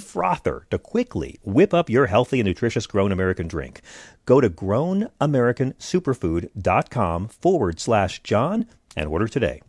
frother 0.00 0.66
to 0.70 0.78
quickly 0.78 1.38
whip 1.42 1.74
up 1.74 1.90
your 1.90 2.06
healthy 2.06 2.40
and 2.40 2.46
nutritious 2.46 2.86
Grown 2.86 3.12
American 3.12 3.48
drink. 3.48 3.80
Go 4.26 4.40
to 4.40 4.48
grownamericansuperfood.com 4.50 7.28
forward 7.28 7.80
slash 7.80 8.22
John 8.22 8.66
and 8.96 9.08
order 9.08 9.28
today. 9.28 9.60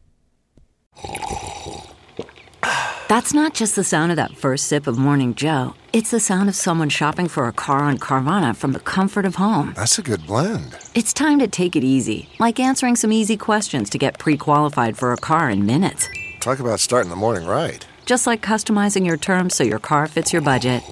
That's 3.07 3.35
not 3.35 3.53
just 3.53 3.75
the 3.75 3.83
sound 3.83 4.11
of 4.11 4.15
that 4.15 4.35
first 4.35 4.67
sip 4.67 4.87
of 4.87 4.97
Morning 4.97 5.35
Joe. 5.35 5.75
It's 5.93 6.09
the 6.09 6.19
sound 6.19 6.49
of 6.49 6.55
someone 6.55 6.89
shopping 6.89 7.27
for 7.27 7.47
a 7.47 7.53
car 7.53 7.79
on 7.79 7.99
Carvana 7.99 8.55
from 8.55 8.71
the 8.71 8.79
comfort 8.79 9.25
of 9.25 9.35
home. 9.35 9.73
That's 9.75 9.99
a 9.99 10.01
good 10.01 10.25
blend. 10.25 10.75
It's 10.95 11.13
time 11.13 11.37
to 11.39 11.47
take 11.47 11.75
it 11.75 11.83
easy, 11.83 12.27
like 12.39 12.59
answering 12.59 12.95
some 12.95 13.11
easy 13.11 13.37
questions 13.37 13.91
to 13.91 13.99
get 13.99 14.17
pre 14.17 14.37
qualified 14.37 14.97
for 14.97 15.13
a 15.13 15.17
car 15.17 15.51
in 15.51 15.67
minutes. 15.67 16.09
Talk 16.39 16.59
about 16.59 16.79
starting 16.79 17.11
the 17.11 17.15
morning 17.15 17.47
right. 17.47 17.85
Just 18.05 18.27
like 18.27 18.41
customizing 18.41 19.05
your 19.05 19.17
terms 19.17 19.55
so 19.55 19.63
your 19.63 19.79
car 19.79 20.07
fits 20.07 20.31
your 20.31 20.41
budget. 20.41 20.83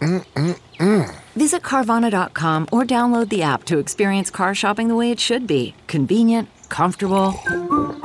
Mm-mm-mm. 0.00 1.14
Visit 1.34 1.62
Carvana.com 1.62 2.68
or 2.70 2.84
download 2.84 3.30
the 3.30 3.42
app 3.42 3.64
to 3.64 3.78
experience 3.78 4.30
car 4.30 4.54
shopping 4.54 4.88
the 4.88 4.94
way 4.94 5.10
it 5.10 5.18
should 5.18 5.46
be 5.46 5.74
convenient, 5.86 6.48
comfortable. 6.68 7.34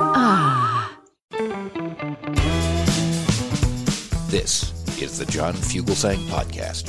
Ah. 0.00 0.96
This 4.28 4.72
is 5.02 5.18
the 5.18 5.26
John 5.26 5.52
Fugelsang 5.54 6.16
Podcast. 6.28 6.88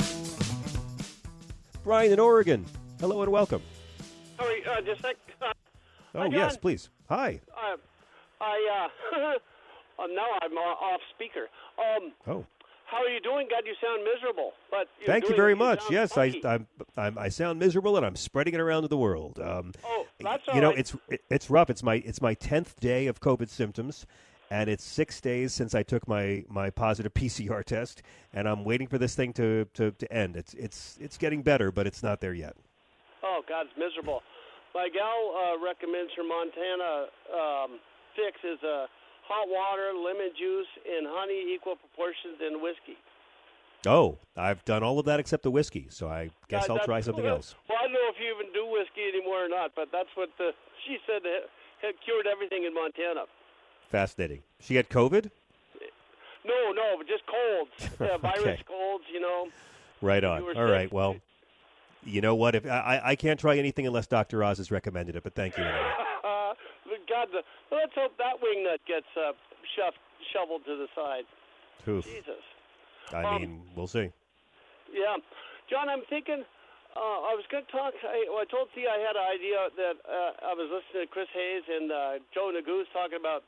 Brian 1.82 2.12
in 2.12 2.18
Oregon. 2.18 2.64
Hello 3.00 3.20
and 3.20 3.30
welcome. 3.30 3.60
Sorry, 4.38 4.64
uh, 4.64 4.80
just 4.80 5.00
a 5.00 5.08
sec. 5.08 5.16
Uh, 5.42 5.52
Oh, 6.16 6.20
Hi, 6.20 6.26
yes, 6.28 6.56
please. 6.56 6.90
Hi. 7.08 7.40
uh, 7.52 7.76
I, 8.40 8.88
uh, 9.16 9.32
uh, 9.98 10.06
now 10.06 10.26
I'm 10.42 10.56
uh, 10.56 10.60
off 10.60 11.00
speaker. 11.14 11.46
Um, 11.78 12.12
Oh. 12.26 12.44
how 12.86 12.98
are 12.98 13.08
you 13.08 13.20
doing? 13.20 13.46
God, 13.50 13.62
you 13.66 13.74
sound 13.82 14.02
miserable. 14.04 14.52
But 14.70 14.88
Thank 15.06 15.28
you 15.28 15.34
very 15.36 15.54
much. 15.54 15.80
sound 15.82 15.92
Yes, 15.92 16.18
I. 16.18 16.40
I'm, 16.44 16.66
I'm, 16.96 17.18
I 17.18 17.28
sound 17.28 17.58
miserable, 17.58 17.96
and 17.96 18.04
I'm 18.06 18.16
spreading 18.16 18.54
it 18.54 18.60
around 18.60 18.82
to 18.82 18.88
the 18.88 18.96
world. 18.98 19.38
Um, 19.40 19.72
Oh, 19.84 20.06
that's 20.20 20.42
all 20.48 20.54
you 20.54 20.60
know, 20.60 20.68
right. 20.70 20.78
it's 20.78 20.96
it- 21.08 21.24
it's 21.30 21.50
rough. 21.50 21.70
It's 21.70 21.82
my 21.82 21.96
it's 21.96 22.20
my 22.22 22.34
tenth 22.34 22.78
day 22.80 23.06
of 23.06 23.20
COVID 23.20 23.48
symptoms, 23.48 24.06
and 24.50 24.68
it's 24.70 24.84
six 24.84 25.20
days 25.20 25.52
since 25.52 25.74
I 25.74 25.82
took 25.82 26.06
my, 26.06 26.44
my 26.48 26.70
positive 26.70 27.12
PCR 27.20 27.64
test, 27.64 28.02
and 28.32 28.48
I'm 28.48 28.64
waiting 28.64 28.86
for 28.86 28.98
this 28.98 29.14
thing 29.14 29.32
to, 29.34 29.66
to, 29.74 29.90
to 29.92 30.12
end. 30.12 30.36
It's 30.36 30.54
it's 30.54 30.96
it's 31.00 31.18
getting 31.18 31.42
better, 31.42 31.72
but 31.72 31.86
it's 31.86 32.02
not 32.02 32.20
there 32.20 32.34
yet. 32.34 32.54
Oh, 33.22 33.40
God, 33.48 33.66
it's 33.70 33.78
miserable. 33.78 34.20
My 34.74 34.88
gal 34.92 35.32
uh, 35.34 35.64
recommends 35.64 36.12
her 36.16 36.22
Montana 36.24 37.06
um, 37.32 37.78
fix 38.14 38.36
is 38.44 38.62
uh, 38.62 38.86
hot 39.26 39.48
water, 39.48 39.92
lemon 39.96 40.30
juice, 40.38 40.68
and 40.86 41.06
honey 41.08 41.54
equal 41.54 41.76
proportions 41.76 42.38
in 42.40 42.60
whiskey. 42.62 42.96
Oh, 43.86 44.16
I've 44.36 44.64
done 44.64 44.82
all 44.82 44.98
of 44.98 45.04
that 45.06 45.20
except 45.20 45.42
the 45.42 45.50
whiskey, 45.50 45.86
so 45.90 46.08
I 46.08 46.30
guess 46.48 46.66
God, 46.68 46.78
I'll 46.78 46.84
try 46.86 47.00
something 47.02 47.26
else. 47.26 47.54
Well, 47.68 47.78
I 47.78 47.82
don't 47.84 47.92
know 47.92 48.08
if 48.08 48.16
you 48.18 48.32
even 48.34 48.52
do 48.52 48.64
whiskey 48.70 49.02
anymore 49.12 49.44
or 49.44 49.48
not, 49.48 49.72
but 49.76 49.88
that's 49.92 50.08
what 50.14 50.30
the, 50.38 50.52
she 50.86 50.96
said 51.06 51.20
had, 51.24 51.48
had 51.82 51.94
cured 52.04 52.26
everything 52.26 52.64
in 52.64 52.72
Montana. 52.72 53.24
Fascinating. 53.90 54.42
She 54.60 54.76
had 54.76 54.88
COVID. 54.88 55.30
No, 56.46 56.72
no, 56.72 56.96
but 56.98 57.06
just 57.06 57.24
colds. 57.26 57.94
Yeah, 58.00 58.16
virus 58.18 58.38
Okay. 58.40 58.62
colds, 58.66 59.04
you 59.12 59.20
know. 59.20 59.48
Right 60.02 60.24
on. 60.24 60.42
All 60.42 60.48
sick. 60.48 60.56
right. 60.56 60.92
Well, 60.92 61.16
you 62.04 62.20
know 62.20 62.34
what? 62.34 62.54
If 62.54 62.66
I, 62.66 62.68
I- 63.02 63.10
I 63.10 63.16
can't 63.16 63.38
try 63.40 63.56
anything 63.58 63.86
unless 63.86 64.06
Doctor 64.06 64.42
Oz 64.44 64.58
has 64.58 64.70
recommended 64.70 65.16
it, 65.16 65.22
but 65.22 65.34
thank 65.34 65.56
you. 65.58 65.64
Anyway. 67.14 67.30
God, 67.32 67.44
the, 67.70 67.76
let's 67.76 67.94
hope 67.94 68.12
that 68.18 68.42
wingnut 68.42 68.82
gets 68.86 69.06
uh, 69.16 69.32
shoved, 69.78 69.98
shoveled 70.34 70.62
to 70.66 70.76
the 70.76 70.88
side. 70.94 71.24
Oof. 71.86 72.04
Jesus. 72.04 72.42
I 73.12 73.22
Um, 73.22 73.40
mean, 73.40 73.62
we'll 73.76 73.86
see. 73.86 74.10
Yeah, 74.92 75.16
John, 75.70 75.88
I'm 75.88 76.02
thinking. 76.10 76.44
Uh, 76.94 77.26
I 77.26 77.34
was 77.34 77.42
going 77.50 77.66
to 77.66 77.72
talk. 77.74 77.90
I, 78.06 78.22
well, 78.30 78.38
I 78.38 78.46
told 78.46 78.70
T 78.70 78.86
I 78.86 79.02
had 79.02 79.18
an 79.18 79.26
idea 79.26 79.66
that 79.74 79.96
uh, 80.06 80.46
I 80.46 80.54
was 80.54 80.70
listening 80.70 81.02
to 81.04 81.10
Chris 81.10 81.26
Hayes 81.34 81.66
and 81.66 81.90
uh, 81.90 82.22
Joe 82.30 82.54
Neguse 82.54 82.86
talking 82.94 83.18
about 83.18 83.42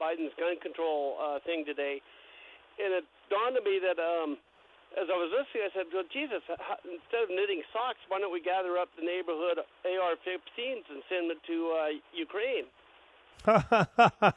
Biden's 0.00 0.32
gun 0.40 0.56
control 0.64 1.20
uh, 1.20 1.36
thing 1.44 1.68
today, 1.68 2.00
and 2.80 2.96
it 2.96 3.04
dawned 3.28 3.60
on 3.60 3.64
me 3.68 3.76
that 3.84 4.00
um, 4.00 4.40
as 4.96 5.04
I 5.12 5.16
was 5.20 5.28
listening, 5.28 5.68
I 5.68 5.70
said, 5.76 5.92
"Well, 5.92 6.08
Jesus, 6.08 6.40
how, 6.48 6.80
instead 6.88 7.28
of 7.28 7.30
knitting 7.30 7.60
socks, 7.76 8.00
why 8.08 8.24
don't 8.24 8.32
we 8.32 8.40
gather 8.40 8.80
up 8.80 8.88
the 8.96 9.04
neighborhood 9.04 9.60
AR-15s 9.84 10.88
and 10.88 11.04
send 11.12 11.28
them 11.28 11.44
to 11.44 11.56
uh, 11.76 11.92
Ukraine?" 12.16 12.72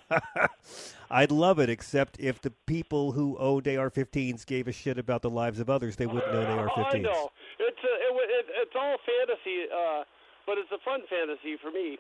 I'd 1.12 1.32
love 1.32 1.60
it, 1.60 1.70
except 1.70 2.20
if 2.20 2.42
the 2.42 2.52
people 2.66 3.12
who 3.12 3.38
owned 3.38 3.68
AR-15s 3.68 4.46
gave 4.46 4.68
a 4.68 4.72
shit 4.72 4.98
about 4.98 5.22
the 5.22 5.30
lives 5.30 5.60
of 5.60 5.70
others, 5.70 5.96
they 5.96 6.06
wouldn't 6.06 6.34
own 6.34 6.46
AR-15s. 6.60 6.86
I 6.96 6.98
know 7.00 7.30
it's 7.60 7.78
a, 7.84 7.94
it, 7.98 8.30
it, 8.30 8.46
it's 8.62 8.76
all 8.76 8.98
fantasy, 9.06 9.66
uh, 9.74 10.04
but 10.46 10.58
it's 10.58 10.72
a 10.72 10.80
fun 10.84 11.02
fantasy 11.10 11.58
for 11.62 11.72
me. 11.72 11.98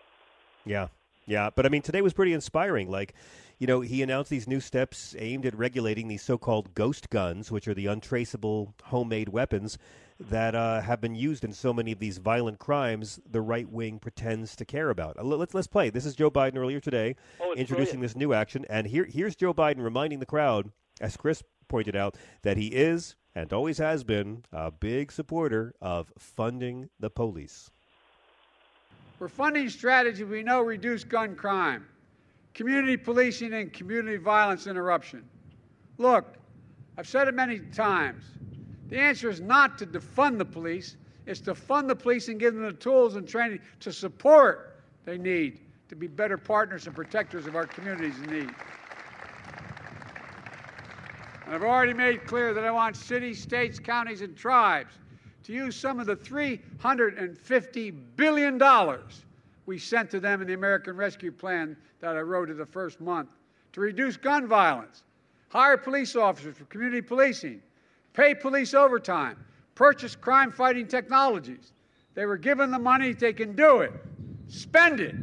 Yeah, 0.66 0.88
yeah. 1.25 1.50
But 1.53 1.66
I 1.66 1.69
mean, 1.69 1.81
today 1.81 2.01
was 2.01 2.13
pretty 2.13 2.34
inspiring. 2.34 2.89
Like, 2.89 3.13
you 3.62 3.68
know, 3.68 3.82
he 3.82 4.02
announced 4.02 4.32
these 4.32 4.48
new 4.48 4.60
steps 4.60 5.16
aimed 5.20 5.46
at 5.46 5.56
regulating 5.56 6.08
these 6.08 6.24
so-called 6.24 6.74
ghost 6.74 7.12
guns, 7.12 7.52
which 7.52 7.68
are 7.68 7.76
the 7.76 7.86
untraceable 7.86 8.74
homemade 8.86 9.30
weapons 9.30 9.78
that 10.20 10.56
uh, 10.56 10.82
have 10.82 11.00
been 11.00 11.14
used 11.14 11.44
in 11.44 11.54
so 11.54 11.72
many 11.72 11.92
of 11.92 12.00
these 12.00 12.18
violent 12.18 12.58
crimes. 12.58 13.20
The 13.30 13.40
right 13.40 13.70
wing 13.70 14.00
pretends 14.00 14.56
to 14.56 14.66
care 14.66 14.90
about. 14.90 15.20
Uh, 15.20 15.24
Let's 15.24 15.54
let's 15.54 15.68
play. 15.68 15.92
This 15.92 16.08
is 16.08 16.16
Joe 16.16 16.32
Biden 16.32 16.58
earlier 16.58 16.80
today 16.80 17.16
Oh, 17.40 17.54
introducing 17.54 18.00
brilliant. 18.00 18.02
this 18.02 18.16
new 18.16 18.34
action, 18.34 18.66
and 18.68 18.88
here 18.88 19.06
here's 19.06 19.36
Joe 19.36 19.54
Biden 19.54 19.84
reminding 19.84 20.18
the 20.22 20.26
crowd, 20.26 20.72
as 21.00 21.16
Chris 21.16 21.44
pointed 21.68 21.96
out, 21.96 22.18
that 22.42 22.58
he 22.58 22.70
is 22.70 23.16
and 23.36 23.54
always 23.54 23.78
has 23.78 24.04
been 24.04 24.44
a 24.52 24.72
big 24.72 25.12
supporter 25.12 25.76
of 25.80 26.12
funding 26.18 26.90
the 27.00 27.12
police. 27.12 27.70
For 29.20 29.30
funding 29.30 29.70
strategies 29.70 30.26
we 30.26 30.42
know 30.42 30.62
reduce 30.62 31.04
gun 31.04 31.36
crime, 31.36 31.86
community 32.53 32.97
policing, 32.97 33.53
and 33.53 33.72
community 33.72 34.17
violence 34.17 34.67
interruption. 34.67 35.23
Look, 35.97 36.35
I've 36.97 37.07
said 37.07 37.28
it 37.28 37.34
many 37.34 37.59
times. 37.59 38.23
The 38.89 39.00
answer 39.00 39.29
is 39.29 39.39
not 39.39 39.78
to 39.78 39.85
defund 39.85 40.38
the 40.38 40.45
police, 40.45 40.97
it's 41.25 41.39
to 41.41 41.56
fund 41.56 41.89
the 41.89 41.95
police 41.95 42.28
and 42.28 42.39
give 42.39 42.53
them 42.53 42.63
the 42.63 42.73
tools 42.73 43.16
and 43.16 43.28
training 43.28 43.59
to 43.79 43.94
support 43.94 44.81
they 45.06 45.17
need 45.17 45.62
to 45.89 45.95
be 45.95 46.07
better 46.07 46.38
partners 46.38 46.88
and 46.88 46.95
protectors 46.95 47.47
of 47.47 47.56
our 47.56 47.66
communities 47.66 48.17
in 48.19 48.29
need. 48.31 48.50
And 51.45 51.56
I've 51.56 51.63
already 51.63 51.94
made 51.94 52.25
clear 52.25 52.54
that 52.54 52.63
I 52.63 52.71
want 52.71 52.95
cities, 52.95 53.42
states, 53.42 53.80
counties, 53.80 54.21
and 54.21 54.36
tribes 54.36 54.94
to 55.44 55.54
use 55.54 55.75
some 55.75 56.00
of 56.00 56.06
the 56.06 56.15
$350 56.15 57.95
billion 58.15 58.62
we 59.71 59.77
sent 59.77 60.12
to 60.12 60.19
them 60.19 60.41
in 60.41 60.47
the 60.50 60.53
American 60.53 60.97
Rescue 60.97 61.31
Plan 61.31 61.77
that 62.01 62.18
I 62.18 62.19
wrote 62.19 62.50
in 62.50 62.57
the 62.57 62.65
first 62.65 63.00
month 63.00 63.29
to 63.71 63.79
reduce 63.79 64.18
gun 64.18 64.45
violence, 64.45 65.03
hire 65.47 65.77
police 65.77 66.13
officers 66.18 66.57
for 66.57 66.65
community 66.65 67.01
policing, 67.01 67.62
pay 68.12 68.35
police 68.35 68.73
overtime, 68.73 69.38
purchase 69.73 70.13
crime 70.13 70.51
fighting 70.51 70.89
technologies. 70.89 71.71
They 72.15 72.25
were 72.25 72.35
given 72.35 72.69
the 72.69 72.79
money, 72.79 73.13
they 73.13 73.31
can 73.31 73.56
do 73.56 73.79
it. 73.79 73.94
Spend 74.50 75.00
it. 75.00 75.15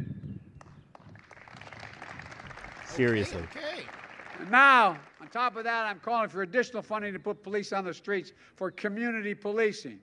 Seriously. 2.87 3.43
Okay. 3.55 3.83
And 4.39 4.49
now, 4.49 4.97
on 5.21 5.27
top 5.27 5.57
of 5.57 5.63
that, 5.65 5.85
I'm 5.85 5.99
calling 5.99 6.29
for 6.29 6.41
additional 6.41 6.81
funding 6.81 7.13
to 7.13 7.19
put 7.19 7.43
police 7.43 7.71
on 7.71 7.85
the 7.85 7.93
streets 7.93 8.31
for 8.55 8.71
community 8.71 9.35
policing. 9.35 9.99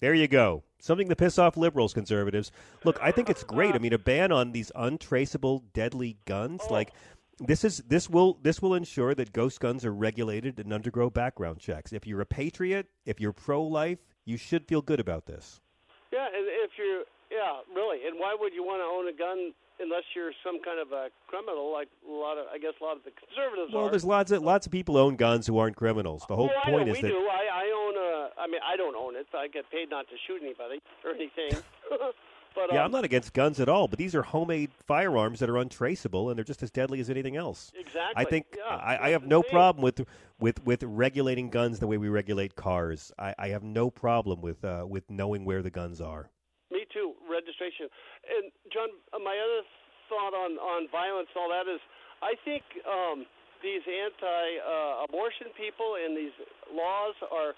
There 0.00 0.14
you 0.14 0.26
go. 0.26 0.64
Something 0.84 1.08
to 1.08 1.16
piss 1.16 1.38
off 1.38 1.56
liberals, 1.56 1.94
conservatives. 1.94 2.52
Look, 2.84 2.98
I 3.00 3.10
think 3.10 3.30
it's 3.30 3.42
great. 3.42 3.74
I 3.74 3.78
mean, 3.78 3.94
a 3.94 3.98
ban 3.98 4.30
on 4.32 4.52
these 4.52 4.70
untraceable 4.74 5.64
deadly 5.72 6.18
guns, 6.26 6.60
like 6.68 6.92
This 7.40 7.64
is 7.64 7.78
this 7.88 8.08
will 8.08 8.38
this 8.42 8.62
will 8.62 8.74
ensure 8.74 9.14
that 9.14 9.32
ghost 9.32 9.58
guns 9.58 9.84
are 9.84 9.92
regulated 9.92 10.60
and 10.60 10.72
undergo 10.72 11.10
background 11.10 11.58
checks. 11.58 11.92
If 11.92 12.06
you're 12.06 12.20
a 12.20 12.26
patriot, 12.26 12.86
if 13.06 13.20
you're 13.20 13.32
pro-life, 13.32 13.98
you 14.24 14.36
should 14.36 14.66
feel 14.66 14.82
good 14.82 15.00
about 15.00 15.26
this. 15.26 15.60
Yeah, 16.12 16.28
if 16.32 16.70
you're, 16.78 17.02
yeah, 17.34 17.66
really. 17.74 18.06
And 18.06 18.18
why 18.18 18.36
would 18.38 18.54
you 18.54 18.62
want 18.62 18.78
to 18.78 18.86
own 18.86 19.10
a 19.10 19.16
gun 19.16 19.52
unless 19.80 20.04
you're 20.14 20.32
some 20.44 20.62
kind 20.62 20.78
of 20.78 20.92
a 20.92 21.10
criminal, 21.26 21.72
like 21.72 21.88
a 22.06 22.12
lot 22.12 22.38
of, 22.38 22.46
I 22.52 22.58
guess, 22.58 22.74
a 22.80 22.84
lot 22.84 22.96
of 22.96 23.02
the 23.02 23.10
conservatives 23.10 23.74
are 23.74 23.76
Well, 23.76 23.86
are. 23.86 23.90
there's 23.90 24.04
lots 24.04 24.30
of 24.30 24.42
lots 24.42 24.66
of 24.66 24.72
people 24.72 24.96
own 24.96 25.16
guns 25.16 25.46
who 25.46 25.58
aren't 25.58 25.76
criminals. 25.76 26.24
The 26.28 26.36
whole 26.36 26.46
well, 26.46 26.62
I 26.64 26.70
point 26.70 26.88
is 26.88 26.96
we 26.96 27.02
that 27.02 27.08
do. 27.08 27.18
I, 27.26 27.44
I 27.52 27.66
own 27.74 27.94
a. 27.96 28.40
I 28.40 28.46
mean, 28.46 28.60
I 28.64 28.76
don't 28.76 28.94
own 28.94 29.16
it. 29.16 29.26
I 29.34 29.48
get 29.48 29.70
paid 29.70 29.90
not 29.90 30.06
to 30.08 30.14
shoot 30.26 30.40
anybody 30.42 30.80
or 31.04 31.10
anything. 31.10 31.60
but 32.54 32.72
yeah, 32.72 32.80
um, 32.80 32.86
I'm 32.86 32.92
not 32.92 33.04
against 33.04 33.32
guns 33.32 33.58
at 33.58 33.68
all, 33.68 33.88
but 33.88 33.98
these 33.98 34.14
are 34.14 34.22
homemade 34.22 34.70
firearms 34.86 35.40
that 35.40 35.50
are 35.50 35.58
untraceable 35.58 36.30
and 36.30 36.38
they're 36.38 36.44
just 36.44 36.62
as 36.62 36.70
deadly 36.70 37.00
as 37.00 37.10
anything 37.10 37.36
else. 37.36 37.72
Exactly. 37.74 38.14
I 38.14 38.24
think 38.24 38.46
Yeah, 38.56 38.76
I, 38.76 39.08
I 39.08 39.10
have 39.10 39.26
no 39.26 39.42
problem 39.42 39.82
with 39.82 40.06
with 40.38 40.64
with 40.64 40.84
regulating 40.84 41.50
guns 41.50 41.80
the 41.80 41.88
way 41.88 41.98
we 41.98 42.08
regulate 42.08 42.54
cars. 42.54 43.10
I, 43.18 43.34
I 43.38 43.48
have 43.48 43.64
no 43.64 43.90
problem 43.90 44.40
with 44.40 44.64
uh, 44.64 44.84
with 44.88 45.10
knowing 45.10 45.44
where 45.44 45.62
the 45.62 45.70
guns 45.70 46.00
are. 46.00 46.30
Registration. 47.44 47.92
And 48.24 48.48
John, 48.72 48.88
uh, 49.12 49.20
my 49.20 49.36
other 49.36 49.68
thought 50.08 50.32
on 50.32 50.56
on 50.56 50.88
violence, 50.88 51.28
all 51.36 51.52
that 51.52 51.68
is, 51.68 51.80
I 52.24 52.32
think 52.40 52.64
um, 52.88 53.28
these 53.60 53.84
anti-abortion 53.84 55.52
people 55.52 56.00
and 56.00 56.16
these 56.16 56.32
laws 56.72 57.12
are. 57.28 57.52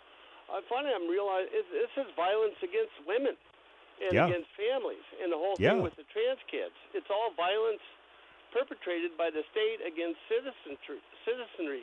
I 0.50 0.62
finally 0.70 0.90
I'm 0.94 1.06
realizing 1.10 1.50
this 1.70 1.90
is 1.98 2.06
violence 2.18 2.58
against 2.62 2.94
women 3.06 3.34
and 4.02 4.10
Yeah. 4.14 4.26
against 4.26 4.50
families, 4.58 5.02
and 5.22 5.30
the 5.30 5.38
whole 5.38 5.54
Yeah. 5.58 5.70
thing 5.78 5.82
with 5.86 5.94
the 5.94 6.04
trans 6.10 6.42
kids. 6.50 6.74
It's 6.94 7.10
all 7.10 7.30
violence 7.38 7.82
perpetrated 8.50 9.16
by 9.16 9.30
the 9.30 9.42
state 9.50 9.80
against 9.86 10.18
citizenry. 10.28 11.02
Citizenry. 11.24 11.82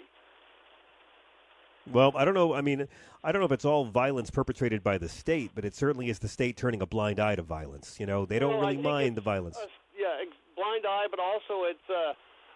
Well, 1.92 2.14
I 2.16 2.24
don't 2.24 2.34
know. 2.34 2.54
I 2.54 2.62
mean, 2.62 2.88
I 3.24 3.32
don't 3.32 3.42
know 3.42 3.46
if 3.46 3.52
it's 3.52 3.66
all 3.66 3.86
violence 3.86 4.30
perpetrated 4.30 4.84
by 4.84 4.98
the 4.98 5.10
state, 5.10 5.52
but 5.54 5.66
it 5.66 5.76
certainly 5.76 6.10
is 6.10 6.20
the 6.20 6.28
state 6.30 6.56
turning 6.56 6.82
a 6.82 6.86
blind 6.86 7.20
eye 7.20 7.36
to 7.36 7.42
violence. 7.42 8.00
You 8.00 8.06
know, 8.06 8.26
they 8.26 8.40
don't 8.40 8.52
Well, 8.58 8.62
really 8.62 8.78
mind 8.78 9.18
the 9.18 9.22
violence. 9.22 9.58
uh, 9.58 9.68
yeah, 9.98 10.16
ex- 10.22 10.32
blind 10.56 10.86
eye, 10.86 11.08
but 11.10 11.20
also 11.20 11.64
it's. 11.66 11.90
Uh, 11.90 12.14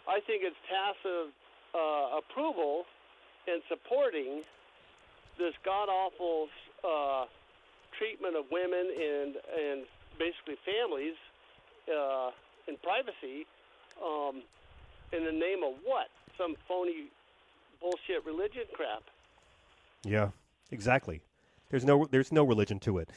I 0.09 0.21
think 0.21 0.43
it's 0.43 0.55
tacit 0.69 1.33
uh, 1.75 2.17
approval 2.19 2.85
and 3.47 3.61
supporting 3.67 4.43
this 5.37 5.53
god 5.65 5.89
awful 5.89 6.47
uh, 6.87 7.25
treatment 7.97 8.35
of 8.37 8.45
women 8.51 8.87
and 8.95 9.35
and 9.35 9.83
basically 10.17 10.55
families 10.65 11.15
uh, 11.91 12.31
in 12.67 12.77
privacy, 12.81 13.45
um, 14.01 14.41
in 15.11 15.25
the 15.25 15.31
name 15.31 15.63
of 15.67 15.75
what? 15.83 16.07
Some 16.37 16.55
phony 16.67 17.11
bullshit 17.81 18.25
religion 18.25 18.63
crap. 18.73 19.03
Yeah, 20.03 20.29
exactly. 20.71 21.21
There's 21.69 21.85
no 21.85 22.05
there's 22.05 22.31
no 22.31 22.43
religion 22.43 22.79
to 22.81 22.97
it. 22.99 23.09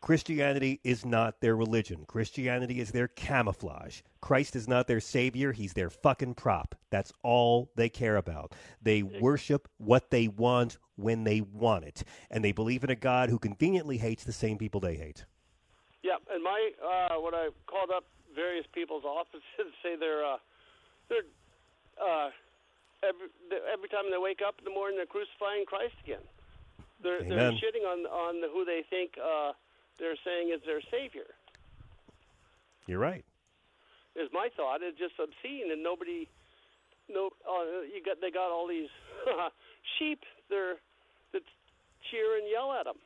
Christianity 0.00 0.80
is 0.84 1.04
not 1.04 1.40
their 1.40 1.56
religion. 1.56 2.04
Christianity 2.06 2.78
is 2.78 2.92
their 2.92 3.08
camouflage. 3.08 4.02
Christ 4.20 4.54
is 4.54 4.68
not 4.68 4.86
their 4.86 5.00
savior, 5.00 5.52
he's 5.52 5.72
their 5.72 5.90
fucking 5.90 6.34
prop. 6.34 6.76
That's 6.90 7.12
all 7.24 7.70
they 7.74 7.88
care 7.88 8.16
about. 8.16 8.54
They 8.80 9.02
worship 9.02 9.68
what 9.78 10.10
they 10.10 10.28
want 10.28 10.78
when 10.96 11.24
they 11.24 11.40
want 11.40 11.84
it, 11.84 12.04
and 12.30 12.44
they 12.44 12.52
believe 12.52 12.84
in 12.84 12.90
a 12.90 12.96
god 12.96 13.28
who 13.28 13.38
conveniently 13.38 13.98
hates 13.98 14.24
the 14.24 14.32
same 14.32 14.58
people 14.58 14.80
they 14.80 14.96
hate. 14.96 15.24
Yeah, 16.02 16.16
and 16.30 16.44
my 16.44 16.70
uh, 16.80 17.20
when 17.20 17.34
I 17.34 17.48
called 17.66 17.90
up 17.90 18.04
various 18.34 18.66
people's 18.72 19.04
offices, 19.04 19.42
say 19.82 19.96
they're 19.98 20.24
uh, 20.24 20.38
they're 21.08 21.26
uh, 22.00 22.30
every 23.02 23.28
every 23.72 23.88
time 23.88 24.10
they 24.10 24.18
wake 24.18 24.40
up 24.46 24.56
in 24.58 24.64
the 24.64 24.74
morning, 24.74 24.96
they're 24.96 25.06
crucifying 25.06 25.64
Christ 25.66 25.94
again. 26.04 26.24
They're 27.02 27.22
they're 27.22 27.52
shitting 27.52 27.86
on 27.86 28.06
on 28.06 28.42
who 28.52 28.64
they 28.64 28.82
think 28.90 29.12
uh, 29.18 29.52
they're 29.98 30.18
saying 30.24 30.50
is 30.54 30.60
their 30.66 30.80
savior. 30.90 31.30
You're 32.86 32.98
right. 32.98 33.24
Is 34.16 34.28
my 34.32 34.48
thought. 34.56 34.80
It's 34.82 34.98
just 34.98 35.14
obscene, 35.20 35.70
and 35.70 35.82
nobody. 35.82 36.28
No, 37.08 37.30
uh, 37.48 37.82
you 37.86 38.02
got 38.04 38.20
they 38.20 38.30
got 38.30 38.50
all 38.50 38.66
these 38.66 38.90
sheep. 39.98 40.24
They're 40.50 40.76
that 41.32 41.42
cheer 42.10 42.38
and 42.38 42.48
yell 42.50 42.72
at 42.72 42.84
them. 42.84 42.96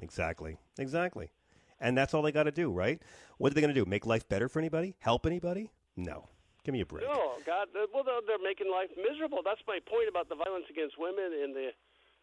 Exactly. 0.00 0.58
Exactly. 0.78 1.30
And 1.80 1.96
that's 1.96 2.14
all 2.14 2.22
they 2.22 2.32
got 2.32 2.44
to 2.44 2.52
do, 2.52 2.70
right? 2.70 3.00
What 3.38 3.50
are 3.50 3.54
they 3.54 3.60
going 3.60 3.74
to 3.74 3.78
do? 3.84 3.88
Make 3.88 4.06
life 4.06 4.28
better 4.28 4.48
for 4.48 4.58
anybody? 4.58 4.94
Help 5.00 5.26
anybody? 5.26 5.70
No. 5.96 6.28
Give 6.64 6.72
me 6.72 6.80
a 6.80 6.86
break. 6.86 7.04
No, 7.04 7.32
God. 7.44 7.68
Well, 7.92 8.04
they're, 8.04 8.20
they're 8.26 8.42
making 8.42 8.70
life 8.70 8.88
miserable. 8.96 9.38
That's 9.44 9.60
my 9.68 9.78
point 9.86 10.08
about 10.08 10.28
the 10.28 10.34
violence 10.34 10.64
against 10.70 10.98
women 10.98 11.30
and 11.42 11.54
the 11.54 11.68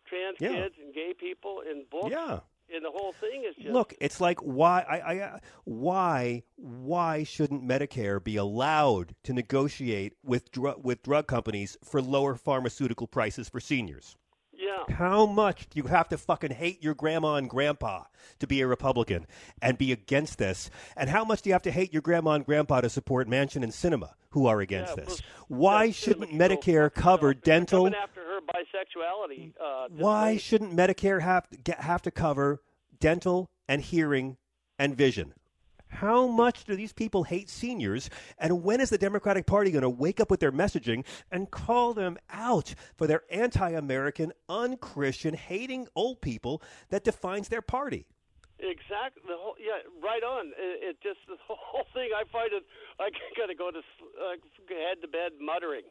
trans 0.10 0.38
Yeah. 0.40 0.64
kids 0.64 0.76
and 0.84 0.94
gay 0.94 1.14
people 1.18 1.62
and 1.70 1.88
books. 1.90 2.10
Yeah. 2.12 2.40
And 2.74 2.86
the 2.86 2.90
whole 2.90 3.12
thing 3.12 3.44
is 3.48 3.54
just 3.56 3.68
Look, 3.70 3.94
it's 4.00 4.22
like 4.22 4.40
why 4.40 4.86
I, 4.90 4.98
I 5.00 5.20
uh, 5.20 5.40
why 5.66 6.44
why 6.56 7.24
shouldn't 7.24 7.68
Medicare 7.68 8.24
be 8.24 8.38
allowed 8.38 9.14
to 9.24 9.34
negotiate 9.34 10.14
with 10.24 10.50
dr- 10.54 10.78
with 10.82 11.04
drug 11.04 11.28
companies 11.28 11.76
for 11.84 12.02
lower 12.02 12.36
pharmaceutical 12.36 13.08
prices 13.08 13.50
for 13.50 13.60
seniors? 13.60 14.16
How 14.90 15.26
much 15.26 15.70
do 15.70 15.78
you 15.78 15.88
have 15.88 16.10
to 16.10 16.18
fucking 16.18 16.52
hate 16.52 16.84
your 16.84 16.94
grandma 16.94 17.36
and 17.36 17.50
grandpa 17.50 18.04
to 18.40 18.48
be 18.48 18.62
a 18.62 18.68
Republican 18.68 19.28
and 19.62 19.78
be 19.78 19.92
against 19.92 20.38
this? 20.38 20.70
And 20.96 21.10
how 21.10 21.24
much 21.24 21.42
do 21.42 21.50
you 21.50 21.54
have 21.54 21.62
to 21.64 21.72
hate 21.72 21.94
your 21.94 22.02
grandma 22.02 22.32
and 22.32 22.46
grandpa 22.46 22.82
to 22.82 22.90
support 22.90 23.28
Manchin 23.28 23.64
and 23.64 23.72
Sinema, 23.72 24.12
who 24.32 24.46
are 24.48 24.60
against 24.62 24.98
Yeah, 24.98 25.04
this? 25.06 25.22
well, 25.50 25.60
Why 25.60 25.92
shouldn't. 25.92 26.32
Medicare 26.32 26.94
cover 26.94 27.34
dental? 27.34 27.88
After 27.88 28.22
her 28.22 28.40
bisexuality. 28.42 29.54
Uh, 29.60 29.88
Why 29.90 30.38
shouldn't 30.38 30.74
Medicare 30.76 31.22
have 31.22 31.48
get, 31.64 31.80
have 31.82 32.02
to 32.04 32.12
cover 32.12 32.62
dental 33.00 33.50
and 33.68 33.82
hearing 33.82 34.38
and 34.80 34.96
vision? 34.96 35.34
How 35.92 36.26
much 36.26 36.64
do 36.64 36.76
these 36.76 36.94
people 36.94 37.24
hate 37.24 37.50
seniors? 37.50 38.10
And 38.40 38.64
when 38.64 38.82
is 38.82 38.90
the 38.90 38.98
Democratic 38.98 39.46
Party 39.46 39.72
going 39.72 39.84
to 39.84 39.90
wake 39.90 40.20
up 40.20 40.32
with 40.32 40.40
their 40.40 40.52
messaging 40.52 41.06
and 41.32 41.52
call 41.52 41.94
them 41.94 42.18
out 42.30 42.74
for 42.96 43.08
their 43.08 43.24
anti 43.30 43.70
American, 43.70 44.32
unchristian, 44.50 45.34
hating 45.34 45.88
old 45.96 46.22
people 46.22 46.62
that 46.90 47.04
defines 47.04 47.50
their 47.50 47.62
party? 47.62 48.08
Exactly. 48.60 49.24
The 49.28 49.36
whole 49.38 49.56
yeah, 49.60 49.82
right 50.02 50.24
on. 50.24 50.54
It, 50.58 50.96
it 50.96 50.98
just 51.04 51.20
the 51.28 51.36
whole 51.48 51.86
thing. 51.94 52.10
I 52.16 52.24
find 52.32 52.54
it. 52.54 52.64
I 53.00 53.10
got 53.38 53.48
to 53.48 53.56
go 53.56 53.70
to 53.72 53.80
uh, 53.80 54.38
head 54.70 55.02
to 55.02 55.08
bed 55.08 55.34
muttering. 55.42 55.86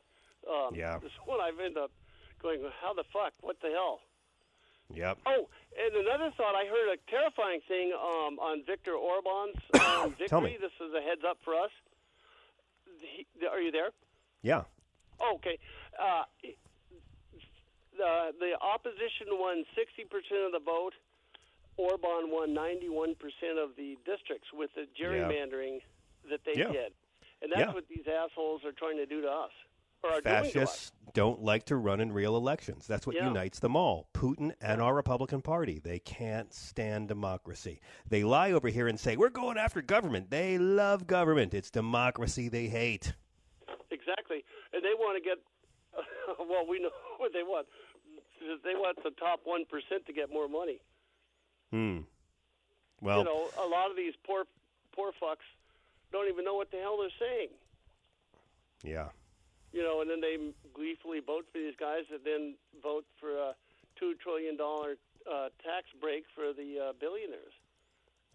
Um, 0.49 0.75
Yeah. 0.75 0.99
This 0.99 1.13
one 1.27 1.41
I've 1.41 1.59
ended 1.59 1.79
up 1.79 1.93
going. 2.43 2.63
How 2.81 2.95
the 2.95 3.05
fuck? 3.13 3.33
What 3.43 3.57
the 3.61 3.69
hell? 3.69 4.01
Yep. 4.95 5.19
Oh, 5.27 5.49
and 5.79 6.07
another 6.07 6.31
thought. 6.37 6.55
I 6.55 6.67
heard 6.67 6.93
a 6.93 6.99
terrifying 7.11 7.61
thing 7.69 7.93
um, 7.95 8.39
on 8.39 8.63
Viktor 8.67 8.95
Orban's 8.95 9.57
um, 9.87 10.11
victory. 10.11 10.29
Tell 10.29 10.41
me. 10.41 10.57
This 10.61 10.73
is 10.81 10.93
a 10.95 11.01
heads 11.01 11.23
up 11.29 11.39
for 11.45 11.55
us. 11.55 11.71
He, 13.01 13.27
are 13.47 13.61
you 13.61 13.71
there? 13.71 13.91
Yeah. 14.43 14.63
Oh, 15.21 15.35
okay. 15.37 15.59
Uh, 16.01 16.25
the 17.97 18.33
the 18.39 18.53
opposition 18.61 19.29
won 19.33 19.65
60% 19.77 20.47
of 20.47 20.53
the 20.53 20.61
vote. 20.65 20.95
Orban 21.77 22.29
won 22.31 22.55
91% 22.55 23.15
of 23.63 23.71
the 23.77 23.97
districts 24.05 24.49
with 24.53 24.71
the 24.75 24.87
gerrymandering 25.01 25.81
that 26.29 26.41
they 26.45 26.53
Yeah. 26.61 26.73
did, 26.73 26.93
and 27.41 27.51
that's 27.53 27.69
Yeah. 27.69 27.73
what 27.73 27.89
these 27.89 28.07
assholes 28.07 28.65
are 28.65 28.73
trying 28.73 28.97
to 28.99 29.07
do 29.07 29.23
to 29.23 29.31
us, 29.31 29.53
or 30.03 30.11
are 30.11 30.21
doing 30.21 30.23
to 30.23 30.31
us. 30.31 30.53
Fascists 30.53 30.93
don't 31.13 31.43
like 31.43 31.65
to 31.65 31.77
run 31.77 32.01
in 32.01 32.13
real 32.13 32.37
elections. 32.37 32.87
That's 32.87 33.07
what 33.07 33.17
Yeah. 33.17 33.27
unites 33.27 33.59
them 33.59 33.75
all. 33.75 34.09
Putin 34.15 34.55
and 34.61 34.81
our 34.81 34.95
Republican 34.95 35.43
Party. 35.43 35.79
They 35.81 35.99
can't 35.99 36.55
stand 36.55 37.09
democracy. 37.09 37.81
They 38.09 38.23
lie 38.23 38.53
over 38.53 38.69
here 38.69 38.87
and 38.87 38.99
say, 38.99 39.17
we're 39.17 39.29
going 39.31 39.59
after 39.59 39.83
government. 39.83 40.31
They 40.31 40.57
love 40.59 41.07
government. 41.09 41.53
It's 41.53 41.71
democracy 41.71 42.49
they 42.49 42.69
hate. 42.69 43.13
Exactly, 43.91 44.45
and 44.73 44.83
they 44.85 44.95
want 44.95 45.23
to 45.23 45.29
get. 45.29 45.39
well, 46.39 46.65
we 46.69 46.79
know 46.81 46.91
what 47.19 47.33
they 47.33 47.43
want. 47.43 47.67
They 48.65 48.75
want 48.75 49.03
the 49.03 49.11
top 49.11 49.41
one 49.45 49.65
percent 49.67 50.07
to 50.07 50.13
get 50.13 50.33
more 50.33 50.49
money. 50.49 50.81
Hmm. 51.73 51.99
Well, 53.01 53.19
you 53.19 53.25
know, 53.25 53.49
a 53.63 53.67
lot 53.67 53.91
of 53.91 53.97
these 53.97 54.15
poor 54.25 54.45
poor 54.95 55.11
fucks 55.21 55.45
don't 56.13 56.29
even 56.29 56.45
know 56.45 56.55
what 56.55 56.71
the 56.71 56.79
hell 56.79 56.99
they're 57.01 57.11
saying. 57.19 57.49
yeah. 58.85 59.09
You 59.73 59.83
know, 59.83 60.01
and 60.01 60.11
then 60.11 60.21
they 60.21 60.37
gleefully 60.75 61.21
vote 61.25 61.47
for 61.53 61.59
these 61.59 61.77
guys, 61.79 62.05
and 62.11 62.21
then 62.25 62.55
vote 62.83 63.05
for 63.21 63.31
a 63.37 63.55
two 63.99 64.15
trillion 64.23 64.57
dollar 64.57 64.97
uh, 65.31 65.49
tax 65.63 65.87
break 66.01 66.25
for 66.35 66.53
the 66.53 66.89
uh, 66.89 66.93
billionaires. 66.99 67.53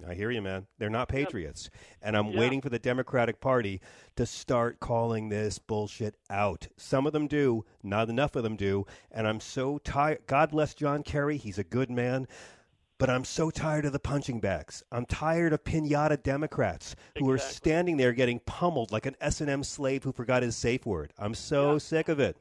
I 0.05 0.13
hear 0.13 0.29
you, 0.29 0.41
man. 0.41 0.67
They're 0.77 0.89
not 0.89 1.07
patriots. 1.07 1.69
And 2.01 2.17
I'm 2.17 2.27
Yeah. 2.27 2.39
waiting 2.41 2.61
for 2.61 2.67
the 2.69 2.79
Democratic 2.79 3.39
Party 3.39 3.79
to 4.17 4.25
start 4.25 4.81
calling 4.81 5.29
this 5.29 5.57
bullshit 5.57 6.15
out. 6.29 6.67
Some 6.75 7.07
of 7.07 7.13
them 7.13 7.27
do, 7.27 7.63
not 7.81 8.09
enough 8.09 8.35
of 8.35 8.43
them 8.43 8.57
do. 8.57 8.85
And 9.09 9.25
I'm 9.25 9.39
so 9.39 9.77
tired. 9.77 10.27
God 10.27 10.51
bless 10.51 10.73
John 10.75 11.01
Kerry. 11.01 11.37
He's 11.37 11.57
a 11.57 11.63
good 11.63 11.89
man. 11.89 12.27
But 12.97 13.09
I'm 13.09 13.25
so 13.25 13.49
tired 13.49 13.83
of 13.85 13.91
the 13.91 13.99
punching 13.99 14.39
bags. 14.39 14.81
I'm 14.91 15.05
tired 15.05 15.51
of 15.51 15.63
pinata 15.65 16.21
Democrats 16.23 16.95
who 17.17 17.29
are 17.29 17.37
standing 17.37 17.97
there 17.97 18.13
getting 18.13 18.39
pummeled 18.39 18.91
like 18.91 19.05
an 19.05 19.15
S&M 19.19 19.63
slave 19.65 20.03
who 20.05 20.13
forgot 20.13 20.43
his 20.43 20.55
safe 20.55 20.85
word. 20.85 21.11
I'm 21.17 21.33
so 21.33 21.73
Yeah. 21.73 21.77
sick 21.79 22.07
of 22.07 22.21
it. 22.21 22.37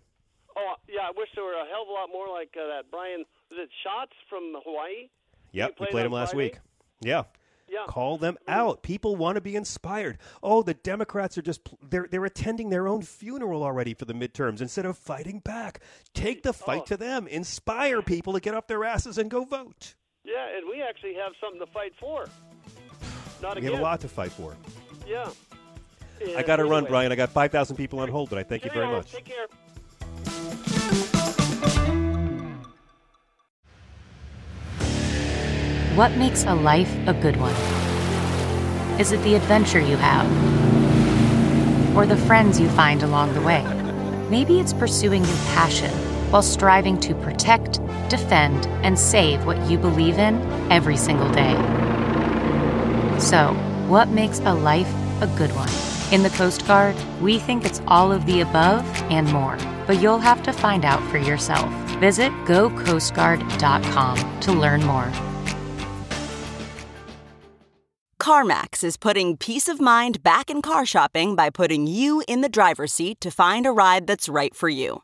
Oh, 0.56 0.74
yeah, 0.88 1.08
I 1.08 1.10
wish 1.16 1.28
there 1.34 1.42
were 1.42 1.54
a 1.54 1.66
hell 1.66 1.82
of 1.82 1.88
a 1.88 1.92
lot 1.92 2.08
more 2.12 2.28
like 2.28 2.54
uh, 2.56 2.66
that 2.68 2.88
Brian, 2.88 3.24
was 3.50 3.58
it 3.58 3.68
Schatz 3.82 4.12
from 4.28 4.54
Hawaii? 4.64 5.08
Yep, 5.50 5.70
we 5.70 5.74
played 5.74 5.90
played 5.90 6.06
him 6.06 6.12
last 6.12 6.30
Friday? 6.34 6.44
week. 6.50 6.58
Yeah. 7.00 7.24
Yeah. 7.68 7.86
Call 7.88 8.18
them 8.18 8.36
out. 8.46 8.82
People 8.84 9.16
want 9.16 9.34
to 9.34 9.40
be 9.40 9.56
inspired. 9.56 10.18
Oh, 10.42 10.62
the 10.62 10.74
Democrats 10.74 11.36
are 11.38 11.42
just 11.42 11.62
they're 11.82 12.06
they're 12.08 12.24
attending 12.24 12.68
their 12.68 12.86
own 12.86 13.02
funeral 13.02 13.64
already 13.64 13.94
for 13.94 14.04
the 14.04 14.12
midterms 14.12 14.60
instead 14.60 14.84
of 14.86 14.96
fighting 14.98 15.40
back. 15.40 15.80
Take 16.12 16.42
the 16.44 16.52
fight 16.52 16.82
Oh. 16.82 16.86
to 16.86 16.96
them. 16.96 17.26
Inspire 17.26 18.02
people 18.14 18.34
to 18.34 18.40
get 18.40 18.54
off 18.54 18.68
their 18.68 18.84
asses 18.84 19.18
and 19.18 19.28
go 19.30 19.44
vote. 19.44 19.94
Yeah, 20.24 20.56
and 20.56 20.66
we 20.68 20.82
actually 20.82 21.14
have 21.14 21.32
something 21.40 21.60
to 21.60 21.66
fight 21.66 21.92
for. 22.00 22.26
Not 23.42 23.56
We 23.56 23.58
again. 23.58 23.72
have 23.72 23.80
a 23.80 23.82
lot 23.82 24.00
to 24.00 24.08
fight 24.08 24.32
for. 24.32 24.56
Yeah. 25.06 25.28
I 26.36 26.42
got 26.42 26.56
to 26.56 26.64
run, 26.64 26.86
Brian. 26.86 27.12
I 27.12 27.16
got 27.16 27.30
5,000 27.30 27.76
people 27.76 27.98
on 28.00 28.08
hold, 28.08 28.30
but 28.30 28.38
I 28.38 28.42
thank 28.42 28.64
you 28.64 28.70
very 28.70 28.86
Cheerio. 28.86 28.98
much. 28.98 29.12
Take 29.12 29.24
care. 29.26 29.46
What 35.94 36.16
makes 36.16 36.44
a 36.44 36.54
life 36.54 36.92
a 37.06 37.14
good 37.14 37.36
one? 37.36 37.54
Is 38.98 39.12
it 39.12 39.22
the 39.22 39.34
adventure 39.34 39.78
you 39.80 39.96
have? 39.96 40.26
Or 41.96 42.06
the 42.06 42.16
friends 42.16 42.58
you 42.58 42.68
find 42.70 43.02
along 43.02 43.34
the 43.34 43.42
way? 43.42 43.62
Maybe 44.30 44.58
it's 44.58 44.72
pursuing 44.72 45.24
your 45.24 45.36
passion 45.54 45.92
while 46.34 46.42
striving 46.42 46.98
to 46.98 47.14
protect, 47.14 47.74
defend, 48.08 48.66
and 48.82 48.98
save 48.98 49.46
what 49.46 49.70
you 49.70 49.78
believe 49.78 50.18
in 50.18 50.34
every 50.68 50.96
single 50.96 51.30
day. 51.30 51.54
So, 53.20 53.54
what 53.86 54.08
makes 54.08 54.40
a 54.40 54.52
life 54.52 54.92
a 55.20 55.28
good 55.38 55.52
one? 55.54 55.70
In 56.12 56.24
the 56.24 56.30
Coast 56.30 56.66
Guard, 56.66 56.96
we 57.20 57.38
think 57.38 57.64
it's 57.64 57.80
all 57.86 58.10
of 58.10 58.26
the 58.26 58.40
above 58.40 58.84
and 59.12 59.32
more, 59.32 59.56
but 59.86 60.02
you'll 60.02 60.18
have 60.18 60.42
to 60.42 60.52
find 60.52 60.84
out 60.84 61.00
for 61.08 61.18
yourself. 61.18 61.70
Visit 62.00 62.32
gocoastguard.com 62.46 64.40
to 64.40 64.52
learn 64.52 64.84
more. 64.84 65.12
CarMax 68.18 68.82
is 68.82 68.96
putting 68.96 69.36
peace 69.36 69.68
of 69.68 69.80
mind 69.80 70.24
back 70.24 70.50
in 70.50 70.62
car 70.62 70.84
shopping 70.84 71.36
by 71.36 71.48
putting 71.48 71.86
you 71.86 72.24
in 72.26 72.40
the 72.40 72.48
driver's 72.48 72.92
seat 72.92 73.20
to 73.20 73.30
find 73.30 73.66
a 73.66 73.70
ride 73.70 74.08
that's 74.08 74.28
right 74.28 74.52
for 74.52 74.68
you. 74.68 75.03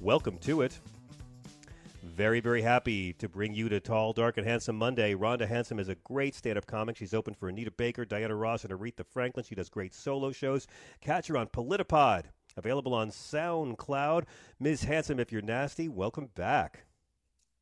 Welcome 0.00 0.38
to 0.38 0.62
it. 0.62 0.78
Very, 2.04 2.38
very 2.38 2.62
happy 2.62 3.14
to 3.14 3.28
bring 3.28 3.52
you 3.52 3.68
to 3.68 3.80
Tall, 3.80 4.12
Dark, 4.12 4.38
and 4.38 4.46
Handsome 4.46 4.76
Monday. 4.76 5.12
Rhonda 5.14 5.48
Hansome 5.48 5.80
is 5.80 5.88
a 5.88 5.96
great 5.96 6.36
stand 6.36 6.56
up 6.56 6.66
comic. 6.66 6.96
She's 6.96 7.14
open 7.14 7.34
for 7.34 7.48
Anita 7.48 7.72
Baker, 7.72 8.04
Diana 8.04 8.36
Ross, 8.36 8.62
and 8.62 8.72
Aretha 8.72 9.04
Franklin. 9.04 9.44
She 9.44 9.56
does 9.56 9.68
great 9.68 9.92
solo 9.92 10.30
shows. 10.30 10.68
Catch 11.00 11.26
her 11.26 11.36
on 11.36 11.48
Politipod, 11.48 12.26
available 12.56 12.94
on 12.94 13.10
SoundCloud. 13.10 14.24
Ms. 14.60 14.84
Hansome, 14.84 15.18
if 15.18 15.32
you're 15.32 15.42
nasty, 15.42 15.88
welcome 15.88 16.28
back. 16.36 16.84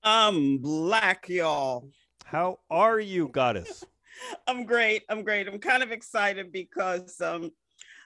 I'm 0.03 0.59
black, 0.59 1.31
y'all. 1.31 1.89
How 2.27 2.59
are 2.69 3.01
you, 3.01 3.29
goddess? 3.29 3.83
I'm 4.47 4.67
great. 4.67 5.05
I'm 5.09 5.23
great. 5.23 5.49
I'm 5.49 5.59
kind 5.59 5.83
of 5.83 5.91
excited 5.91 6.53
because 6.53 7.19
um, 7.23 7.51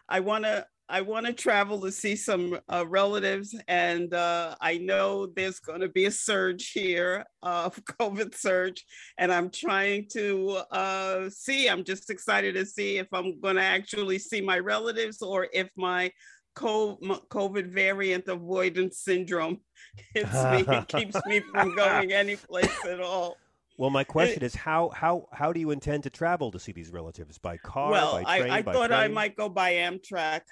I 0.08 0.20
want 0.20 0.44
to. 0.44 0.64
I 0.90 1.02
want 1.02 1.26
to 1.26 1.32
travel 1.32 1.80
to 1.82 1.92
see 1.92 2.16
some 2.16 2.58
uh, 2.68 2.84
relatives, 2.86 3.54
and 3.68 4.12
uh, 4.12 4.56
I 4.60 4.78
know 4.78 5.26
there's 5.26 5.60
going 5.60 5.82
to 5.82 5.88
be 5.88 6.06
a 6.06 6.10
surge 6.10 6.72
here 6.72 7.24
of 7.42 7.76
COVID 8.00 8.34
surge, 8.34 8.84
and 9.16 9.32
I'm 9.32 9.50
trying 9.50 10.08
to 10.12 10.58
uh, 10.72 11.30
see. 11.30 11.68
I'm 11.68 11.84
just 11.84 12.10
excited 12.10 12.56
to 12.56 12.66
see 12.66 12.98
if 12.98 13.06
I'm 13.12 13.40
going 13.40 13.56
to 13.56 13.62
actually 13.62 14.18
see 14.18 14.40
my 14.40 14.58
relatives 14.58 15.22
or 15.22 15.46
if 15.52 15.70
my 15.76 16.10
co-covid 16.56 17.72
variant 17.72 18.26
avoidance 18.26 18.98
syndrome 18.98 19.60
hits 20.14 20.34
me, 20.34 20.64
it 20.66 20.88
keeps 20.88 21.24
me 21.26 21.40
from 21.52 21.76
going 21.76 22.12
any 22.12 22.34
place 22.34 22.84
at 22.84 23.00
all. 23.00 23.36
Well, 23.78 23.90
my 23.90 24.04
question 24.04 24.42
is 24.42 24.54
how 24.54 24.90
how 24.90 25.28
how 25.32 25.54
do 25.54 25.60
you 25.60 25.70
intend 25.70 26.02
to 26.02 26.10
travel 26.10 26.50
to 26.50 26.58
see 26.58 26.72
these 26.72 26.90
relatives? 26.90 27.38
By 27.38 27.56
car, 27.56 27.90
well, 27.90 28.22
by 28.22 28.38
train, 28.38 28.50
I, 28.50 28.58
I 28.58 28.62
thought 28.62 28.92
I 28.92 29.08
might 29.08 29.36
go 29.36 29.48
by 29.48 29.74
Amtrak. 29.74 30.42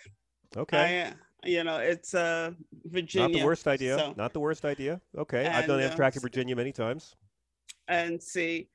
Okay. 0.56 1.12
I, 1.44 1.48
you 1.48 1.62
know, 1.64 1.76
it's 1.78 2.14
uh, 2.14 2.50
Virginia. 2.84 3.28
Not 3.28 3.38
the 3.38 3.44
worst 3.44 3.68
idea. 3.68 3.98
so- 3.98 4.14
Not 4.16 4.32
the 4.32 4.40
worst 4.40 4.64
idea. 4.64 5.00
Okay. 5.16 5.46
I've 5.46 5.66
done 5.66 5.80
And, 5.80 5.92
uh, 5.92 5.96
Amtrak 5.96 6.16
in 6.16 6.22
Virginia 6.22 6.56
many 6.56 6.72
times. 6.72 7.14
and 7.86 8.22
see, 8.22 8.68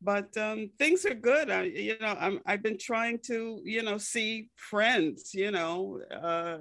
but 0.00 0.36
um, 0.36 0.70
things 0.78 1.06
are 1.06 1.14
good. 1.14 1.50
I, 1.50 1.62
you 1.62 1.96
know, 2.00 2.16
I'm 2.20 2.40
I've 2.46 2.62
been 2.62 2.78
trying 2.78 3.18
to, 3.26 3.60
you 3.64 3.82
know, 3.82 3.98
see 3.98 4.50
friends. 4.56 5.32
You 5.34 5.50
know, 5.52 6.00
uh, 6.12 6.58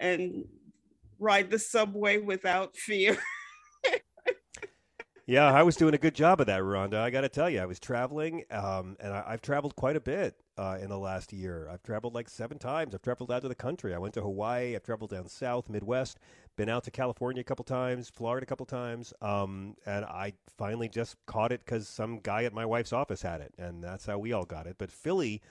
and 0.00 0.44
ride 1.18 1.50
the 1.50 1.58
subway 1.58 2.18
without 2.18 2.76
fear. 2.76 3.16
Yeah, 5.28 5.52
I 5.52 5.62
was 5.62 5.76
doing 5.76 5.92
a 5.92 5.98
good 5.98 6.14
job 6.14 6.40
of 6.40 6.46
that, 6.46 6.62
Rhonda. 6.62 6.94
I 6.94 7.10
got 7.10 7.20
to 7.20 7.28
tell 7.28 7.50
you, 7.50 7.60
I 7.60 7.66
was 7.66 7.78
traveling, 7.78 8.44
um, 8.50 8.96
and 8.98 9.12
I, 9.12 9.24
I've 9.26 9.42
traveled 9.42 9.76
quite 9.76 9.94
a 9.94 10.00
bit 10.00 10.34
uh, 10.56 10.78
in 10.80 10.88
the 10.88 10.98
last 10.98 11.34
year. 11.34 11.68
I've 11.70 11.82
traveled 11.82 12.14
like 12.14 12.30
seven 12.30 12.58
times. 12.58 12.94
I've 12.94 13.02
traveled 13.02 13.30
out 13.30 13.42
of 13.42 13.50
the 13.50 13.54
country. 13.54 13.94
I 13.94 13.98
went 13.98 14.14
to 14.14 14.22
Hawaii. 14.22 14.74
I've 14.74 14.84
traveled 14.84 15.10
down 15.10 15.28
south, 15.28 15.68
Midwest. 15.68 16.18
Been 16.56 16.70
out 16.70 16.84
to 16.84 16.90
California 16.90 17.42
a 17.42 17.44
couple 17.44 17.62
times, 17.66 18.08
Florida 18.08 18.44
a 18.44 18.46
couple 18.46 18.64
times, 18.64 19.12
um, 19.20 19.76
and 19.84 20.06
I 20.06 20.32
finally 20.56 20.88
just 20.88 21.16
caught 21.26 21.52
it 21.52 21.60
because 21.62 21.86
some 21.86 22.20
guy 22.20 22.44
at 22.44 22.54
my 22.54 22.64
wife's 22.64 22.94
office 22.94 23.20
had 23.20 23.42
it, 23.42 23.52
and 23.58 23.84
that's 23.84 24.06
how 24.06 24.16
we 24.16 24.32
all 24.32 24.46
got 24.46 24.66
it. 24.66 24.76
But 24.78 24.90
Philly 24.90 25.42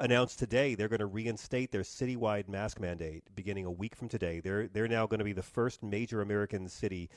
announced 0.00 0.40
today 0.40 0.74
they're 0.74 0.88
going 0.88 0.98
to 0.98 1.06
reinstate 1.06 1.70
their 1.70 1.82
citywide 1.82 2.48
mask 2.48 2.80
mandate 2.80 3.22
beginning 3.36 3.64
a 3.64 3.70
week 3.70 3.94
from 3.94 4.08
today. 4.08 4.40
They're 4.40 4.66
they're 4.66 4.88
now 4.88 5.06
going 5.06 5.18
to 5.18 5.24
be 5.24 5.32
the 5.32 5.40
first 5.40 5.84
major 5.84 6.20
American 6.20 6.68
city 6.68 7.10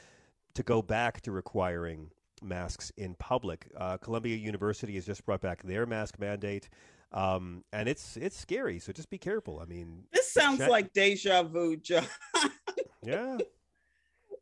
to 0.57 0.63
go 0.63 0.81
back 0.81 1.21
to 1.21 1.31
requiring 1.31 2.09
masks 2.41 2.91
in 2.97 3.15
public. 3.15 3.67
Uh, 3.77 3.97
Columbia 3.97 4.35
University 4.35 4.95
has 4.95 5.05
just 5.05 5.25
brought 5.25 5.41
back 5.41 5.63
their 5.63 5.85
mask 5.85 6.19
mandate, 6.19 6.67
um, 7.13 7.63
and 7.71 7.87
it's 7.87 8.17
it's 8.17 8.37
scary. 8.37 8.79
So 8.79 8.91
just 8.91 9.09
be 9.09 9.17
careful. 9.17 9.59
I 9.61 9.65
mean, 9.65 10.03
This 10.11 10.31
sounds 10.33 10.59
like 10.67 10.91
deja 10.93 11.43
vu, 11.43 11.77
John. 11.77 12.05
yeah. 13.03 13.37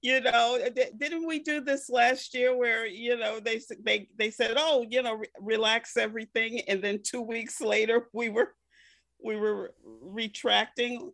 you 0.02 0.20
know 0.22 0.60
di- 0.76 0.92
didn't 0.98 1.26
we 1.26 1.40
do 1.40 1.62
this 1.62 1.90
last 1.90 2.36
year 2.36 2.56
where 2.56 2.86
you 2.86 3.18
know 3.18 3.40
they 3.40 3.60
they 3.84 4.08
they 4.20 4.30
said 4.30 4.54
oh 4.56 4.86
you 4.88 5.02
know 5.02 5.16
re- 5.16 5.28
relax 5.40 5.98
everything 5.98 6.60
and 6.68 6.84
then 6.84 7.00
2 7.02 7.22
weeks 7.22 7.60
later 7.60 8.08
we 8.14 8.30
were 8.30 8.54
we 9.24 9.36
were 9.36 9.74
retracting 10.02 11.12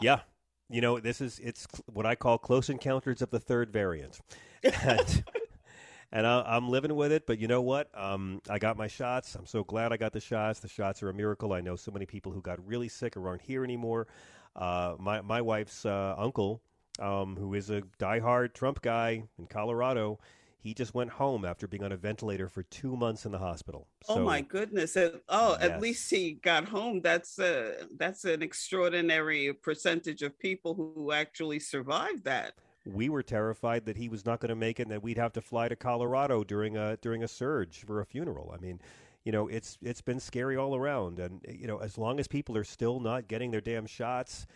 Yeah. 0.00 0.20
You 0.70 0.80
know, 0.80 1.00
this 1.00 1.20
is 1.20 1.38
it's 1.42 1.66
what 1.86 2.04
I 2.04 2.14
call 2.14 2.38
close 2.38 2.68
encounters 2.68 3.22
of 3.22 3.30
the 3.30 3.40
third 3.40 3.72
variant. 3.72 4.20
And, 4.62 5.24
and 6.12 6.26
I, 6.26 6.42
I'm 6.42 6.68
living 6.68 6.94
with 6.94 7.12
it, 7.12 7.26
but 7.26 7.38
you 7.38 7.48
know 7.48 7.62
what? 7.62 7.88
Um, 7.94 8.42
I 8.50 8.58
got 8.58 8.76
my 8.76 8.86
shots. 8.86 9.34
I'm 9.34 9.46
so 9.46 9.64
glad 9.64 9.92
I 9.92 9.96
got 9.96 10.12
the 10.12 10.20
shots. 10.20 10.60
The 10.60 10.68
shots 10.68 11.02
are 11.02 11.08
a 11.08 11.14
miracle. 11.14 11.52
I 11.52 11.60
know 11.60 11.76
so 11.76 11.90
many 11.90 12.06
people 12.06 12.32
who 12.32 12.42
got 12.42 12.64
really 12.66 12.88
sick 12.88 13.16
or 13.16 13.28
aren't 13.28 13.42
here 13.42 13.64
anymore. 13.64 14.08
Uh, 14.54 14.94
my 14.98 15.20
my 15.20 15.40
wife's 15.40 15.86
uh, 15.86 16.14
uncle, 16.18 16.60
um, 16.98 17.36
who 17.36 17.54
is 17.54 17.70
a 17.70 17.82
diehard 17.98 18.52
Trump 18.52 18.82
guy 18.82 19.22
in 19.38 19.46
Colorado, 19.46 20.18
he 20.60 20.74
just 20.74 20.92
went 20.94 21.10
home 21.10 21.44
after 21.44 21.66
being 21.66 21.84
on 21.84 21.92
a 21.92 21.96
ventilator 21.96 22.48
for 22.48 22.62
two 22.64 22.96
months 22.96 23.24
in 23.24 23.32
the 23.32 23.38
hospital. 23.38 23.86
oh 24.08 24.22
my 24.24 24.40
goodness 24.40 24.96
oh 25.28 25.56
Yes. 25.60 25.62
at 25.62 25.80
least 25.80 26.10
he 26.10 26.32
got 26.32 26.64
home 26.66 27.00
that's 27.00 27.38
a 27.38 27.86
that's 27.96 28.24
an 28.24 28.42
extraordinary 28.42 29.52
percentage 29.52 30.22
of 30.22 30.38
people 30.38 30.74
who 30.74 31.12
actually 31.12 31.60
survived 31.60 32.24
that 32.24 32.54
we 32.86 33.08
were 33.08 33.22
terrified 33.22 33.84
that 33.84 33.96
he 33.96 34.08
was 34.08 34.24
not 34.24 34.40
going 34.40 34.48
to 34.48 34.54
make 34.56 34.80
it 34.80 34.84
and 34.84 34.90
that 34.92 35.02
we'd 35.02 35.18
have 35.18 35.32
to 35.34 35.40
fly 35.42 35.68
to 35.68 35.76
Colorado 35.76 36.42
during 36.42 36.76
a 36.76 36.96
during 36.98 37.22
a 37.22 37.28
surge 37.28 37.84
for 37.84 38.00
a 38.00 38.06
funeral. 38.06 38.50
I 38.54 38.58
mean, 38.62 38.80
you 39.24 39.32
know, 39.32 39.46
it's 39.48 39.76
it's 39.82 40.00
been 40.00 40.18
scary 40.20 40.56
all 40.56 40.74
around 40.74 41.18
and 41.18 41.44
you 41.48 41.66
know, 41.66 41.78
as 41.78 41.98
long 41.98 42.18
as 42.18 42.26
people 42.28 42.56
are 42.56 42.64
still 42.64 42.98
not 42.98 43.28
getting 43.28 43.50
their 43.50 43.60
damn 43.60 43.84
shots 43.84 44.46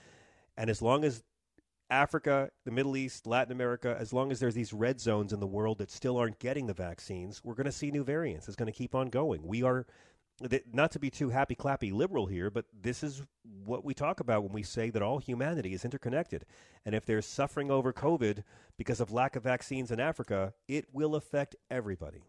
and 0.56 0.70
as 0.70 0.80
long 0.80 1.04
as 1.04 1.22
Africa, 1.92 2.50
the 2.64 2.70
Middle 2.70 2.96
East, 2.96 3.26
Latin 3.26 3.52
America, 3.52 3.94
as 3.98 4.14
long 4.14 4.32
as 4.32 4.40
there's 4.40 4.54
these 4.54 4.72
red 4.72 4.98
zones 4.98 5.32
in 5.32 5.40
the 5.40 5.46
world 5.46 5.78
that 5.78 5.90
still 5.90 6.16
aren't 6.16 6.38
getting 6.38 6.66
the 6.66 6.72
vaccines, 6.72 7.42
we're 7.44 7.54
going 7.54 7.66
to 7.66 7.72
see 7.72 7.90
new 7.90 8.02
variants. 8.02 8.48
It's 8.48 8.56
going 8.56 8.72
to 8.72 8.76
keep 8.76 8.94
on 8.94 9.10
going. 9.10 9.46
We 9.46 9.62
are 9.62 9.86
not 10.72 10.90
to 10.92 10.98
be 10.98 11.10
too 11.10 11.28
happy 11.28 11.54
clappy 11.54 11.92
liberal 11.92 12.26
here, 12.26 12.50
but 12.50 12.64
this 12.72 13.02
is 13.02 13.22
what 13.64 13.84
we 13.84 13.92
talk 13.92 14.20
about 14.20 14.42
when 14.42 14.52
we 14.52 14.62
say 14.62 14.88
that 14.88 15.02
all 15.02 15.18
humanity 15.18 15.74
is 15.74 15.84
interconnected. 15.84 16.46
And 16.86 16.94
if 16.94 17.04
there's 17.04 17.26
suffering 17.26 17.70
over 17.70 17.92
COVID 17.92 18.42
because 18.78 19.00
of 19.00 19.12
lack 19.12 19.36
of 19.36 19.42
vaccines 19.42 19.90
in 19.90 20.00
Africa, 20.00 20.54
it 20.66 20.86
will 20.92 21.14
affect 21.14 21.56
everybody. 21.70 22.24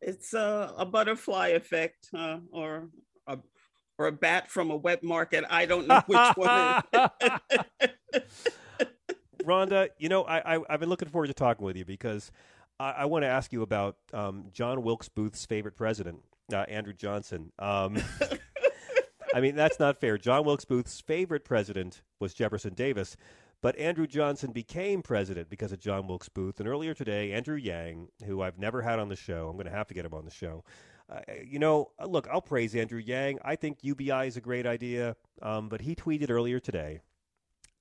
It's 0.00 0.34
a, 0.34 0.74
a 0.76 0.84
butterfly 0.84 1.48
effect, 1.48 2.08
uh, 2.12 2.38
or 2.50 2.88
a 3.26 3.38
or 3.98 4.06
a 4.06 4.12
bat 4.12 4.50
from 4.50 4.70
a 4.70 4.76
wet 4.76 5.02
market. 5.02 5.44
I 5.48 5.66
don't 5.66 5.86
know 5.86 6.02
which 6.06 6.36
one. 6.36 6.82
Rhonda, 9.44 9.90
you 9.98 10.08
know, 10.08 10.24
I, 10.24 10.56
I 10.56 10.60
have 10.68 10.80
been 10.80 10.88
looking 10.88 11.08
forward 11.08 11.28
to 11.28 11.34
talking 11.34 11.64
with 11.64 11.76
you 11.76 11.84
because 11.84 12.32
I, 12.80 12.90
I 12.90 13.04
want 13.04 13.22
to 13.24 13.28
ask 13.28 13.52
you 13.52 13.62
about 13.62 13.96
um, 14.12 14.46
John 14.52 14.82
Wilkes 14.82 15.08
Booth's 15.08 15.44
favorite 15.46 15.76
president, 15.76 16.20
uh, 16.52 16.64
Andrew 16.68 16.92
Johnson. 16.92 17.52
Um, 17.58 17.98
I 19.34 19.40
mean, 19.40 19.56
that's 19.56 19.80
not 19.80 20.00
fair. 20.00 20.16
John 20.16 20.44
Wilkes 20.44 20.64
Booth's 20.64 21.00
favorite 21.00 21.44
president 21.44 22.02
was 22.20 22.34
Jefferson 22.34 22.74
Davis, 22.74 23.16
but 23.60 23.76
Andrew 23.78 24.06
Johnson 24.06 24.52
became 24.52 25.02
president 25.02 25.50
because 25.50 25.72
of 25.72 25.80
John 25.80 26.06
Wilkes 26.06 26.28
Booth. 26.28 26.60
And 26.60 26.68
earlier 26.68 26.94
today, 26.94 27.32
Andrew 27.32 27.56
Yang, 27.56 28.08
who 28.24 28.42
I've 28.42 28.58
never 28.58 28.82
had 28.82 28.98
on 28.98 29.08
the 29.08 29.16
show, 29.16 29.48
I'm 29.48 29.56
going 29.56 29.66
to 29.66 29.72
have 29.72 29.88
to 29.88 29.94
get 29.94 30.04
him 30.04 30.14
on 30.14 30.24
the 30.24 30.30
show. 30.30 30.64
Uh, 31.10 31.20
you 31.44 31.58
know, 31.58 31.90
uh, 31.98 32.06
look, 32.06 32.26
I'll 32.30 32.40
praise 32.40 32.74
Andrew 32.74 32.98
Yang. 32.98 33.38
I 33.44 33.56
think 33.56 33.78
UBI 33.82 34.26
is 34.26 34.36
a 34.36 34.40
great 34.40 34.66
idea, 34.66 35.16
um, 35.42 35.68
but 35.68 35.82
he 35.82 35.94
tweeted 35.94 36.30
earlier 36.30 36.58
today, 36.58 37.00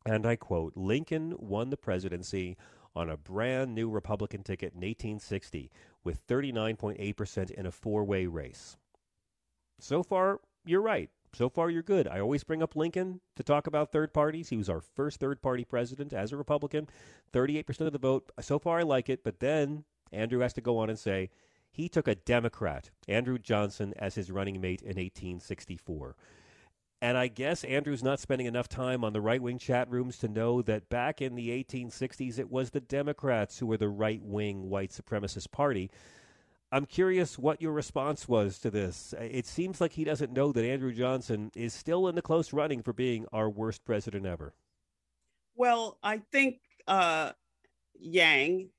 and 0.05 0.25
I 0.25 0.35
quote 0.35 0.73
Lincoln 0.75 1.33
won 1.37 1.69
the 1.69 1.77
presidency 1.77 2.57
on 2.95 3.09
a 3.09 3.17
brand 3.17 3.73
new 3.73 3.89
Republican 3.89 4.43
ticket 4.43 4.73
in 4.73 4.81
1860 4.81 5.71
with 6.03 6.25
39.8% 6.27 7.51
in 7.51 7.65
a 7.65 7.71
four 7.71 8.03
way 8.03 8.25
race. 8.25 8.77
So 9.79 10.03
far, 10.03 10.39
you're 10.65 10.81
right. 10.81 11.09
So 11.33 11.49
far, 11.49 11.71
you're 11.71 11.81
good. 11.81 12.07
I 12.07 12.19
always 12.19 12.43
bring 12.43 12.61
up 12.61 12.75
Lincoln 12.75 13.19
to 13.35 13.43
talk 13.43 13.65
about 13.65 13.91
third 13.91 14.13
parties. 14.13 14.49
He 14.49 14.57
was 14.57 14.69
our 14.69 14.81
first 14.81 15.19
third 15.19 15.41
party 15.41 15.63
president 15.65 16.13
as 16.13 16.31
a 16.31 16.37
Republican, 16.37 16.87
38% 17.33 17.81
of 17.81 17.91
the 17.91 17.97
vote. 17.97 18.31
So 18.39 18.59
far, 18.59 18.79
I 18.79 18.83
like 18.83 19.09
it. 19.09 19.23
But 19.23 19.39
then 19.39 19.83
Andrew 20.11 20.41
has 20.41 20.53
to 20.53 20.61
go 20.61 20.77
on 20.77 20.91
and 20.91 20.99
say 20.99 21.31
he 21.73 21.89
took 21.89 22.07
a 22.07 22.13
Democrat, 22.13 22.91
Andrew 23.07 23.39
Johnson, 23.39 23.95
as 23.97 24.13
his 24.13 24.29
running 24.29 24.61
mate 24.61 24.83
in 24.83 24.89
1864. 24.89 26.15
And 27.01 27.17
I 27.17 27.27
guess 27.27 27.63
Andrew's 27.63 28.03
not 28.03 28.19
spending 28.19 28.45
enough 28.47 28.69
time 28.69 29.03
on 29.03 29.11
the 29.11 29.19
right 29.19 29.41
wing 29.41 29.57
chat 29.57 29.89
rooms 29.89 30.19
to 30.19 30.27
know 30.27 30.61
that 30.61 30.87
back 30.87 31.19
in 31.19 31.33
the 31.33 31.49
1860s, 31.49 32.37
it 32.37 32.51
was 32.51 32.69
the 32.69 32.79
Democrats 32.79 33.57
who 33.57 33.65
were 33.65 33.77
the 33.77 33.89
right 33.89 34.21
wing 34.23 34.69
white 34.69 34.91
supremacist 34.91 35.51
party. 35.51 35.89
I'm 36.71 36.85
curious 36.85 37.39
what 37.39 37.61
your 37.61 37.71
response 37.71 38.27
was 38.27 38.59
to 38.59 38.69
this. 38.69 39.15
It 39.19 39.47
seems 39.47 39.81
like 39.81 39.93
he 39.93 40.03
doesn't 40.03 40.31
know 40.31 40.51
that 40.51 40.63
Andrew 40.63 40.93
Johnson 40.93 41.51
is 41.55 41.73
still 41.73 42.07
in 42.07 42.13
the 42.13 42.21
close 42.21 42.53
running 42.53 42.83
for 42.83 42.93
being 42.93 43.25
our 43.33 43.49
worst 43.49 43.83
president 43.83 44.27
ever. 44.27 44.53
Well, 45.55 45.97
I 46.03 46.19
think 46.31 46.59
uh, 46.87 47.31
Yang, 47.99 48.69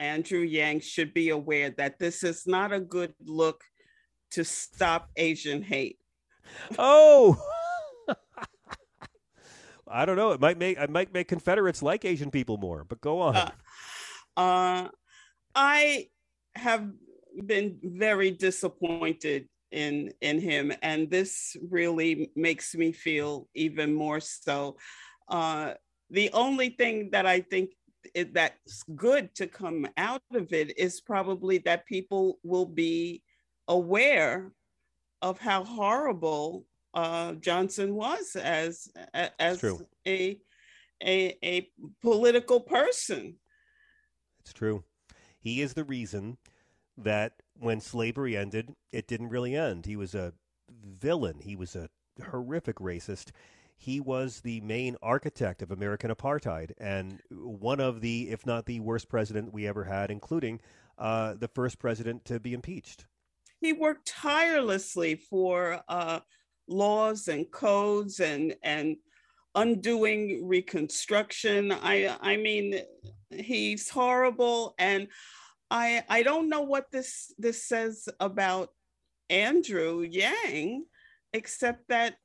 Andrew 0.00 0.40
Yang, 0.40 0.80
should 0.80 1.14
be 1.14 1.30
aware 1.30 1.70
that 1.70 1.98
this 1.98 2.22
is 2.22 2.46
not 2.46 2.72
a 2.72 2.80
good 2.80 3.14
look 3.24 3.64
to 4.32 4.44
stop 4.44 5.10
Asian 5.16 5.62
hate. 5.62 5.98
Oh! 6.78 7.40
I 9.90 10.04
don't 10.04 10.16
know. 10.16 10.32
It 10.32 10.40
might 10.40 10.58
make 10.58 10.78
it 10.78 10.90
might 10.90 11.12
make 11.12 11.28
Confederates 11.28 11.82
like 11.82 12.04
Asian 12.04 12.30
people 12.30 12.58
more. 12.58 12.84
But 12.84 13.00
go 13.00 13.20
on. 13.20 13.36
Uh, 13.36 13.50
uh, 14.36 14.88
I 15.54 16.08
have 16.54 16.90
been 17.46 17.78
very 17.82 18.30
disappointed 18.30 19.48
in 19.70 20.12
in 20.20 20.40
him, 20.40 20.72
and 20.82 21.10
this 21.10 21.56
really 21.70 22.30
makes 22.36 22.74
me 22.74 22.92
feel 22.92 23.48
even 23.54 23.94
more 23.94 24.20
so. 24.20 24.76
Uh, 25.28 25.74
the 26.10 26.30
only 26.32 26.70
thing 26.70 27.10
that 27.12 27.26
I 27.26 27.40
think 27.40 27.70
it, 28.14 28.34
that's 28.34 28.82
good 28.94 29.34
to 29.36 29.46
come 29.46 29.86
out 29.96 30.22
of 30.32 30.52
it 30.52 30.78
is 30.78 31.00
probably 31.00 31.58
that 31.58 31.86
people 31.86 32.38
will 32.42 32.66
be 32.66 33.22
aware 33.68 34.52
of 35.22 35.38
how 35.38 35.64
horrible 35.64 36.64
uh, 36.94 37.34
Johnson 37.34 37.94
was 37.94 38.34
as 38.36 38.88
as 39.38 39.62
a, 40.06 40.38
a 41.04 41.38
a 41.42 41.68
political 42.02 42.60
person. 42.60 43.36
It's 44.40 44.52
true. 44.52 44.84
He 45.40 45.60
is 45.60 45.74
the 45.74 45.84
reason 45.84 46.38
that 46.96 47.34
when 47.54 47.80
slavery 47.80 48.36
ended, 48.36 48.74
it 48.92 49.06
didn't 49.06 49.28
really 49.28 49.54
end. 49.54 49.86
He 49.86 49.96
was 49.96 50.14
a 50.14 50.32
villain. 50.70 51.40
He 51.40 51.54
was 51.56 51.76
a 51.76 51.88
horrific 52.30 52.76
racist. 52.76 53.30
He 53.80 54.00
was 54.00 54.40
the 54.40 54.60
main 54.60 54.96
architect 55.00 55.62
of 55.62 55.70
American 55.70 56.10
apartheid 56.10 56.72
and 56.78 57.20
one 57.30 57.78
of 57.78 58.00
the, 58.00 58.28
if 58.28 58.44
not 58.44 58.66
the 58.66 58.80
worst 58.80 59.08
president 59.08 59.52
we 59.52 59.68
ever 59.68 59.84
had, 59.84 60.10
including 60.10 60.60
uh, 60.98 61.34
the 61.34 61.46
first 61.46 61.78
president 61.78 62.24
to 62.24 62.40
be 62.40 62.54
impeached. 62.54 63.06
He 63.60 63.72
worked 63.72 64.08
tirelessly 64.08 65.14
for 65.14 65.80
uh, 65.88 66.20
laws 66.66 67.28
and 67.28 67.50
codes 67.50 68.20
and 68.20 68.54
and 68.62 68.96
undoing 69.54 70.46
reconstruction. 70.46 71.72
I 71.72 72.16
I 72.20 72.36
mean, 72.36 72.80
he's 73.30 73.88
horrible, 73.88 74.74
and 74.78 75.06
I 75.70 76.04
I 76.08 76.22
don't 76.24 76.48
know 76.48 76.62
what 76.62 76.90
this 76.90 77.32
this 77.38 77.64
says 77.64 78.08
about 78.18 78.70
Andrew 79.30 80.02
Yang, 80.02 80.84
except 81.32 81.88
that 81.88 82.16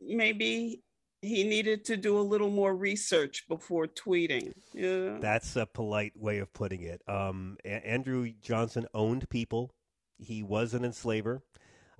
maybe 0.00 0.82
he 1.22 1.44
needed 1.44 1.84
to 1.86 1.96
do 1.96 2.18
a 2.18 2.20
little 2.20 2.50
more 2.50 2.74
research 2.74 3.44
before 3.48 3.86
tweeting. 3.86 4.52
Yeah. 4.72 5.18
That's 5.20 5.56
a 5.56 5.66
polite 5.66 6.12
way 6.16 6.38
of 6.38 6.52
putting 6.52 6.82
it. 6.82 7.02
Um, 7.08 7.56
a- 7.64 7.86
Andrew 7.86 8.32
Johnson 8.40 8.86
owned 8.94 9.28
people. 9.28 9.72
He 10.18 10.42
was 10.42 10.74
an 10.74 10.84
enslaver. 10.84 11.42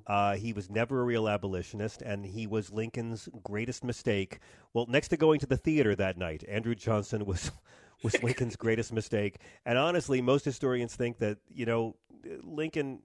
Uh, 0.06 0.36
he 0.36 0.54
was 0.54 0.70
never 0.70 1.00
a 1.00 1.04
real 1.04 1.28
abolitionist, 1.28 2.00
and 2.00 2.24
he 2.24 2.46
was 2.46 2.72
Lincoln's 2.72 3.28
greatest 3.42 3.84
mistake. 3.84 4.38
Well, 4.72 4.86
next 4.88 5.08
to 5.08 5.18
going 5.18 5.38
to 5.40 5.46
the 5.46 5.58
theater 5.58 5.94
that 5.96 6.16
night, 6.16 6.44
Andrew 6.48 6.74
Johnson 6.74 7.26
was 7.26 7.50
was 8.02 8.22
Lincoln's 8.22 8.56
greatest 8.56 8.92
mistake. 8.92 9.40
And 9.66 9.76
honestly, 9.76 10.22
most 10.22 10.44
historians 10.46 10.96
think 10.96 11.18
that 11.18 11.38
you 11.48 11.66
know 11.66 11.96
Lincoln 12.42 13.00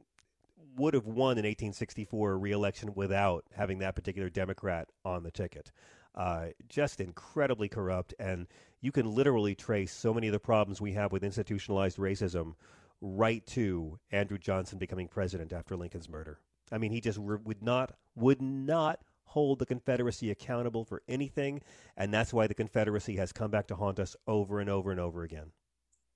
would 0.78 0.94
have 0.94 1.06
won 1.06 1.38
in 1.38 1.46
1864 1.46 2.32
a 2.32 2.38
reelection 2.38 2.94
without 2.96 3.46
having 3.56 3.80
that 3.80 3.96
particular 3.96 4.30
Democrat 4.30 4.88
on 5.06 5.24
the 5.24 5.32
ticket. 5.32 5.72
Uh, 6.16 6.48
just 6.70 7.02
incredibly 7.02 7.68
corrupt, 7.68 8.14
and 8.20 8.48
you 8.82 8.92
can 8.92 9.10
literally 9.10 9.56
trace 9.56 9.92
so 9.92 10.14
many 10.14 10.28
of 10.28 10.34
the 10.34 10.40
problems 10.40 10.80
we 10.80 10.94
have 10.94 11.12
with 11.12 11.24
institutionalized 11.24 11.98
racism 11.98 12.54
right 13.02 13.46
to 13.48 14.00
Andrew 14.12 14.38
Johnson 14.38 14.78
becoming 14.78 15.08
president 15.08 15.52
after 15.52 15.76
Lincoln's 15.76 16.08
murder. 16.08 16.40
I 16.72 16.78
mean, 16.78 16.92
he 16.92 17.02
just 17.02 17.20
re- 17.22 17.40
would 17.44 17.62
not 17.64 17.96
would 18.16 18.42
not 18.42 19.00
hold 19.26 19.58
the 19.58 19.66
Confederacy 19.66 20.30
accountable 20.30 20.86
for 20.86 21.02
anything, 21.08 21.62
and 21.98 22.14
that's 22.14 22.32
why 22.32 22.46
the 22.46 22.54
Confederacy 22.54 23.16
has 23.18 23.32
come 23.32 23.50
back 23.50 23.68
to 23.68 23.76
haunt 23.76 24.00
us 24.00 24.16
over 24.28 24.60
and 24.60 24.70
over 24.70 24.92
and 24.92 25.00
over 25.00 25.24
again. 25.24 25.52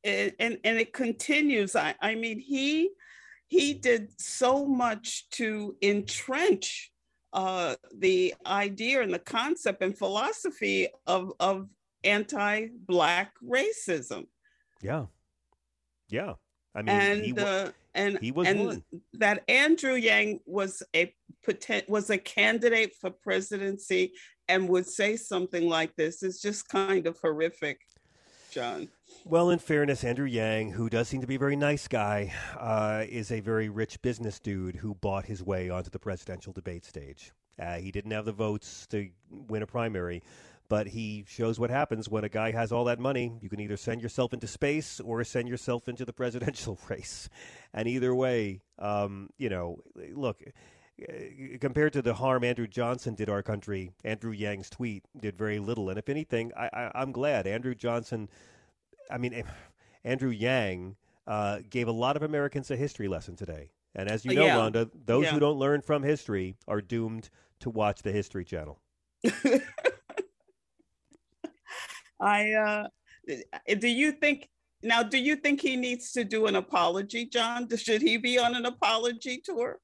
And 0.03 0.33
and, 0.39 0.59
and 0.63 0.77
it 0.77 0.93
continues. 0.93 1.75
I, 1.75 1.95
I 2.01 2.15
mean, 2.15 2.39
he 2.39 2.91
he 3.47 3.73
did 3.73 4.19
so 4.19 4.65
much 4.65 5.29
to 5.31 5.75
entrench 5.81 6.91
uh, 7.33 7.75
the 7.97 8.33
idea 8.45 9.01
and 9.01 9.13
the 9.13 9.19
concept 9.19 9.81
and 9.81 9.97
philosophy 9.97 10.87
of 11.05 11.33
of 11.39 11.67
anti-black 12.03 13.33
racism. 13.43 14.27
Yeah, 14.81 15.05
yeah. 16.09 16.33
I 16.75 16.81
mean, 16.81 16.89
and 16.89 17.25
he, 17.25 17.33
uh, 17.33 17.71
and 17.95 18.19
he 18.19 18.31
was 18.31 18.47
and 18.47 18.65
one. 18.65 18.83
that 19.13 19.43
Andrew 19.47 19.95
Yang 19.95 20.39
was 20.45 20.83
a 20.95 21.13
was 21.87 22.09
a 22.09 22.17
candidate 22.17 22.93
for 22.99 23.09
presidency 23.09 24.13
and 24.47 24.69
would 24.69 24.87
say 24.87 25.17
something 25.17 25.67
like 25.67 25.95
this 25.95 26.23
is 26.23 26.39
just 26.39 26.69
kind 26.69 27.07
of 27.07 27.17
horrific, 27.21 27.81
John. 28.57 28.87
Well, 29.23 29.51
in 29.51 29.59
fairness, 29.59 30.03
Andrew 30.03 30.25
Yang, 30.25 30.71
who 30.71 30.89
does 30.89 31.07
seem 31.07 31.21
to 31.21 31.27
be 31.27 31.35
a 31.35 31.39
very 31.39 31.55
nice 31.55 31.87
guy, 31.87 32.33
uh, 32.59 33.03
is 33.07 33.31
a 33.31 33.39
very 33.39 33.69
rich 33.69 34.01
business 34.01 34.39
dude 34.39 34.77
who 34.77 34.95
bought 34.95 35.25
his 35.25 35.43
way 35.43 35.69
onto 35.69 35.91
the 35.91 35.99
presidential 35.99 36.53
debate 36.53 36.83
stage. 36.83 37.33
Uh, 37.61 37.75
he 37.75 37.91
didn't 37.91 38.09
have 38.09 38.25
the 38.25 38.31
votes 38.31 38.87
to 38.87 39.11
win 39.29 39.61
a 39.61 39.67
primary, 39.67 40.23
but 40.69 40.87
he 40.87 41.23
shows 41.27 41.59
what 41.59 41.69
happens 41.69 42.09
when 42.09 42.23
a 42.23 42.29
guy 42.29 42.49
has 42.49 42.71
all 42.71 42.85
that 42.85 42.97
money. 42.97 43.31
You 43.43 43.49
can 43.49 43.59
either 43.59 43.77
send 43.77 44.01
yourself 44.01 44.33
into 44.33 44.47
space 44.47 44.99
or 45.01 45.23
send 45.23 45.47
yourself 45.47 45.87
into 45.87 46.03
the 46.03 46.13
presidential 46.13 46.79
race. 46.89 47.29
And 47.75 47.87
either 47.87 48.15
way, 48.15 48.61
um, 48.79 49.29
you 49.37 49.49
know, 49.49 49.83
look, 50.15 50.41
compared 51.59 51.93
to 51.93 52.01
the 52.01 52.13
harm 52.15 52.43
Andrew 52.43 52.67
Johnson 52.67 53.15
did 53.15 53.29
our 53.29 53.43
country, 53.43 53.91
Andrew 54.03 54.31
Yang's 54.31 54.69
tweet 54.69 55.03
did 55.19 55.37
very 55.37 55.59
little. 55.59 55.89
And 55.89 55.99
if 55.99 56.09
anything, 56.09 56.51
I, 56.57 56.69
I, 56.73 56.91
I'm 56.95 57.11
glad 57.11 57.45
Andrew 57.47 57.75
Johnson. 57.75 58.29
I 59.11 59.17
mean, 59.17 59.43
Andrew 60.03 60.29
Yang 60.31 60.95
uh, 61.27 61.59
gave 61.69 61.87
a 61.87 61.91
lot 61.91 62.15
of 62.15 62.23
Americans 62.23 62.71
a 62.71 62.75
history 62.75 63.07
lesson 63.07 63.35
today. 63.35 63.69
And 63.95 64.09
as 64.09 64.25
you 64.25 64.33
know, 64.33 64.45
Yeah. 64.45 64.55
Rhonda, 64.57 64.89
those 65.05 65.25
Yeah. 65.25 65.31
who 65.33 65.39
don't 65.39 65.57
learn 65.59 65.81
from 65.81 66.03
history 66.03 66.55
are 66.67 66.81
doomed 66.81 67.29
to 67.59 67.69
watch 67.69 68.01
the 68.01 68.11
History 68.11 68.45
Channel. 68.45 68.79
I 72.19 72.53
uh 72.53 72.87
do 73.79 73.87
you 73.87 74.11
think 74.11 74.49
now 74.81 75.03
do 75.03 75.17
you 75.17 75.35
think 75.35 75.61
he 75.61 75.75
needs 75.75 76.11
to 76.13 76.23
do 76.23 76.45
an 76.47 76.55
apology, 76.55 77.25
John? 77.25 77.67
Should 77.77 78.01
he 78.01 78.17
be 78.17 78.39
on 78.39 78.55
an 78.55 78.65
apology 78.65 79.41
tour? 79.43 79.79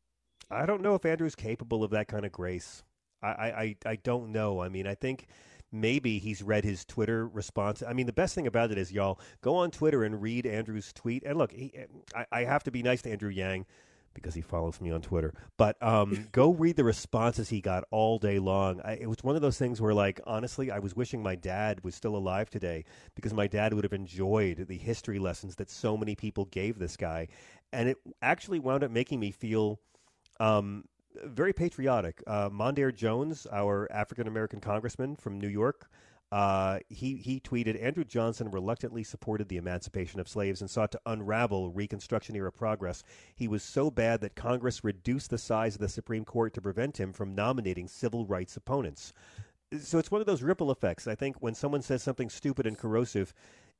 I 0.51 0.65
don't 0.65 0.81
know 0.81 0.95
if 0.95 1.05
Andrew's 1.05 1.35
capable 1.35 1.83
of 1.83 1.91
that 1.91 2.07
kind 2.07 2.25
of 2.25 2.31
grace. 2.31 2.83
I, 3.21 3.27
I, 3.27 3.75
I, 3.85 3.95
don't 3.95 4.31
know. 4.31 4.61
I 4.61 4.67
mean, 4.67 4.85
I 4.85 4.95
think 4.95 5.27
maybe 5.71 6.19
he's 6.19 6.43
read 6.43 6.63
his 6.63 6.83
Twitter 6.83 7.27
response. 7.27 7.81
I 7.87 7.93
mean, 7.93 8.05
the 8.05 8.13
best 8.13 8.35
thing 8.35 8.47
about 8.47 8.71
it 8.71 8.77
is, 8.77 8.91
y'all, 8.91 9.19
go 9.41 9.55
on 9.55 9.71
Twitter 9.71 10.03
and 10.03 10.21
read 10.21 10.45
Andrew's 10.45 10.91
tweet. 10.93 11.23
And 11.25 11.37
look, 11.37 11.51
he, 11.51 11.73
I, 12.15 12.25
I 12.31 12.43
have 12.43 12.63
to 12.63 12.71
be 12.71 12.83
nice 12.83 13.01
to 13.03 13.11
Andrew 13.11 13.29
Yang 13.29 13.65
because 14.13 14.35
he 14.35 14.41
follows 14.41 14.79
me 14.79 14.91
on 14.91 15.01
Twitter. 15.01 15.33
But 15.57 15.81
um, 15.81 16.27
go 16.31 16.51
read 16.51 16.75
the 16.75 16.83
responses 16.83 17.49
he 17.49 17.61
got 17.61 17.83
all 17.91 18.19
day 18.19 18.39
long. 18.39 18.81
I, 18.83 18.93
it 18.93 19.07
was 19.07 19.23
one 19.23 19.35
of 19.35 19.41
those 19.41 19.57
things 19.57 19.81
where, 19.81 19.93
like, 19.93 20.21
honestly, 20.25 20.71
I 20.71 20.79
was 20.79 20.95
wishing 20.95 21.23
my 21.23 21.35
dad 21.35 21.83
was 21.83 21.95
still 21.95 22.15
alive 22.15 22.49
today 22.49 22.85
because 23.15 23.33
my 23.33 23.47
dad 23.47 23.73
would 23.73 23.83
have 23.83 23.93
enjoyed 23.93 24.67
the 24.67 24.77
history 24.77 25.19
lessons 25.19 25.55
that 25.55 25.69
so 25.69 25.97
many 25.97 26.15
people 26.15 26.45
gave 26.45 26.77
this 26.77 26.97
guy. 26.97 27.27
And 27.71 27.89
it 27.89 27.97
actually 28.21 28.59
wound 28.59 28.83
up 28.83 28.91
making 28.91 29.19
me 29.19 29.31
feel 29.31 29.79
um, 30.39 30.85
very 31.25 31.53
patriotic. 31.53 32.23
Uh, 32.25 32.49
Mondaire 32.49 32.93
Jones, 32.93 33.47
our 33.51 33.87
African 33.91 34.27
American 34.27 34.59
congressman 34.59 35.15
from 35.15 35.39
New 35.39 35.47
York, 35.47 35.89
uh, 36.33 36.79
he 36.89 37.17
he 37.17 37.39
tweeted: 37.39 37.79
Andrew 37.79 38.03
Johnson 38.03 38.49
reluctantly 38.49 39.03
supported 39.03 39.49
the 39.49 39.57
emancipation 39.57 40.19
of 40.19 40.27
slaves 40.27 40.61
and 40.61 40.69
sought 40.69 40.91
to 40.93 41.01
unravel 41.05 41.69
Reconstruction 41.69 42.35
era 42.35 42.51
progress. 42.51 43.03
He 43.35 43.47
was 43.47 43.61
so 43.61 43.91
bad 43.91 44.21
that 44.21 44.35
Congress 44.35 44.83
reduced 44.83 45.29
the 45.29 45.37
size 45.37 45.75
of 45.75 45.81
the 45.81 45.87
Supreme 45.87 46.25
Court 46.25 46.55
to 46.55 46.61
prevent 46.61 46.99
him 46.99 47.13
from 47.13 47.35
nominating 47.35 47.87
civil 47.87 48.25
rights 48.25 48.57
opponents. 48.57 49.13
So 49.79 49.99
it's 49.99 50.09
one 50.09 50.21
of 50.21 50.27
those 50.27 50.41
ripple 50.41 50.71
effects. 50.71 51.07
I 51.07 51.13
think 51.13 51.35
when 51.39 51.53
someone 51.53 51.83
says 51.83 52.01
something 52.01 52.29
stupid 52.29 52.65
and 52.65 52.77
corrosive, 52.77 53.33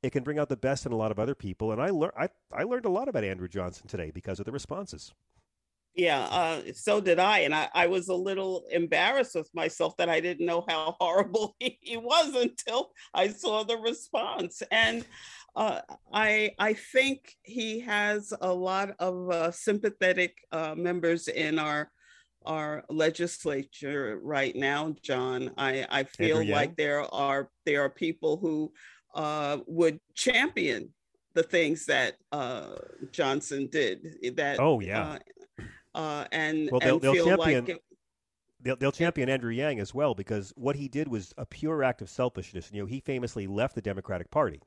it 0.04 0.10
can 0.10 0.22
bring 0.22 0.38
out 0.38 0.48
the 0.48 0.56
best 0.56 0.86
in 0.86 0.92
a 0.92 0.96
lot 0.96 1.10
of 1.10 1.18
other 1.18 1.34
people. 1.34 1.72
And 1.72 1.82
I 1.82 1.90
learned 1.90 2.14
I, 2.16 2.28
I 2.52 2.62
learned 2.62 2.84
a 2.84 2.90
lot 2.90 3.08
about 3.08 3.24
Andrew 3.24 3.48
Johnson 3.48 3.88
today 3.88 4.12
because 4.12 4.38
of 4.38 4.46
the 4.46 4.52
responses. 4.52 5.12
Yeah, 5.94 6.22
uh, 6.24 6.62
so 6.74 7.00
did 7.00 7.20
I. 7.20 7.40
And 7.40 7.54
I, 7.54 7.68
I 7.72 7.86
was 7.86 8.08
a 8.08 8.14
little 8.14 8.64
embarrassed 8.70 9.36
with 9.36 9.48
myself 9.54 9.96
that 9.98 10.08
I 10.08 10.20
didn't 10.20 10.46
know 10.46 10.64
how 10.68 10.96
horrible 11.00 11.54
he, 11.60 11.96
was 11.96 12.34
until 12.34 12.90
I 13.12 13.28
saw 13.28 13.62
the 13.62 13.76
response. 13.76 14.62
And 14.72 15.04
uh, 15.54 15.80
I, 16.12 16.52
I 16.58 16.72
think 16.72 17.36
he 17.42 17.80
has 17.80 18.32
a 18.40 18.52
lot 18.52 18.90
of 18.98 19.30
uh, 19.30 19.50
sympathetic 19.52 20.36
uh, 20.52 20.74
members 20.76 21.28
in 21.28 21.58
our 21.58 21.90
our 22.46 22.84
legislature 22.90 24.20
right 24.22 24.54
now, 24.54 24.94
John. 25.02 25.52
I, 25.56 25.86
I 25.88 26.02
feel 26.04 26.40
Andrew 26.40 26.54
like 26.54 26.76
there 26.76 27.02
are 27.14 27.48
there 27.64 27.82
are 27.82 27.88
people 27.88 28.36
who 28.36 28.70
uh, 29.14 29.58
would 29.66 29.98
champion 30.14 30.90
the 31.34 31.42
things 31.42 31.86
that 31.86 32.16
uh, 32.32 32.74
Johnson 33.12 33.68
did. 33.70 34.36
That 34.36 34.60
Oh, 34.60 34.80
yeah. 34.80 35.02
uh, 35.02 35.18
uh, 35.94 36.24
and, 36.32 36.68
Well, 36.70 36.80
they'll, 36.80 36.94
and 36.94 37.02
they'll 37.02 37.14
feel 37.14 37.24
champion 37.26 37.64
like 37.64 37.76
it- 37.76 37.82
they'll, 38.60 38.76
they'll 38.76 38.92
champion 38.92 39.28
Andrew 39.28 39.52
Yang 39.52 39.80
as 39.80 39.94
well 39.94 40.14
because 40.14 40.52
what 40.56 40.76
he 40.76 40.88
did 40.88 41.08
was 41.08 41.32
a 41.38 41.46
pure 41.46 41.82
act 41.82 42.02
of 42.02 42.08
selfishness. 42.10 42.70
You 42.72 42.80
know, 42.82 42.86
he 42.86 43.00
famously 43.00 43.46
left 43.46 43.74
the 43.74 43.82
Democratic 43.82 44.30
Party, 44.30 44.60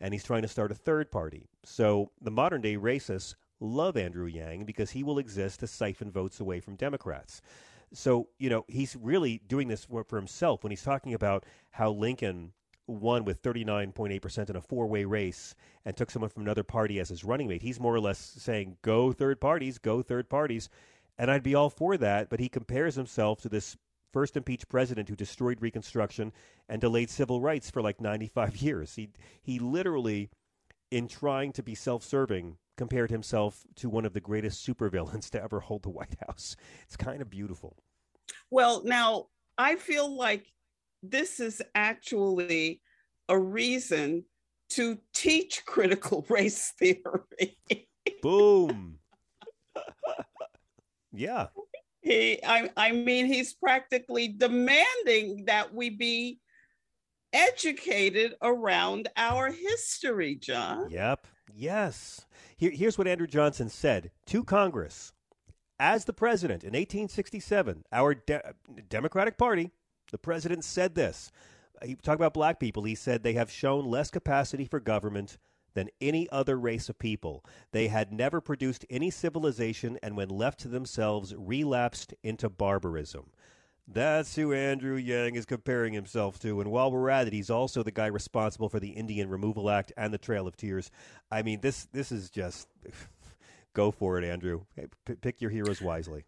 and 0.00 0.12
he's 0.14 0.24
trying 0.24 0.42
to 0.42 0.48
start 0.48 0.70
a 0.72 0.74
third 0.74 1.10
party. 1.10 1.46
So 1.64 2.10
the 2.20 2.30
modern 2.30 2.60
day 2.62 2.76
racists 2.76 3.34
love 3.60 3.96
Andrew 3.96 4.26
Yang 4.26 4.64
because 4.64 4.90
he 4.90 5.02
will 5.02 5.18
exist 5.18 5.60
to 5.60 5.66
siphon 5.66 6.10
votes 6.10 6.40
away 6.40 6.60
from 6.60 6.76
Democrats. 6.76 7.40
So 7.92 8.28
you 8.38 8.50
know, 8.50 8.64
he's 8.68 8.96
really 8.96 9.40
doing 9.46 9.68
this 9.68 9.84
for, 9.84 10.04
for 10.04 10.16
himself 10.16 10.64
when 10.64 10.70
he's 10.70 10.82
talking 10.82 11.14
about 11.14 11.44
how 11.70 11.90
Lincoln 11.92 12.52
won 12.86 13.24
with 13.24 13.42
39.8% 13.42 14.50
in 14.50 14.56
a 14.56 14.60
four-way 14.60 15.04
race 15.04 15.54
and 15.84 15.96
took 15.96 16.10
someone 16.10 16.30
from 16.30 16.42
another 16.42 16.62
party 16.62 17.00
as 17.00 17.08
his 17.08 17.24
running 17.24 17.48
mate. 17.48 17.62
He's 17.62 17.80
more 17.80 17.94
or 17.94 18.00
less 18.00 18.18
saying, 18.18 18.76
"Go 18.82 19.12
third 19.12 19.40
parties, 19.40 19.78
go 19.78 20.02
third 20.02 20.28
parties." 20.28 20.68
And 21.16 21.30
I'd 21.30 21.42
be 21.42 21.54
all 21.54 21.70
for 21.70 21.96
that, 21.96 22.28
but 22.28 22.40
he 22.40 22.48
compares 22.48 22.96
himself 22.96 23.40
to 23.42 23.48
this 23.48 23.76
first 24.12 24.36
impeached 24.36 24.68
president 24.68 25.08
who 25.08 25.16
destroyed 25.16 25.60
Reconstruction 25.60 26.32
and 26.68 26.80
delayed 26.80 27.10
civil 27.10 27.40
rights 27.40 27.70
for 27.70 27.82
like 27.82 28.00
95 28.00 28.56
years. 28.62 28.94
He 28.94 29.10
he 29.42 29.58
literally 29.58 30.30
in 30.90 31.08
trying 31.08 31.52
to 31.52 31.62
be 31.62 31.74
self-serving 31.74 32.56
compared 32.76 33.10
himself 33.10 33.64
to 33.76 33.88
one 33.88 34.04
of 34.04 34.12
the 34.12 34.20
greatest 34.20 34.66
supervillains 34.66 35.30
to 35.30 35.42
ever 35.42 35.60
hold 35.60 35.82
the 35.82 35.90
White 35.90 36.16
House. 36.26 36.56
It's 36.84 36.96
kind 36.96 37.22
of 37.22 37.30
beautiful. 37.30 37.76
well, 38.50 38.82
now 38.84 39.26
I 39.58 39.76
feel 39.76 40.14
like 40.16 40.52
this 41.10 41.40
is 41.40 41.62
actually 41.74 42.80
a 43.28 43.38
reason 43.38 44.24
to 44.70 44.98
teach 45.12 45.64
critical 45.66 46.24
race 46.30 46.72
theory. 46.78 47.58
Boom. 48.22 48.98
yeah. 51.12 51.46
he 52.00 52.38
I, 52.44 52.70
I 52.76 52.92
mean 52.92 53.26
he's 53.26 53.54
practically 53.54 54.28
demanding 54.28 55.44
that 55.46 55.72
we 55.72 55.90
be 55.90 56.38
educated 57.32 58.34
around 58.42 59.08
our 59.16 59.50
history 59.50 60.36
john 60.36 60.88
Yep. 60.90 61.26
Yes. 61.56 62.26
Here, 62.56 62.70
here's 62.70 62.98
what 62.98 63.06
Andrew 63.06 63.26
Johnson 63.26 63.68
said 63.68 64.10
to 64.26 64.42
Congress. 64.44 65.12
As 65.78 66.04
the 66.04 66.12
president 66.12 66.62
in 66.62 66.68
1867, 66.68 67.84
our 67.92 68.14
de- 68.14 68.54
Democratic 68.88 69.36
Party, 69.38 69.70
the 70.10 70.18
president 70.18 70.64
said 70.64 70.94
this. 70.94 71.30
He 71.84 71.96
talked 71.96 72.20
about 72.20 72.34
black 72.34 72.60
people. 72.60 72.84
He 72.84 72.94
said 72.94 73.22
they 73.22 73.34
have 73.34 73.50
shown 73.50 73.84
less 73.84 74.10
capacity 74.10 74.64
for 74.64 74.80
government 74.80 75.38
than 75.74 75.88
any 76.00 76.28
other 76.30 76.56
race 76.56 76.88
of 76.88 76.98
people. 76.98 77.44
They 77.72 77.88
had 77.88 78.12
never 78.12 78.40
produced 78.40 78.86
any 78.88 79.10
civilization 79.10 79.98
and, 80.02 80.16
when 80.16 80.28
left 80.28 80.60
to 80.60 80.68
themselves, 80.68 81.34
relapsed 81.36 82.14
into 82.22 82.48
barbarism. 82.48 83.30
That's 83.86 84.34
who 84.34 84.54
Andrew 84.54 84.96
Yang 84.96 85.34
is 85.34 85.44
comparing 85.44 85.92
himself 85.92 86.38
to. 86.40 86.60
And 86.60 86.70
while 86.70 86.90
we're 86.90 87.10
at 87.10 87.26
it, 87.26 87.34
he's 87.34 87.50
also 87.50 87.82
the 87.82 87.90
guy 87.90 88.06
responsible 88.06 88.70
for 88.70 88.80
the 88.80 88.90
Indian 88.90 89.28
Removal 89.28 89.68
Act 89.68 89.92
and 89.96 90.14
the 90.14 90.18
Trail 90.18 90.46
of 90.46 90.56
Tears. 90.56 90.90
I 91.30 91.42
mean, 91.42 91.60
this 91.60 91.86
this 91.92 92.10
is 92.10 92.30
just 92.30 92.66
go 93.74 93.90
for 93.90 94.16
it, 94.16 94.24
Andrew. 94.24 94.62
P- 95.04 95.16
pick 95.16 95.42
your 95.42 95.50
heroes 95.50 95.82
wisely. 95.82 96.24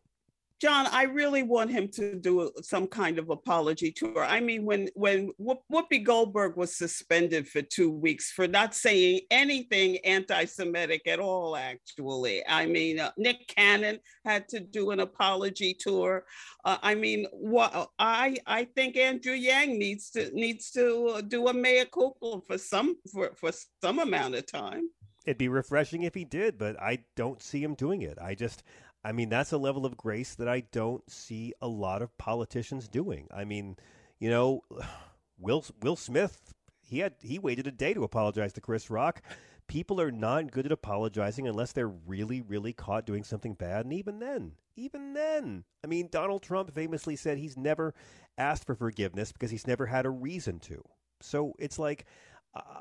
John 0.60 0.86
i 0.92 1.04
really 1.04 1.42
want 1.42 1.70
him 1.70 1.88
to 1.88 2.16
do 2.16 2.50
some 2.62 2.86
kind 2.86 3.18
of 3.18 3.30
apology 3.30 3.92
tour. 3.92 4.24
I 4.24 4.40
mean 4.40 4.64
when 4.64 4.88
when 4.94 5.30
whoopi 5.40 6.04
goldberg 6.04 6.56
was 6.56 6.76
suspended 6.76 7.48
for 7.48 7.62
two 7.62 7.90
weeks 7.90 8.30
for 8.32 8.46
not 8.46 8.74
saying 8.74 9.20
anything 9.30 9.98
anti-semitic 10.04 11.06
at 11.06 11.20
all 11.20 11.56
actually. 11.56 12.46
I 12.46 12.66
mean 12.66 13.00
uh, 13.00 13.10
nick 13.16 13.46
cannon 13.48 13.98
had 14.24 14.48
to 14.48 14.60
do 14.60 14.90
an 14.90 15.00
apology 15.00 15.74
tour. 15.74 16.24
Uh, 16.64 16.78
i 16.82 16.94
mean 16.94 17.26
what 17.32 17.90
i 17.98 18.36
i 18.46 18.64
think 18.64 18.96
andrew 18.96 19.34
yang 19.34 19.78
needs 19.78 20.10
to 20.10 20.30
needs 20.34 20.70
to 20.72 21.14
uh, 21.16 21.20
do 21.20 21.48
a 21.48 21.54
mea 21.54 21.84
culpa 21.84 22.40
for 22.46 22.58
some 22.58 22.96
for, 23.12 23.32
for 23.36 23.52
some 23.82 23.98
amount 23.98 24.34
of 24.34 24.46
time. 24.46 24.88
It'd 25.26 25.38
be 25.38 25.48
refreshing 25.48 26.04
if 26.04 26.14
he 26.14 26.24
did, 26.24 26.56
but 26.56 26.80
I 26.80 27.00
don't 27.16 27.42
see 27.42 27.60
him 27.60 27.74
doing 27.74 28.02
it. 28.02 28.16
I 28.22 28.36
just, 28.36 28.62
I 29.06 29.12
mean, 29.12 29.28
that's 29.28 29.52
a 29.52 29.58
level 29.58 29.86
of 29.86 29.96
grace 29.96 30.34
that 30.34 30.48
I 30.48 30.64
don't 30.72 31.08
see 31.08 31.52
a 31.62 31.68
lot 31.68 32.02
of 32.02 32.18
politicians 32.18 32.88
doing. 32.88 33.28
I 33.32 33.44
mean, 33.44 33.76
you 34.18 34.28
know, 34.28 34.62
Will 35.38 35.64
Will 35.80 35.94
Smith, 35.94 36.52
he 36.82 36.98
had 36.98 37.14
he 37.20 37.38
waited 37.38 37.68
a 37.68 37.70
day 37.70 37.94
to 37.94 38.02
apologize 38.02 38.52
to 38.54 38.60
Chris 38.60 38.90
Rock. 38.90 39.22
People 39.68 40.00
are 40.00 40.10
not 40.10 40.50
good 40.50 40.66
at 40.66 40.72
apologizing 40.72 41.46
unless 41.46 41.70
they're 41.70 41.86
really, 41.86 42.40
really 42.40 42.72
caught 42.72 43.06
doing 43.06 43.22
something 43.22 43.54
bad, 43.54 43.84
and 43.84 43.92
even 43.92 44.18
then, 44.18 44.52
even 44.74 45.14
then, 45.14 45.62
I 45.84 45.86
mean, 45.86 46.08
Donald 46.10 46.42
Trump 46.42 46.74
famously 46.74 47.14
said 47.14 47.38
he's 47.38 47.56
never 47.56 47.94
asked 48.36 48.64
for 48.64 48.74
forgiveness 48.74 49.30
because 49.30 49.52
he's 49.52 49.68
never 49.68 49.86
had 49.86 50.04
a 50.04 50.10
reason 50.10 50.58
to. 50.60 50.82
So 51.20 51.54
it's 51.60 51.78
like 51.78 52.06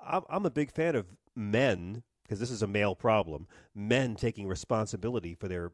I'm 0.08 0.46
a 0.46 0.52
big 0.52 0.72
fan 0.72 0.96
of 0.96 1.06
men 1.36 2.02
because 2.24 2.40
this 2.40 2.52
is 2.52 2.64
a 2.64 2.68
male 2.68 2.96
problem. 2.96 3.48
Men 3.76 4.16
taking 4.16 4.48
responsibility 4.48 5.36
for 5.36 5.48
their 5.48 5.72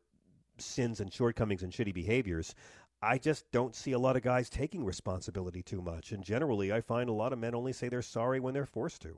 sins 0.63 1.00
and 1.00 1.12
shortcomings 1.12 1.63
and 1.63 1.71
shitty 1.71 1.93
behaviors. 1.93 2.56
I 3.02 3.17
just 3.17 3.52
don't 3.52 3.76
see 3.76 3.93
a 3.93 4.00
lot 4.00 4.15
of 4.15 4.21
guys 4.21 4.50
taking 4.50 4.86
responsibility 4.86 5.63
too 5.63 5.82
much. 5.82 6.12
And 6.12 6.24
generally, 6.24 6.71
I 6.71 6.82
find 6.82 7.10
a 7.10 7.13
lot 7.13 7.34
of 7.34 7.39
men 7.39 7.56
only 7.56 7.74
say 7.74 7.89
they're 7.89 8.02
sorry 8.04 8.39
when 8.39 8.54
they're 8.54 8.65
forced 8.65 9.02
to. 9.04 9.17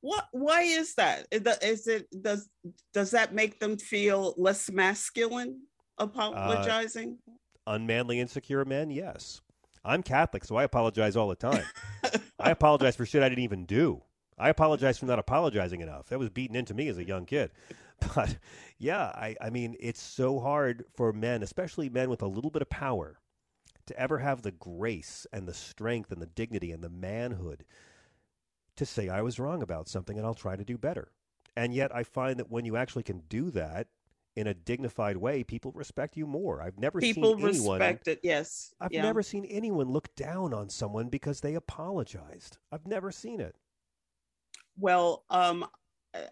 what 0.00 0.26
why 0.32 0.62
is 0.62 0.94
that 0.94 1.26
Is 1.32 1.86
it 1.88 2.06
does 2.22 2.48
does 2.92 3.10
that 3.12 3.34
make 3.34 3.58
them 3.58 3.76
feel 3.78 4.34
less 4.36 4.70
masculine 4.70 5.62
apologizing? 5.98 7.18
Uh, 7.28 7.74
unmanly, 7.74 8.20
insecure 8.20 8.64
men, 8.64 8.90
yes. 8.90 9.40
I'm 9.84 10.02
Catholic, 10.02 10.44
so 10.44 10.56
I 10.56 10.64
apologize 10.64 11.16
all 11.16 11.28
the 11.28 11.34
time. 11.36 11.64
I 12.38 12.50
apologize 12.50 12.96
for 12.96 13.04
shit 13.06 13.22
I 13.22 13.28
didn't 13.28 13.44
even 13.44 13.66
do. 13.66 14.02
I 14.38 14.48
apologize 14.48 14.98
for 14.98 15.06
not 15.06 15.18
apologizing 15.18 15.80
enough. 15.80 16.06
That 16.06 16.18
was 16.18 16.30
beaten 16.30 16.56
into 16.56 16.74
me 16.74 16.88
as 16.88 16.98
a 16.98 17.04
young 17.04 17.26
kid. 17.26 17.50
But 18.14 18.38
yeah, 18.78 19.06
I, 19.06 19.34
I 19.40 19.50
mean, 19.50 19.76
it's 19.80 20.00
so 20.00 20.38
hard 20.38 20.84
for 20.94 21.12
men, 21.12 21.42
especially 21.42 21.88
men 21.88 22.10
with 22.10 22.22
a 22.22 22.26
little 22.28 22.50
bit 22.50 22.62
of 22.62 22.70
power, 22.70 23.18
to 23.86 23.98
ever 23.98 24.18
have 24.18 24.42
the 24.42 24.52
grace 24.52 25.26
and 25.32 25.48
the 25.48 25.54
strength 25.54 26.12
and 26.12 26.20
the 26.20 26.26
dignity 26.26 26.70
and 26.70 26.82
the 26.82 26.88
manhood 26.88 27.64
to 28.76 28.86
say 28.86 29.08
I 29.08 29.22
was 29.22 29.38
wrong 29.38 29.62
about 29.62 29.88
something 29.88 30.16
and 30.16 30.26
I'll 30.26 30.34
try 30.34 30.56
to 30.56 30.64
do 30.64 30.78
better. 30.78 31.12
And 31.56 31.72
yet 31.72 31.94
I 31.94 32.02
find 32.02 32.38
that 32.38 32.50
when 32.50 32.64
you 32.64 32.76
actually 32.76 33.04
can 33.04 33.22
do 33.28 33.50
that 33.52 33.86
in 34.36 34.48
a 34.48 34.54
dignified 34.54 35.16
way, 35.16 35.44
people 35.44 35.70
respect 35.72 36.16
you 36.16 36.26
more. 36.26 36.60
I've 36.60 36.78
never 36.78 36.98
People 36.98 37.36
seen 37.36 37.48
anyone 37.48 37.78
respect 37.78 38.08
it. 38.08 38.20
Yes. 38.22 38.74
I've 38.80 38.92
yeah. 38.92 39.02
never 39.02 39.22
seen 39.22 39.44
anyone 39.44 39.90
look 39.90 40.14
down 40.16 40.52
on 40.52 40.68
someone 40.68 41.08
because 41.08 41.40
they 41.40 41.54
apologized. 41.54 42.58
I've 42.72 42.86
never 42.86 43.12
seen 43.12 43.40
it. 43.40 43.54
Well, 44.76 45.24
um, 45.30 45.64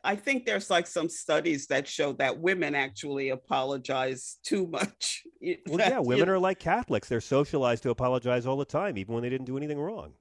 I 0.04 0.16
think 0.16 0.46
there's 0.46 0.70
like 0.70 0.86
some 0.86 1.08
studies 1.08 1.66
that 1.66 1.88
show 1.88 2.12
that 2.14 2.38
women 2.38 2.74
actually 2.74 3.30
apologize 3.30 4.38
too 4.44 4.66
much. 4.66 5.22
Well, 5.66 5.80
yeah, 5.80 5.98
women 5.98 6.28
are 6.28 6.38
like 6.38 6.60
Catholics. 6.60 7.08
They're 7.08 7.20
socialized 7.20 7.82
to 7.82 7.90
apologize 7.90 8.46
all 8.46 8.56
the 8.56 8.64
time, 8.64 8.96
even 8.96 9.12
when 9.12 9.24
they 9.24 9.28
didn't 9.28 9.46
do 9.46 9.56
anything 9.56 9.80
wrong. 9.80 10.12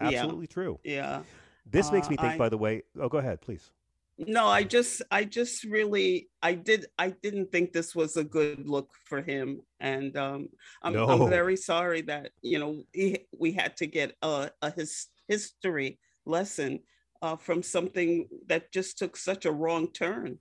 Absolutely 0.00 0.46
yeah. 0.48 0.54
true. 0.54 0.80
Yeah. 0.82 1.22
This 1.66 1.92
makes 1.92 2.06
Uh, 2.06 2.10
me 2.12 2.16
think, 2.16 2.32
I- 2.32 2.38
by 2.38 2.48
the 2.48 2.56
way. 2.56 2.82
Oh, 2.98 3.10
go 3.10 3.18
ahead, 3.18 3.42
please. 3.42 3.70
No, 4.16 4.46
I 4.46 4.62
just, 4.62 5.02
I 5.10 5.24
just 5.24 5.64
really, 5.64 6.28
I 6.42 6.54
did, 6.54 6.86
I 6.98 7.10
didn't 7.10 7.52
think 7.52 7.72
this 7.72 7.94
was 7.94 8.16
a 8.16 8.24
good 8.24 8.66
look 8.66 8.90
for 9.04 9.20
him, 9.20 9.60
and 9.80 10.16
um, 10.16 10.48
I'm, 10.82 10.92
No. 10.94 11.06
I'm 11.06 11.28
very 11.28 11.56
sorry 11.56 12.02
that 12.02 12.30
you 12.40 12.58
know 12.58 12.84
he, 12.92 13.26
we 13.38 13.52
had 13.52 13.76
to 13.78 13.86
get 13.86 14.14
a, 14.22 14.50
a 14.62 14.70
his 14.70 15.06
history 15.28 15.98
lesson 16.24 16.80
uh, 17.22 17.36
from 17.36 17.62
something 17.62 18.28
that 18.48 18.72
just 18.72 18.98
took 18.98 19.16
such 19.16 19.46
a 19.46 19.52
wrong 19.52 19.88
turn. 19.88 20.38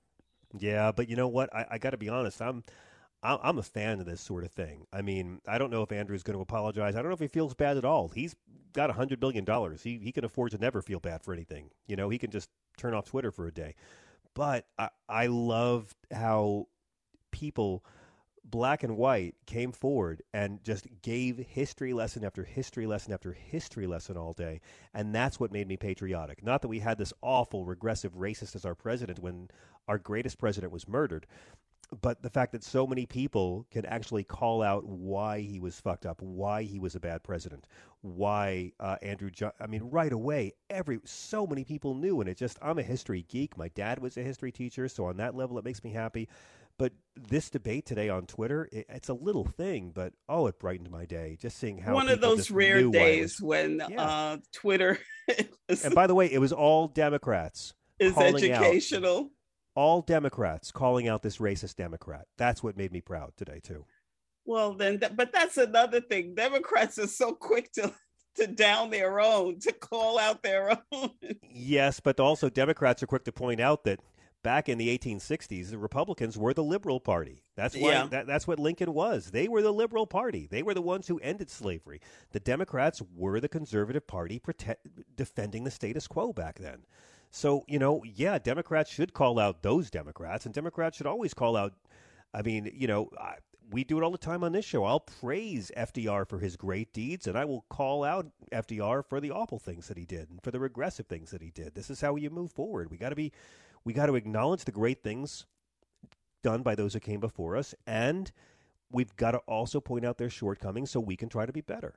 Yeah, 0.57 0.91
but 0.91 1.07
you 1.07 1.15
know 1.15 1.27
what? 1.27 1.53
I, 1.55 1.65
I 1.71 1.77
got 1.77 1.91
to 1.91 1.97
be 1.97 2.09
honest. 2.09 2.41
I'm 2.41 2.63
I'm 3.23 3.59
a 3.59 3.63
fan 3.63 3.99
of 3.99 4.07
this 4.07 4.19
sort 4.19 4.43
of 4.43 4.51
thing. 4.51 4.87
I 4.91 5.03
mean, 5.03 5.41
I 5.47 5.59
don't 5.59 5.69
know 5.69 5.83
if 5.83 5.91
Andrew's 5.91 6.23
going 6.23 6.37
to 6.37 6.41
apologize. 6.41 6.95
I 6.95 6.99
don't 7.03 7.09
know 7.09 7.13
if 7.13 7.19
he 7.19 7.27
feels 7.27 7.53
bad 7.53 7.77
at 7.77 7.85
all. 7.85 8.09
He's 8.09 8.35
got 8.73 8.89
a 8.89 8.93
hundred 8.93 9.19
billion 9.19 9.45
dollars. 9.45 9.83
He 9.83 9.99
he 9.99 10.11
can 10.11 10.25
afford 10.25 10.51
to 10.51 10.57
never 10.57 10.81
feel 10.81 10.99
bad 10.99 11.21
for 11.21 11.33
anything. 11.33 11.69
You 11.87 11.95
know, 11.95 12.09
he 12.09 12.17
can 12.17 12.31
just 12.31 12.49
turn 12.77 12.93
off 12.95 13.05
Twitter 13.05 13.31
for 13.31 13.45
a 13.45 13.51
day. 13.51 13.75
But 14.33 14.65
I 14.79 14.89
I 15.07 15.27
love 15.27 15.93
how 16.11 16.67
people 17.31 17.85
black 18.43 18.83
and 18.83 18.97
white 18.97 19.35
came 19.45 19.71
forward 19.71 20.21
and 20.33 20.63
just 20.63 20.87
gave 21.01 21.37
history 21.37 21.93
lesson 21.93 22.23
after 22.23 22.43
history 22.43 22.87
lesson 22.87 23.13
after 23.13 23.33
history 23.33 23.87
lesson 23.87 24.17
all 24.17 24.33
day 24.33 24.59
and 24.93 25.13
that's 25.13 25.39
what 25.39 25.51
made 25.51 25.67
me 25.67 25.77
patriotic 25.77 26.43
not 26.43 26.61
that 26.61 26.67
we 26.67 26.79
had 26.79 26.97
this 26.97 27.13
awful 27.21 27.65
regressive 27.65 28.13
racist 28.13 28.55
as 28.55 28.65
our 28.65 28.75
president 28.75 29.19
when 29.19 29.49
our 29.87 29.97
greatest 29.97 30.37
president 30.39 30.71
was 30.71 30.87
murdered 30.87 31.27
but 32.01 32.21
the 32.21 32.29
fact 32.29 32.53
that 32.53 32.63
so 32.63 32.87
many 32.87 33.05
people 33.05 33.65
can 33.69 33.85
actually 33.85 34.23
call 34.23 34.61
out 34.61 34.85
why 34.85 35.41
he 35.41 35.59
was 35.59 35.79
fucked 35.79 36.05
up, 36.05 36.21
why 36.21 36.63
he 36.63 36.79
was 36.79 36.95
a 36.95 36.99
bad 37.01 37.21
president, 37.23 37.67
why 38.01 38.71
uh, 38.79 38.95
Andrew. 39.01 39.29
Jo- 39.29 39.51
I 39.59 39.67
mean, 39.67 39.83
right 39.83 40.13
away, 40.13 40.53
every 40.69 40.99
so 41.03 41.45
many 41.45 41.65
people 41.65 41.93
knew, 41.95 42.21
and 42.21 42.29
it 42.29 42.37
just. 42.37 42.57
I'm 42.61 42.79
a 42.79 42.83
history 42.83 43.25
geek. 43.27 43.57
My 43.57 43.67
dad 43.69 43.99
was 43.99 44.15
a 44.17 44.23
history 44.23 44.51
teacher, 44.53 44.87
so 44.87 45.05
on 45.05 45.17
that 45.17 45.35
level, 45.35 45.57
it 45.59 45.65
makes 45.65 45.83
me 45.83 45.91
happy. 45.91 46.29
But 46.81 46.93
this 47.15 47.51
debate 47.51 47.85
today 47.85 48.09
on 48.09 48.25
Twitter, 48.25 48.67
it, 48.71 48.87
it's 48.89 49.09
a 49.09 49.13
little 49.13 49.45
thing, 49.45 49.91
but 49.93 50.13
oh, 50.27 50.47
it 50.47 50.57
brightened 50.57 50.89
my 50.89 51.05
day 51.05 51.37
just 51.39 51.59
seeing 51.59 51.77
how 51.77 51.93
One 51.93 52.09
of 52.09 52.21
those 52.21 52.49
rare 52.49 52.81
knew 52.81 52.89
why 52.89 52.97
it 52.97 52.99
days 52.99 53.39
was- 53.39 53.47
when 53.47 53.83
Yeah. 53.87 54.01
uh, 54.03 54.37
Twitter 54.51 54.97
is, 55.69 55.85
And 55.85 55.93
by 55.93 56.07
the 56.07 56.15
way, 56.15 56.25
it 56.31 56.39
was 56.39 56.51
all 56.51 56.87
Democrats. 56.87 57.75
is 57.99 58.13
calling 58.13 58.51
out- 58.51 58.63
educational. 58.63 59.29
all 59.75 60.01
Democrats 60.01 60.71
calling 60.71 61.07
out 61.07 61.21
this 61.21 61.37
racist 61.37 61.75
Democrat. 61.75 62.25
That's 62.39 62.63
what 62.63 62.75
made 62.75 62.91
me 62.91 62.99
proud 63.01 63.33
today 63.37 63.59
too. 63.63 63.85
Well, 64.45 64.73
then, 64.73 64.99
th- 64.99 65.15
but 65.15 65.31
that's 65.31 65.57
another 65.57 66.01
thing. 66.01 66.33
Democrats 66.33 66.97
are 66.97 67.05
so 67.05 67.33
quick 67.35 67.71
to 67.73 67.93
to 68.37 68.47
down 68.47 68.89
their 68.89 69.19
own, 69.19 69.59
to 69.59 69.71
call 69.73 70.17
out 70.17 70.41
their 70.41 70.81
own. 70.93 71.11
Yes, 71.53 71.99
but 71.99 72.17
also 72.19 72.49
Democrats 72.49 73.03
are 73.03 73.07
quick 73.07 73.25
to 73.25 73.31
point 73.33 73.59
out 73.59 73.83
that 73.83 73.99
back 74.43 74.67
in 74.69 74.77
the 74.77 74.97
1860s, 74.97 75.69
the 75.69 75.77
Republicans 75.77 76.37
were 76.37 76.53
the 76.53 76.63
liberal 76.63 76.99
party. 76.99 77.43
That's 77.55 77.75
why 77.75 77.91
Yeah. 77.91 78.07
that, 78.07 78.27
that's 78.27 78.47
what 78.47 78.59
Lincoln 78.59 78.93
was. 78.93 79.31
They 79.31 79.47
were 79.47 79.61
the 79.61 79.73
liberal 79.73 80.07
party. 80.07 80.47
They 80.49 80.63
were 80.63 80.73
the 80.73 80.81
ones 80.81 81.07
who 81.07 81.19
ended 81.19 81.49
slavery. 81.49 82.01
The 82.31 82.39
Democrats 82.39 83.01
were 83.15 83.39
the 83.39 83.49
conservative 83.49 84.07
party 84.07 84.41
defending 85.15 85.63
the 85.63 85.71
status 85.71 86.07
quo 86.07 86.33
back 86.33 86.59
then. 86.59 86.85
So, 87.29 87.63
you 87.67 87.79
know, 87.79 88.03
yeah, 88.03 88.39
Democrats 88.39 88.91
should 88.91 89.13
call 89.13 89.39
out 89.39 89.61
those 89.63 89.89
Democrats, 89.89 90.45
and 90.45 90.53
Democrats 90.53 90.97
should 90.97 91.07
always 91.07 91.33
call 91.33 91.55
out. 91.55 91.73
I 92.33 92.41
mean, 92.41 92.69
you 92.73 92.87
know, 92.87 93.09
I, 93.17 93.35
we 93.71 93.85
do 93.85 93.97
it 93.97 94.03
all 94.03 94.11
the 94.11 94.17
time 94.17 94.43
on 94.43 94.51
this 94.51 94.65
show. 94.65 94.83
I'll 94.83 94.99
praise 94.99 95.71
FDR 95.77 96.27
for 96.27 96.39
his 96.39 96.57
great 96.57 96.91
deeds, 96.91 97.27
and 97.27 97.37
I 97.37 97.45
will 97.45 97.63
call 97.69 98.03
out 98.03 98.27
FDR 98.51 99.05
for 99.07 99.21
the 99.21 99.31
awful 99.31 99.59
things 99.59 99.87
that 99.87 99.97
he 99.97 100.05
did 100.05 100.29
and 100.29 100.41
for 100.43 100.51
the 100.51 100.59
regressive 100.59 101.07
things 101.07 101.31
that 101.31 101.41
he 101.41 101.51
did. 101.51 101.73
This 101.73 101.89
is 101.89 102.01
how 102.01 102.17
you 102.17 102.29
move 102.29 102.51
forward. 102.51 102.91
We 102.91 102.97
got 102.97 103.09
to 103.09 103.15
be, 103.15 103.31
we 103.83 103.93
got 103.93 104.07
to 104.07 104.15
acknowledge 104.15 104.65
the 104.65 104.71
great 104.71 105.03
things 105.03 105.45
done 106.43 106.61
by 106.61 106.75
those 106.75 106.93
who 106.93 106.99
came 106.99 107.19
before 107.19 107.55
us, 107.55 107.75
and 107.85 108.31
we've 108.91 109.15
got 109.15 109.31
to 109.31 109.39
also 109.39 109.79
point 109.79 110.05
out 110.05 110.17
their 110.17 110.29
shortcomings 110.29 110.91
so 110.91 110.99
we 110.99 111.15
can 111.15 111.29
try 111.29 111.45
to 111.45 111.53
be 111.53 111.61
better. 111.61 111.95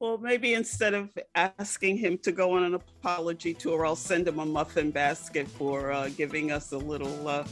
Well, 0.00 0.16
maybe 0.16 0.54
instead 0.54 0.94
of 0.94 1.10
asking 1.34 1.98
him 1.98 2.16
to 2.18 2.32
go 2.32 2.52
on 2.52 2.64
an 2.64 2.74
apology 2.74 3.52
tour, 3.52 3.84
I'll 3.84 3.96
send 3.96 4.26
him 4.26 4.38
a 4.38 4.46
muffin 4.46 4.90
basket 4.90 5.46
for 5.46 5.92
uh, 5.92 6.08
giving 6.16 6.50
us 6.50 6.72
a 6.72 6.78
little 6.78 7.28
uh, 7.28 7.44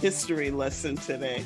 history 0.00 0.50
lesson 0.50 0.96
today. 0.96 1.44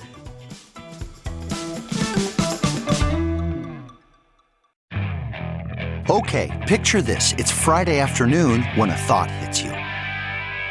Okay, 6.09 6.65
picture 6.69 7.03
this. 7.03 7.33
It's 7.33 7.51
Friday 7.51 7.99
afternoon 7.99 8.63
when 8.77 8.91
a 8.91 8.97
thought 8.97 9.29
hits 9.29 9.61
you. 9.61 9.86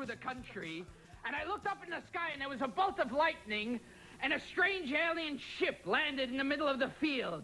Through 0.00 0.06
the 0.06 0.16
country 0.16 0.82
and 1.26 1.36
I 1.36 1.46
looked 1.46 1.66
up 1.66 1.84
in 1.84 1.90
the 1.90 2.00
sky 2.08 2.30
and 2.32 2.40
there 2.40 2.48
was 2.48 2.62
a 2.62 2.68
bolt 2.68 2.98
of 2.98 3.12
lightning 3.12 3.78
and 4.22 4.32
a 4.32 4.40
strange 4.40 4.90
alien 4.92 5.38
ship 5.58 5.82
landed 5.84 6.30
in 6.30 6.38
the 6.38 6.44
middle 6.44 6.66
of 6.66 6.78
the 6.78 6.88
field. 7.00 7.42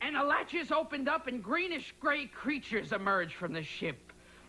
And 0.00 0.16
the 0.16 0.22
latches 0.22 0.72
opened 0.72 1.06
up 1.06 1.26
and 1.26 1.42
greenish 1.42 1.92
gray 2.00 2.28
creatures 2.28 2.92
emerged 2.92 3.34
from 3.34 3.52
the 3.52 3.62
ship. 3.62 3.98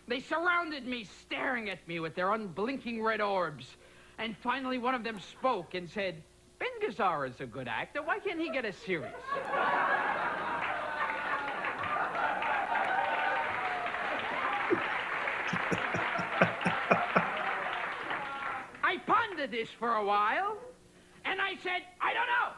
They 0.07 0.21
surrounded 0.21 0.87
me, 0.87 1.03
staring 1.03 1.69
at 1.69 1.85
me 1.85 1.99
with 1.99 2.15
their 2.15 2.31
unblinking 2.31 3.03
red 3.03 3.19
orbs. 3.19 3.75
And 4.17 4.37
finally, 4.37 4.77
one 4.77 4.95
of 4.95 5.03
them 5.03 5.19
spoke 5.19 5.73
and 5.73 5.89
said, 5.89 6.23
Ben 6.59 6.69
Gazzara 6.81 7.29
is 7.29 7.41
a 7.41 7.45
good 7.45 7.67
actor. 7.67 8.01
Why 8.03 8.19
can't 8.19 8.39
he 8.39 8.49
get 8.51 8.63
a 8.63 8.71
series? 8.71 9.11
This 19.49 19.69
for 19.79 19.95
a 19.95 20.05
while, 20.05 20.57
and 21.23 21.37
And 21.37 21.45
I 21.45 21.61
said, 21.61 21.85
I 22.01 22.13
don't 22.13 22.25
know. 22.25 22.49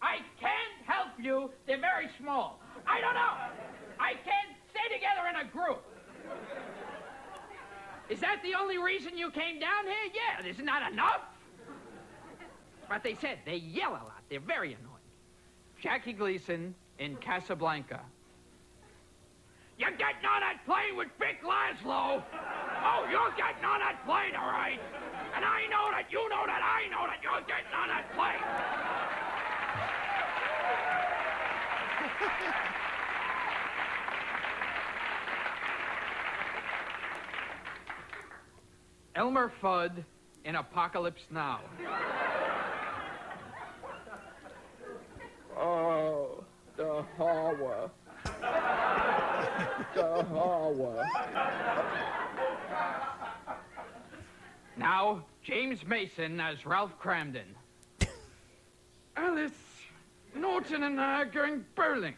I 0.00 0.18
can't 0.38 0.86
help 0.86 1.08
you. 1.18 1.50
They're 1.66 1.80
very 1.80 2.08
small. 2.16 2.60
I 2.86 3.00
don't 3.00 3.14
know. 3.14 3.34
I 3.98 4.12
can't 4.12 4.54
stay 4.70 4.94
together 4.94 5.26
in 5.28 5.48
a 5.48 5.50
group. 5.50 5.82
Is 8.08 8.20
that 8.20 8.40
the 8.44 8.54
only 8.54 8.78
reason 8.78 9.18
you 9.18 9.30
came 9.32 9.58
down 9.58 9.84
here? 9.84 10.12
Yeah, 10.14 10.48
isn't 10.48 10.64
that 10.64 10.92
enough? 10.92 11.22
But 12.88 13.02
they 13.02 13.14
said 13.14 13.38
they 13.44 13.56
yell 13.56 13.90
a 13.90 14.04
lot. 14.04 14.22
They're 14.28 14.38
very 14.38 14.74
annoying. 14.74 15.10
Jackie 15.80 16.12
Gleason 16.12 16.74
in 17.00 17.16
Casablanca. 17.16 18.00
You're 19.76 19.90
getting 19.90 20.24
on 20.24 20.40
that 20.40 20.64
plane 20.66 20.96
with 20.96 21.08
Vic 21.18 21.42
Laszlo. 21.42 22.22
Oh, 22.22 23.06
you're 23.10 23.30
getting 23.30 23.64
on 23.64 23.80
that 23.80 24.04
plane, 24.04 24.36
all 24.36 24.52
right. 24.52 24.78
And 25.34 25.44
I 25.44 25.66
know 25.70 25.90
that 25.92 26.06
you 26.10 26.28
know 26.28 26.44
that 26.46 26.62
I 26.62 26.88
know 26.90 27.06
that 27.06 27.22
you're 27.22 27.40
getting 27.46 27.72
on 27.74 27.88
that 27.88 28.12
plane. 28.14 28.80
Elmer 39.16 39.52
Fudd 39.62 40.04
in 40.44 40.56
Apocalypse 40.56 41.22
Now. 41.30 41.60
Oh, 45.56 46.42
the 46.76 47.04
horror. 47.16 47.90
the 49.94 50.24
horror. 50.24 51.04
Now, 54.80 55.22
James 55.42 55.86
Mason 55.86 56.40
as 56.40 56.64
Ralph 56.64 56.98
Kramden. 56.98 57.44
Alice, 59.16 59.52
Norton 60.34 60.84
and 60.84 60.98
I 60.98 61.20
are 61.20 61.26
going 61.26 61.66
bowling. 61.74 62.14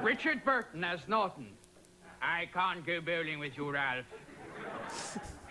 Richard 0.00 0.42
Burton 0.42 0.84
as 0.84 1.06
Norton. 1.06 1.48
I 2.22 2.46
can't 2.46 2.86
go 2.86 3.02
bowling 3.02 3.40
with 3.40 3.58
you, 3.58 3.70
Ralph. 3.70 4.06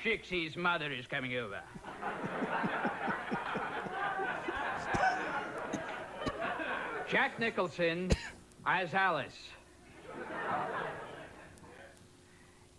Trixie's 0.02 0.58
mother 0.58 0.92
is 0.92 1.06
coming 1.06 1.38
over. 1.38 1.62
Jack 7.08 7.40
Nicholson 7.40 8.10
as 8.66 8.96
Alice. 8.96 9.38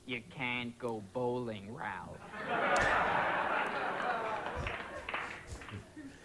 You 0.06 0.20
can't 0.34 0.76
go 0.78 1.02
bowling, 1.12 1.74
Ralph. 1.74 2.18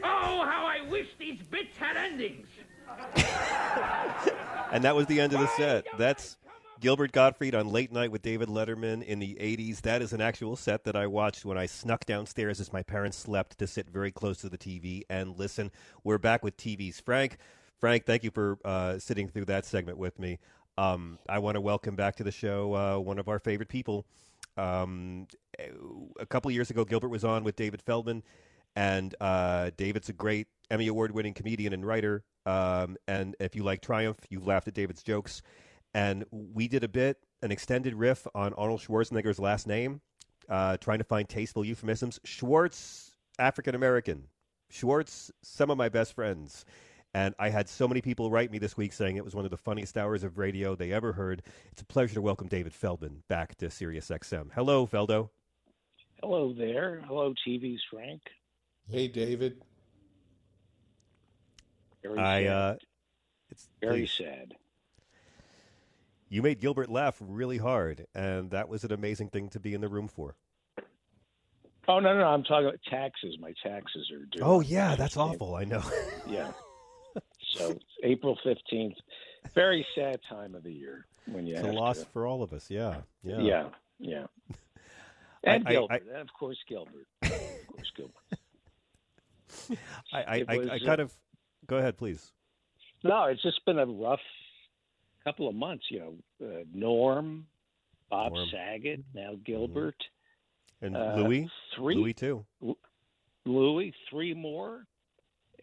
Oh, 0.03 0.43
how 0.45 0.65
I 0.65 0.87
wish 0.89 1.07
these 1.19 1.39
bits 1.49 1.77
had 1.77 1.97
endings. 1.97 2.47
And 4.69 4.83
that 4.83 4.95
was 4.95 5.05
the 5.07 5.21
end 5.21 5.33
of 5.33 5.39
the 5.39 5.47
set. 5.55 5.85
That's 5.97 6.35
Gilbert 6.81 7.13
Gottfried 7.13 7.55
on 7.55 7.69
Late 7.69 7.91
Night 7.91 8.11
with 8.11 8.21
David 8.21 8.49
Letterman 8.49 9.01
in 9.01 9.19
the 9.19 9.35
80s. 9.35 9.81
That 9.81 10.01
is 10.01 10.11
an 10.11 10.19
actual 10.19 10.57
set 10.57 10.83
that 10.83 10.95
I 10.95 11.07
watched 11.07 11.45
when 11.45 11.57
I 11.57 11.67
snuck 11.67 12.05
downstairs 12.05 12.59
as 12.59 12.73
my 12.73 12.83
parents 12.83 13.17
slept 13.17 13.57
to 13.59 13.67
sit 13.67 13.89
very 13.89 14.11
close 14.11 14.39
to 14.39 14.49
the 14.49 14.57
TV 14.57 15.03
and 15.09 15.37
listen. 15.37 15.71
We're 16.03 16.17
back 16.17 16.43
with 16.43 16.57
TV's 16.57 16.99
Frank. 16.99 17.37
Frank, 17.79 18.05
thank 18.05 18.23
you 18.23 18.31
for 18.31 18.57
uh, 18.65 18.99
sitting 18.99 19.29
through 19.29 19.45
that 19.45 19.65
segment 19.65 19.97
with 19.97 20.19
me. 20.19 20.39
Um, 20.77 21.17
I 21.27 21.39
want 21.39 21.55
to 21.55 21.61
welcome 21.61 21.95
back 21.95 22.15
to 22.17 22.23
the 22.23 22.31
show 22.31 22.75
uh, 22.75 22.99
one 22.99 23.17
of 23.17 23.27
our 23.27 23.39
favorite 23.39 23.69
people. 23.69 24.05
Um, 24.57 25.27
a 26.19 26.25
couple 26.25 26.51
years 26.51 26.69
ago, 26.69 26.85
Gilbert 26.85 27.09
was 27.09 27.23
on 27.23 27.43
with 27.43 27.55
David 27.55 27.81
Feldman, 27.81 28.23
and 28.75 29.15
uh, 29.19 29.71
David's 29.75 30.09
a 30.09 30.13
great 30.13 30.47
Emmy 30.69 30.87
Award 30.87 31.11
winning 31.11 31.33
comedian 31.33 31.73
and 31.73 31.85
writer. 31.85 32.23
Um, 32.45 32.95
and 33.07 33.35
if 33.39 33.55
you 33.55 33.63
like 33.63 33.81
Triumph, 33.81 34.19
you've 34.29 34.45
laughed 34.45 34.67
at 34.67 34.75
David's 34.75 35.01
jokes. 35.01 35.41
And 35.95 36.25
we 36.31 36.67
did 36.67 36.83
a 36.83 36.87
bit, 36.87 37.17
an 37.41 37.51
extended 37.51 37.95
riff 37.95 38.27
on 38.35 38.53
Arnold 38.53 38.81
Schwarzenegger's 38.81 39.39
last 39.39 39.65
name, 39.65 40.01
uh, 40.47 40.77
trying 40.77 40.99
to 40.99 41.03
find 41.03 41.27
tasteful 41.27 41.65
euphemisms. 41.65 42.19
Schwartz, 42.23 43.17
African 43.39 43.73
American. 43.73 44.27
Schwartz, 44.69 45.31
some 45.41 45.71
of 45.71 45.77
my 45.77 45.89
best 45.89 46.13
friends. 46.13 46.65
And 47.13 47.33
I 47.39 47.49
had 47.49 47.67
so 47.69 47.87
many 47.87 48.01
people 48.01 48.29
write 48.29 48.51
me 48.51 48.57
this 48.59 48.77
week 48.77 48.93
saying 48.93 49.17
it 49.17 49.25
was 49.25 49.33
one 49.33 49.45
of 49.45 49.51
the 49.51 49.57
funniest 49.57 49.97
hours 49.97 50.23
of 50.23 50.37
radio 50.37 50.75
they 50.75 50.91
ever 50.91 51.13
heard. 51.13 51.41
It's 51.71 51.81
a 51.81 51.85
pleasure 51.85 52.15
to 52.15 52.21
welcome 52.21 52.47
David 52.47 52.73
Feldman 52.73 53.23
back 53.27 53.55
to 53.55 53.67
SiriusXM. 53.67 54.51
Hello, 54.53 54.85
Feldo. 54.85 55.29
Hello 56.21 56.53
there. 56.53 57.01
Hello, 57.07 57.33
TV's 57.47 57.81
Frank. 57.89 58.21
Hey, 58.89 59.07
David. 59.07 59.61
Very 62.03 62.19
I, 62.19 62.43
sad. 62.43 62.51
uh, 62.51 62.75
it's 63.49 63.69
Very 63.81 63.99
please. 64.01 64.11
sad. 64.11 64.53
You 66.29 66.41
made 66.41 66.59
Gilbert 66.59 66.89
laugh 66.89 67.17
really 67.21 67.57
hard, 67.57 68.05
and 68.13 68.51
that 68.51 68.67
was 68.67 68.83
an 68.83 68.91
amazing 68.91 69.29
thing 69.29 69.49
to 69.49 69.59
be 69.59 69.73
in 69.73 69.81
the 69.81 69.87
room 69.87 70.07
for. 70.09 70.35
Oh 71.87 71.99
no, 71.99 72.13
no, 72.13 72.19
no, 72.19 72.27
I'm 72.27 72.43
talking 72.43 72.67
about 72.67 72.81
taxes. 72.89 73.37
My 73.39 73.53
taxes 73.63 74.11
are 74.11 74.25
due. 74.25 74.41
Oh 74.43 74.59
yeah, 74.59 74.95
that's 74.95 75.15
awful. 75.15 75.55
I 75.55 75.63
know. 75.63 75.81
Yeah. 76.27 76.51
So 77.55 77.77
April 78.03 78.37
fifteenth. 78.43 78.95
Very 79.55 79.85
sad 79.95 80.19
time 80.29 80.55
of 80.55 80.63
the 80.63 80.71
year 80.73 81.05
when 81.25 81.47
you 81.47 81.55
it's 81.55 81.63
a 81.63 81.71
loss 81.71 81.99
to- 81.99 82.05
for 82.05 82.25
all 82.27 82.43
of 82.43 82.53
us. 82.53 82.69
Yeah, 82.69 82.97
yeah, 83.23 83.39
Yeah, 83.39 83.69
yeah. 83.99 84.25
And 85.43 85.67
I- 85.67 85.71
Gilbert, 85.71 85.93
I- 85.93 86.17
and 86.19 86.29
of 86.29 86.33
course 86.37 86.57
Gilbert. 86.67 87.07
of 87.23 87.31
course 87.67 87.91
Gilbert. 87.95 88.13
I, 90.11 90.17
I, 90.21 90.45
I, 90.47 90.57
was, 90.57 90.69
I 90.69 90.75
uh, 90.75 90.79
kind 90.85 91.01
of 91.01 91.13
go 91.65 91.77
ahead, 91.77 91.97
please. 91.97 92.33
No, 93.03 93.25
it's 93.25 93.41
just 93.41 93.63
been 93.65 93.79
a 93.79 93.85
rough 93.85 94.19
couple 95.23 95.47
of 95.47 95.55
months. 95.55 95.85
You 95.89 95.99
know, 95.99 96.47
uh, 96.47 96.63
Norm, 96.73 97.47
Bob 98.09 98.33
Norm. 98.33 98.49
Saget, 98.51 98.99
now 99.13 99.35
Gilbert, 99.45 99.95
And 100.81 100.95
uh, 100.95 101.15
Louis, 101.15 101.49
three, 101.75 101.95
Louis 101.95 102.13
too. 102.13 102.45
Louis, 103.45 103.93
three 104.09 104.33
more, 104.33 104.85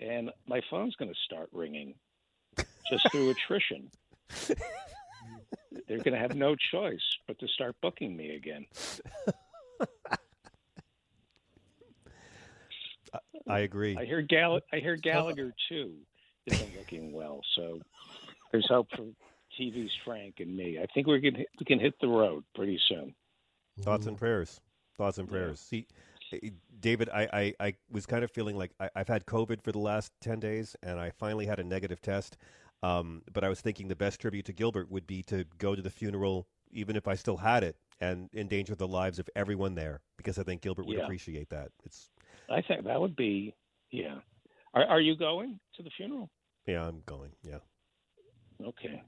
and 0.00 0.30
my 0.46 0.60
phone's 0.70 0.94
going 0.96 1.10
to 1.12 1.18
start 1.24 1.48
ringing 1.52 1.94
just 2.90 3.10
through 3.12 3.30
attrition. 3.30 3.90
They're 5.88 5.98
going 5.98 6.12
to 6.12 6.18
have 6.18 6.36
no 6.36 6.54
choice 6.56 7.02
but 7.26 7.38
to 7.40 7.48
start 7.48 7.76
booking 7.82 8.16
me 8.16 8.36
again. 8.36 8.66
I 13.48 13.60
agree. 13.60 13.96
I 13.96 14.04
hear 14.04 14.22
Gall- 14.22 14.60
I 14.72 14.78
hear 14.78 14.96
Gallagher 14.96 15.52
too 15.68 15.92
isn't 16.46 16.76
looking 16.78 17.12
well, 17.12 17.40
so 17.54 17.80
there's 18.52 18.66
hope 18.68 18.88
for 18.96 19.04
TV's 19.58 19.92
Frank 20.04 20.36
and 20.40 20.56
me. 20.56 20.78
I 20.82 20.86
think 20.94 21.06
we 21.06 21.20
can 21.20 21.34
hit, 21.34 21.48
we 21.58 21.66
can 21.66 21.78
hit 21.78 21.94
the 22.00 22.08
road 22.08 22.44
pretty 22.54 22.80
soon. 22.88 23.14
Thoughts 23.80 24.06
and 24.06 24.16
prayers. 24.16 24.60
Thoughts 24.96 25.18
and 25.18 25.28
prayers. 25.28 25.60
See, 25.60 25.86
eh, 25.90 25.92
David, 26.80 27.08
I, 27.12 27.28
I, 27.32 27.54
I 27.60 27.74
was 27.90 28.06
kind 28.06 28.24
of 28.24 28.30
feeling 28.30 28.56
like 28.56 28.72
I, 28.80 28.90
I've 28.94 29.08
had 29.08 29.26
COVID 29.26 29.62
for 29.62 29.72
the 29.72 29.78
last 29.78 30.12
10 30.20 30.40
days, 30.40 30.76
and 30.82 30.98
I 30.98 31.10
finally 31.10 31.46
had 31.46 31.58
a 31.58 31.64
negative 31.64 32.00
test. 32.00 32.36
Um, 32.82 33.22
but 33.32 33.44
I 33.44 33.48
was 33.48 33.60
thinking 33.60 33.88
the 33.88 33.96
best 33.96 34.20
tribute 34.20 34.44
to 34.46 34.52
Gilbert 34.52 34.90
would 34.90 35.06
be 35.06 35.22
to 35.24 35.44
go 35.58 35.74
to 35.74 35.80
the 35.80 35.90
funeral, 35.90 36.46
even 36.70 36.96
if 36.96 37.08
I 37.08 37.14
still 37.14 37.38
had 37.38 37.64
it, 37.64 37.76
and 38.00 38.28
endanger 38.34 38.74
the 38.74 38.88
lives 38.88 39.18
of 39.18 39.28
everyone 39.34 39.74
there, 39.74 40.02
because 40.18 40.38
I 40.38 40.42
think 40.42 40.60
Gilbert 40.60 40.86
would 40.86 40.98
Yeah. 40.98 41.04
appreciate 41.04 41.48
that. 41.50 41.70
It's 41.84 42.10
I 42.50 42.60
think 42.60 42.84
that 42.84 43.00
would 43.00 43.16
be 43.16 43.54
yeah. 43.90 44.18
Are, 44.74 44.84
are 44.84 45.00
you 45.00 45.16
going 45.16 45.60
to 45.76 45.82
the 45.82 45.90
funeral? 45.96 46.30
Yeah, 46.66 46.86
I'm 46.86 47.02
going. 47.06 47.32
Yeah. 47.42 47.58
Okay. 48.62 49.02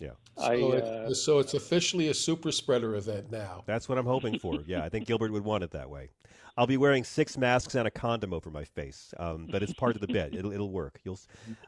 Yeah. 0.00 0.10
I, 0.36 0.58
So, 0.58 0.72
uh, 0.72 1.06
it, 1.10 1.14
so 1.14 1.38
it's 1.38 1.54
officially 1.54 2.08
a 2.08 2.14
super 2.14 2.50
spreader 2.50 2.96
event 2.96 3.30
now. 3.30 3.62
That's 3.66 3.88
what 3.88 3.98
I'm 3.98 4.06
hoping 4.06 4.38
for. 4.38 4.58
Yeah, 4.66 4.82
I 4.84 4.88
think 4.88 5.06
Gilbert 5.06 5.32
would 5.32 5.44
want 5.44 5.64
it 5.64 5.70
that 5.72 5.88
way. 5.88 6.10
I'll 6.56 6.66
be 6.66 6.76
wearing 6.76 7.02
six 7.04 7.36
masks 7.36 7.74
and 7.74 7.86
a 7.86 7.90
condom 7.90 8.32
over 8.32 8.50
my 8.50 8.64
face, 8.64 9.12
um, 9.18 9.48
but 9.50 9.62
it's 9.62 9.72
part 9.72 9.96
of 9.96 10.00
the 10.00 10.06
bit. 10.06 10.34
It'll 10.34 10.52
it'll 10.52 10.70
work. 10.70 11.00
You'll. 11.04 11.18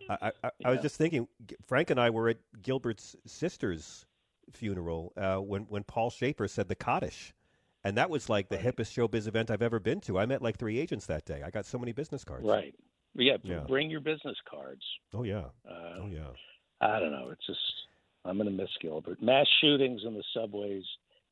I 0.09 0.33
was 0.65 0.77
Yeah. 0.77 0.83
just 0.83 0.97
thinking. 0.97 1.27
Frank 1.67 1.91
and 1.91 1.99
I 2.01 2.11
were 2.11 2.29
at 2.29 2.39
Gilbert's 2.63 3.17
sister's 3.27 4.07
funeral 4.53 5.13
uh, 5.17 5.39
when 5.39 5.63
when 5.63 5.83
Paul 5.83 6.11
Shaffer 6.11 6.47
said 6.47 6.69
the 6.69 6.77
Kaddish, 6.77 7.35
and 7.83 7.97
that 7.97 8.11
was 8.11 8.29
like 8.29 8.49
the 8.49 8.59
hippest 8.59 8.93
showbiz 8.97 9.27
event 9.27 9.51
I've 9.51 9.63
ever 9.63 9.81
been 9.81 10.01
to. 10.03 10.21
I 10.21 10.27
met 10.27 10.41
like 10.41 10.57
three 10.57 10.79
agents 10.79 11.07
that 11.07 11.25
day. 11.25 11.43
I 11.45 11.51
got 11.51 11.67
so 11.67 11.79
many 11.79 11.91
business 11.93 12.23
cards. 12.23 12.45
Right. 12.45 12.75
Yeah, 13.17 13.39
Yeah. 13.43 13.65
Bring 13.67 13.91
your 13.91 14.01
business 14.01 14.37
cards. 14.49 14.83
Oh 15.13 15.25
yeah. 15.25 15.47
Uh, 15.69 16.03
oh 16.03 16.09
yeah. 16.09 16.29
I 16.81 17.01
don't 17.01 17.11
know. 17.11 17.31
It's 17.33 17.45
just 17.47 17.59
I'm 18.27 18.37
going 18.37 18.49
to 18.49 18.63
miss 18.63 18.71
Gilbert. 18.81 19.23
Mass 19.23 19.47
shootings 19.61 20.03
in 20.05 20.15
the 20.15 20.25
subways 20.35 20.85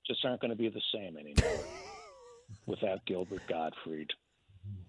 just 0.07 0.25
aren't 0.25 0.41
going 0.41 0.51
to 0.51 0.57
be 0.57 0.69
the 0.69 0.83
same 0.93 1.17
anymore 1.17 1.65
without 2.67 3.05
Gilbert 3.07 3.43
Gottfried. 3.49 4.11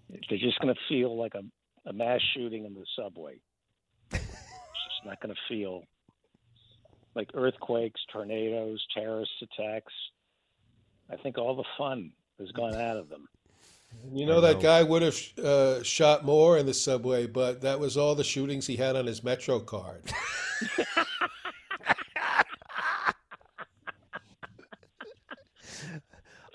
They're 0.08 0.38
just 0.38 0.58
going 0.60 0.74
to 0.74 0.80
feel 0.88 1.16
like 1.18 1.34
a, 1.34 1.42
a 1.88 1.92
mass 1.92 2.20
shooting 2.34 2.64
in 2.64 2.74
the 2.74 2.84
subway. 2.96 3.40
It's 4.12 4.20
just 4.20 5.04
not 5.04 5.20
going 5.20 5.34
to 5.34 5.40
feel 5.48 5.82
like 7.14 7.30
earthquakes, 7.34 8.00
tornadoes, 8.12 8.84
terrorist 8.94 9.32
attacks. 9.42 9.92
I 11.10 11.16
think 11.16 11.38
all 11.38 11.56
the 11.56 11.64
fun 11.78 12.12
has 12.38 12.50
gone 12.52 12.74
out 12.74 12.96
of 12.96 13.08
them. 13.08 13.26
You 14.12 14.26
know, 14.26 14.38
I 14.38 14.52
that 14.52 14.60
guy 14.60 14.82
would 14.82 15.02
have 15.02 15.18
uh, 15.42 15.82
shot 15.82 16.24
more 16.24 16.58
in 16.58 16.66
the 16.66 16.74
subway, 16.74 17.26
but 17.26 17.62
that 17.62 17.80
was 17.80 17.96
all 17.96 18.14
the 18.14 18.24
shootings 18.24 18.66
he 18.66 18.76
had 18.76 18.96
on 18.96 19.06
his 19.06 19.24
Metro 19.24 19.58
card. 19.60 20.12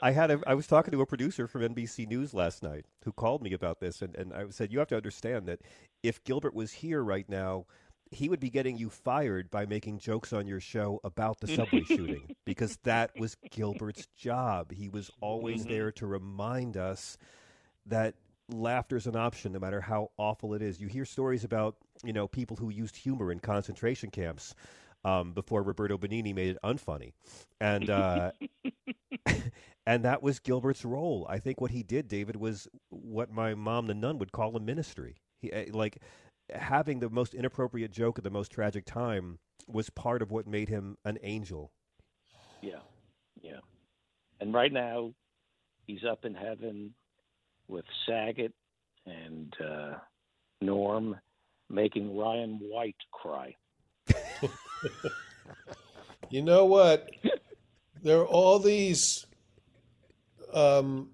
I 0.02 0.12
had 0.12 0.32
a, 0.32 0.42
I 0.48 0.56
was 0.56 0.68
talking 0.68 0.92
to 0.94 1.02
a 1.02 1.06
producer 1.06 1.48
from 1.48 1.62
NBC 1.62 2.08
News 2.08 2.34
last 2.34 2.64
night 2.64 2.86
who 3.06 3.12
called 3.12 3.44
me 3.44 3.54
about 3.54 3.80
this, 3.80 4.02
and, 4.02 4.16
and 4.16 4.34
I 4.34 4.46
said, 4.50 4.72
You 4.72 4.80
have 4.80 4.88
to 4.90 4.98
understand 4.98 5.46
that 5.48 5.62
if 6.02 6.24
Gilbert 6.24 6.56
was 6.56 6.72
here 6.74 7.04
right 7.04 7.30
now, 7.30 7.66
he 8.10 8.28
would 8.28 8.40
be 8.40 8.50
getting 8.50 8.78
you 8.78 8.90
fired 8.90 9.50
by 9.52 9.66
making 9.66 10.00
jokes 10.00 10.34
on 10.34 10.48
your 10.48 10.60
show 10.60 11.00
about 11.04 11.40
the 11.40 11.48
subway 11.48 11.84
shooting 11.86 12.32
because 12.46 12.78
that 12.84 13.12
was 13.16 13.38
Gilbert's 13.52 14.08
job. 14.18 14.72
He 14.72 14.90
was 14.90 15.12
always 15.22 15.66
Mhm. 15.66 15.68
there 15.68 15.92
to 15.94 16.08
remind 16.08 16.78
us 16.78 17.18
that 17.86 18.16
laughter 18.50 18.98
is 18.98 19.08
an 19.08 19.16
option 19.16 19.54
no 19.54 19.60
matter 19.60 19.82
how 19.82 20.12
awful 20.18 20.54
it 20.54 20.62
is. 20.62 20.82
You 20.82 20.88
hear 20.88 21.06
stories 21.06 21.44
about, 21.44 21.78
you 22.04 22.14
know, 22.14 22.28
people 22.28 22.58
who 22.58 22.70
used 22.70 22.96
humor 22.98 23.32
in 23.32 23.40
concentration 23.40 24.10
camps 24.10 24.56
um, 25.04 25.34
before 25.34 25.64
Roberto 25.64 25.98
Benigni 25.98 26.34
made 26.34 26.50
it 26.52 26.58
unfunny. 26.64 27.14
And 27.60 27.90
uh, 27.90 28.32
and 29.86 30.06
that 30.06 30.22
was 30.22 30.40
Gilbert's 30.40 30.86
role. 30.86 31.26
I 31.30 31.40
think 31.40 31.60
what 31.62 31.72
he 31.72 31.84
did, 31.84 32.08
David, 32.08 32.36
was 32.36 32.68
what 32.90 33.32
my 33.32 33.56
mom, 33.56 33.88
the 33.88 33.94
nun, 33.94 34.20
would 34.20 34.32
call 34.32 34.56
a 34.56 34.60
ministry. 34.60 35.18
He 35.40 35.52
eh, 35.52 35.66
like 35.72 35.98
having 36.54 37.00
the 37.00 37.10
most 37.10 37.34
inappropriate 37.34 37.92
joke 37.92 38.18
at 38.18 38.24
the 38.24 38.30
most 38.30 38.52
tragic 38.52 38.86
time 38.86 39.40
was 39.68 39.90
part 39.90 40.22
of 40.22 40.32
what 40.32 40.48
made 40.48 40.70
him 40.70 40.98
an 41.06 41.18
angel. 41.24 41.72
Yeah, 42.62 42.80
yeah. 43.42 43.60
And 44.40 44.54
right 44.54 44.72
now, 44.72 45.14
he's 45.86 46.04
up 46.10 46.26
in 46.26 46.34
heaven 46.34 46.94
with 47.68 47.86
Saget 48.08 48.54
and 49.06 49.54
uh, 49.64 49.94
Norm 50.62 51.16
making 51.70 52.18
Ryan 52.18 52.60
White 52.62 52.96
cry. 53.12 53.56
You 56.30 56.42
know 56.42 56.64
what? 56.64 57.10
There 58.04 58.20
are 58.20 58.26
all 58.26 58.58
these 58.58 59.26
um, 60.54 61.10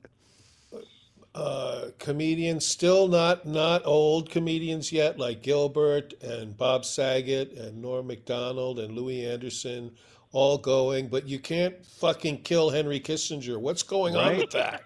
uh, 1.33 1.85
comedians, 1.97 2.67
still 2.67 3.07
not 3.07 3.43
not 3.47 3.81
old 3.85 4.29
comedians 4.29 4.91
yet, 4.91 5.17
like 5.17 5.41
Gilbert 5.41 6.13
and 6.21 6.55
Bob 6.55 6.85
Saget 6.85 7.53
and 7.53 7.81
Norm 7.81 8.05
Macdonald 8.05 8.77
and 8.77 8.95
Louie 8.95 9.25
Anderson, 9.25 9.89
all 10.33 10.59
going. 10.59 11.07
But 11.07 11.27
you 11.27 11.39
can't 11.39 11.83
fucking 11.83 12.43
kill 12.43 12.69
Henry 12.69 12.99
Kissinger. 12.99 13.59
What's 13.59 13.81
going 13.81 14.15
on 14.15 14.37
with 14.37 14.51
that? 14.51 14.83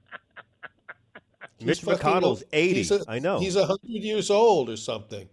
Mitch 1.62 1.82
fucking- 1.82 1.98
McConnell's 2.00 2.42
80. 2.54 2.74
he's 2.74 2.90
a- 2.90 3.04
I 3.06 3.18
know. 3.18 3.38
He's 3.38 3.56
a 3.56 3.66
hundred 3.66 3.80
years 4.02 4.30
old 4.30 4.70
or 4.70 4.76
something. 4.78 5.28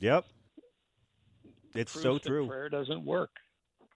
Yep. 0.00 0.26
It's 1.74 1.92
so 1.92 2.18
true. 2.18 2.46
Prayer 2.48 2.68
doesn't 2.68 3.04
work. 3.04 3.30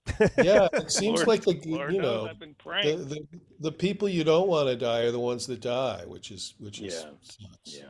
Yeah, 0.37 0.67
it 0.73 0.91
seems 0.91 1.17
Lord- 1.25 1.27
like 1.27 1.41
the 1.43 1.59
Lord 1.65 1.91
you 1.93 2.01
know 2.01 2.27
I've 2.29 2.39
been 2.39 2.49
the, 2.49 2.55
praying. 2.63 3.07
the 3.09 3.25
the 3.59 3.71
people 3.71 4.07
you 4.07 4.23
don't 4.23 4.47
want 4.47 4.67
to 4.69 4.75
die 4.75 4.99
are 5.01 5.11
the 5.11 5.19
ones 5.19 5.47
that 5.47 5.61
die, 5.61 6.03
which 6.05 6.29
is 6.31 6.53
which 6.59 6.79
is 6.79 6.93
Yeah. 6.93 7.09
sucks. 7.21 7.37
Yeah. 7.65 7.83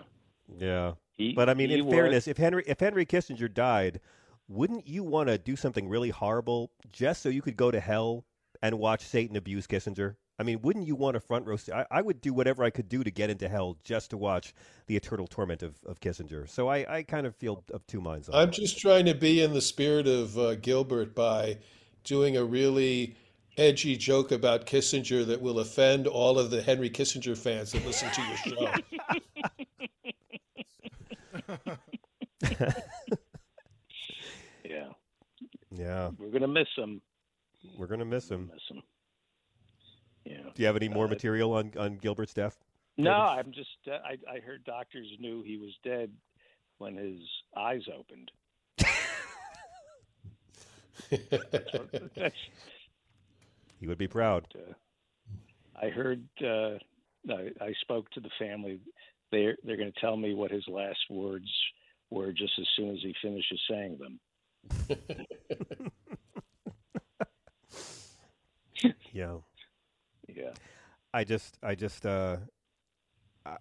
Yeah. 0.58 0.92
He- 1.18 1.34
but 1.34 1.50
I 1.50 1.54
mean, 1.54 1.70
he 1.70 1.80
in 1.80 1.86
was- 1.86 1.94
fairness, 1.94 2.28
if 2.28 2.38
Henry 2.38 2.64
if 2.68 2.80
Henry 2.80 3.06
Kissinger 3.06 3.54
died, 3.54 4.00
wouldn't 4.48 4.88
you 4.88 5.04
want 5.04 5.28
to 5.28 5.38
do 5.38 5.56
something 5.58 5.90
really 5.90 6.10
horrible 6.10 6.72
just 6.92 7.22
so 7.22 7.30
you 7.30 7.42
could 7.42 7.58
go 7.58 7.70
to 7.70 7.80
hell 7.80 8.26
and 8.62 8.80
watch 8.80 9.02
Satan 9.04 9.36
abuse 9.36 9.68
Kissinger? 9.68 10.16
I 10.38 10.44
mean, 10.44 10.62
wouldn't 10.62 10.86
you 10.88 10.96
want 10.96 11.16
a 11.16 11.20
front 11.20 11.46
row? 11.46 11.56
seat? 11.56 11.74
I, 11.74 11.86
I 11.90 12.02
would 12.02 12.20
do 12.22 12.34
whatever 12.34 12.64
I 12.64 12.70
could 12.70 12.90
do 12.90 13.04
to 13.04 13.12
get 13.12 13.30
into 13.30 13.48
hell 13.48 13.78
just 13.84 14.10
to 14.10 14.18
watch 14.18 14.54
the 14.88 14.96
eternal 14.96 15.28
torment 15.28 15.64
of, 15.64 15.76
of 15.86 16.00
Kissinger. 16.02 16.50
So 16.50 16.68
I, 16.68 16.98
I 16.98 17.04
kind 17.04 17.26
of 17.26 17.36
feel 17.36 17.64
of 17.74 17.86
two 17.88 18.02
minds 18.02 18.28
on 18.30 18.36
I'm 18.36 18.48
that. 18.48 18.56
just 18.56 18.78
trying 18.80 19.06
to 19.06 19.14
be 19.16 19.42
in 19.42 19.54
the 19.54 19.62
spirit 19.62 20.08
of 20.08 20.38
uh, 20.38 20.56
Gilbert 20.56 21.16
by 21.16 21.58
doing 22.04 22.36
a 22.38 22.44
really 22.44 23.16
edgy 23.58 23.96
joke 23.96 24.32
about 24.34 24.66
Kissinger 24.66 25.26
that 25.26 25.42
will 25.42 25.60
offend 25.60 26.08
all 26.08 26.38
of 26.38 26.50
the 26.50 26.62
Henry 26.62 26.90
Kissinger 26.90 27.38
fans 27.38 27.72
that 27.72 27.86
listen 27.86 28.10
to 28.12 28.22
your 28.22 28.38
show. 28.38 28.74
Yeah. 34.64 34.90
Yeah, 35.72 36.12
We're 36.18 36.30
gonna 36.32 36.48
miss 36.48 36.68
him. 36.78 37.02
we're 37.78 37.88
gonna 37.88 38.06
miss 38.06 38.30
him. 38.30 38.50
Miss 38.54 38.64
him. 38.70 38.82
Yeah. 40.26 40.38
Do 40.54 40.62
you 40.62 40.66
have 40.66 40.76
any 40.76 40.90
more 40.90 41.06
Uh, 41.06 41.10
material 41.10 41.54
on, 41.54 41.72
on 41.78 41.98
Gilbert's 41.98 42.34
death? 42.34 42.58
No, 42.98 43.12
I'm 43.14 43.52
just. 43.52 43.70
Uh, 43.88 44.00
I 44.04 44.18
I 44.36 44.40
heard 44.40 44.64
doctors 44.64 45.08
knew 45.20 45.44
he 45.44 45.58
was 45.58 45.72
dead 45.84 46.12
when 46.78 46.96
his 46.96 47.20
eyes 47.56 47.84
opened. 47.94 48.32
That's 51.10 51.74
what- 51.74 52.16
that's, 52.16 52.36
He 53.80 53.88
would 53.88 53.98
be 54.00 54.08
proud. 54.08 54.48
uh, 54.56 54.74
I 55.80 55.90
heard. 55.90 56.28
Uh, 56.42 56.78
I, 57.30 57.52
I 57.62 57.74
spoke 57.82 58.10
to 58.12 58.20
the 58.20 58.30
family. 58.40 58.80
They're 59.32 59.58
they're 59.64 59.78
going 59.78 59.92
to 59.92 60.00
tell 60.00 60.16
me 60.18 60.34
what 60.34 60.52
his 60.52 60.68
last 60.68 61.00
words 61.10 61.52
were 62.10 62.32
just 62.32 62.54
as 62.60 62.68
soon 62.76 62.92
as 62.92 63.00
he 63.02 63.14
finishes 63.22 63.60
saying 63.70 63.98
them. 64.00 64.20
Yeah. 69.14 69.38
Yeah. 70.36 70.54
I 71.14 71.24
just, 71.24 71.58
I 71.64 71.76
just, 71.76 72.06
uh, 72.06 72.38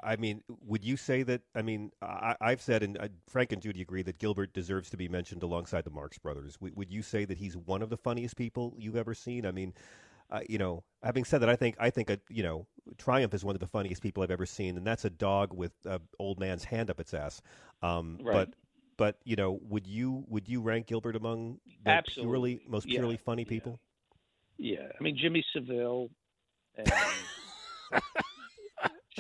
I- 0.03 0.17
mean, 0.17 0.43
would 0.49 0.83
you 0.85 0.97
say 0.97 1.23
that? 1.25 1.43
I 1.55 1.63
mean, 1.63 1.93
I, 2.01 2.37
I've 2.41 2.63
said, 2.63 2.83
and 2.83 2.97
uh, 2.99 3.09
Frank 3.29 3.53
and 3.53 3.61
Judy 3.61 3.83
agree 3.83 4.03
that 4.03 4.19
Gilbert 4.19 4.55
deserves 4.55 4.89
to 4.91 4.97
be 4.97 5.09
mentioned 5.09 5.43
alongside 5.43 5.85
the 5.85 5.91
Marx 5.91 6.19
Brothers. 6.19 6.59
Would, 6.61 6.75
would 6.77 6.91
you 6.91 7.03
say 7.03 7.27
that 7.27 7.39
he's 7.39 7.57
one 7.57 7.83
of 7.83 7.91
the 7.91 7.99
funniest 7.99 8.37
people 8.37 8.75
you've 8.79 8.97
ever 8.97 9.15
seen? 9.15 9.45
I 9.45 9.53
mean, 9.53 9.75
uh, 10.31 10.41
you 10.49 10.59
know, 10.59 10.85
having 11.03 11.25
said 11.25 11.41
that, 11.43 11.51
I 11.51 11.57
think, 11.57 11.77
I 11.79 11.91
think, 11.91 12.11
uh, 12.11 12.17
you 12.31 12.43
know, 12.43 12.67
Triumph 12.99 13.35
is 13.35 13.45
one 13.45 13.57
of 13.57 13.61
the 13.61 13.67
funniest 13.67 14.03
people 14.03 14.23
I've 14.23 14.31
ever 14.31 14.47
seen, 14.47 14.79
and 14.79 14.87
that's 14.87 15.05
a 15.05 15.11
dog 15.11 15.53
with 15.53 15.73
an 15.85 16.01
old 16.19 16.41
man's 16.41 16.65
hand 16.65 16.91
up 16.91 17.01
its 17.01 17.15
ass. 17.15 17.43
Um, 17.83 18.21
Right. 18.23 18.49
But, 18.49 18.55
but 18.97 19.19
you 19.25 19.37
know, 19.37 19.59
would 19.63 19.87
you 19.87 20.25
would 20.29 20.49
you 20.49 20.61
rank 20.63 20.87
Gilbert 20.87 21.17
among 21.17 21.61
the 21.85 21.91
Absolutely. 21.91 22.25
purely 22.31 22.61
most 22.69 22.89
Yeah, 22.89 23.01
purely 23.01 23.17
funny 23.19 23.45
people? 23.45 23.81
Yeah, 24.57 24.87
I 24.99 25.03
mean 25.03 25.17
Jimmy 25.21 25.45
Savile, 25.53 26.11
and 26.77 26.93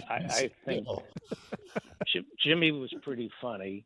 I, 0.08 0.14
I 0.14 0.50
think 0.64 0.86
Jimmy 2.44 2.72
was 2.72 2.92
pretty 3.02 3.30
funny, 3.40 3.84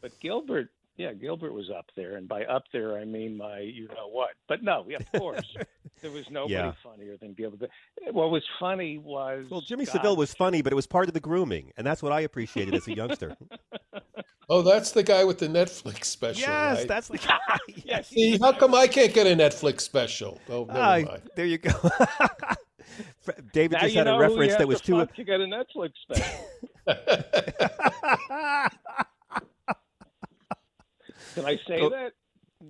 but 0.00 0.12
Gilbert, 0.20 0.68
yeah, 0.96 1.12
Gilbert 1.12 1.52
was 1.52 1.70
up 1.70 1.86
there, 1.94 2.16
and 2.16 2.26
by 2.26 2.44
up 2.44 2.64
there 2.72 2.98
I 2.98 3.04
mean 3.04 3.36
my 3.36 3.60
you 3.60 3.86
know 3.88 4.08
what. 4.10 4.30
But 4.48 4.62
no, 4.62 4.84
yeah, 4.88 4.98
of 4.98 5.12
course, 5.20 5.56
there 6.02 6.10
was 6.10 6.24
nobody 6.30 6.54
Yeah. 6.54 6.72
funnier 6.82 7.16
than 7.18 7.34
Gilbert. 7.34 7.70
What 8.10 8.30
was 8.30 8.42
funny 8.58 8.98
was 8.98 9.46
Well, 9.50 9.60
Jimmy 9.60 9.84
God- 9.84 9.92
Savile 9.92 10.16
was 10.16 10.32
funny, 10.34 10.62
but 10.62 10.72
it 10.72 10.76
was 10.76 10.86
part 10.86 11.08
of 11.08 11.14
the 11.14 11.20
grooming, 11.20 11.72
and 11.76 11.86
that's 11.86 12.02
what 12.02 12.12
I 12.12 12.20
appreciated 12.20 12.74
as 12.74 12.86
a 12.88 12.94
youngster. 12.94 13.36
Oh, 14.48 14.62
that's 14.62 14.92
the 14.92 15.02
guy 15.02 15.24
with 15.24 15.38
the 15.38 15.48
Netflix 15.48 16.04
special. 16.04 16.42
Yes, 16.42 16.78
right? 16.78 16.86
that's 16.86 17.08
the 17.08 17.18
guy. 17.18 17.40
yes. 17.84 18.06
See, 18.10 18.38
how 18.38 18.52
come 18.52 18.76
I 18.76 18.86
can't 18.86 19.12
get 19.12 19.26
a 19.26 19.30
Netflix 19.30 19.80
special? 19.80 20.40
Oh, 20.48 20.64
never 20.66 20.78
Ah, 20.78 20.98
mind. 21.00 21.22
there 21.34 21.46
you 21.46 21.58
go. 21.58 21.72
Fr- 23.20 23.32
David 23.52 23.72
Now 23.72 23.80
just 23.80 23.94
had 23.94 24.06
a 24.06 24.10
know 24.10 24.16
who 24.16 24.22
you 24.24 24.28
reference 24.30 24.56
that 24.56 24.68
was 24.68 24.80
to 24.82 24.86
too. 24.86 24.98
fuck 24.98 25.14
to 25.16 25.24
get 25.24 25.40
a 25.40 25.44
Netflix 25.44 25.92
special. 26.02 26.46
Can 31.34 31.44
I 31.44 31.56
say 31.68 31.80
Oh, 31.80 31.90
that? 31.90 32.12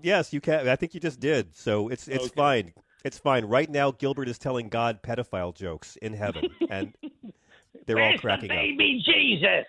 Yes, 0.03 0.33
you 0.33 0.41
can. 0.41 0.69
I 0.69 0.77
think 0.77 0.95
you 0.95 1.01
just 1.01 1.21
did. 1.21 1.55
So 1.57 1.89
it's 1.89 2.09
it's 2.09 2.25
Okay. 2.27 2.35
fine. 2.35 2.73
It's 3.05 3.19
fine. 3.19 3.45
Right 3.45 3.71
now, 3.71 3.93
Gilbert 3.93 4.29
is 4.29 4.39
telling 4.39 4.69
God 4.69 5.01
pedophile 5.03 5.55
jokes 5.55 5.97
in 5.97 6.13
heaven, 6.13 6.49
and 6.71 6.93
they're 7.87 8.01
all 8.01 8.19
cracking 8.19 8.49
the 8.49 8.55
up. 8.55 8.61
baby 8.61 9.03
Jesus? 9.05 9.67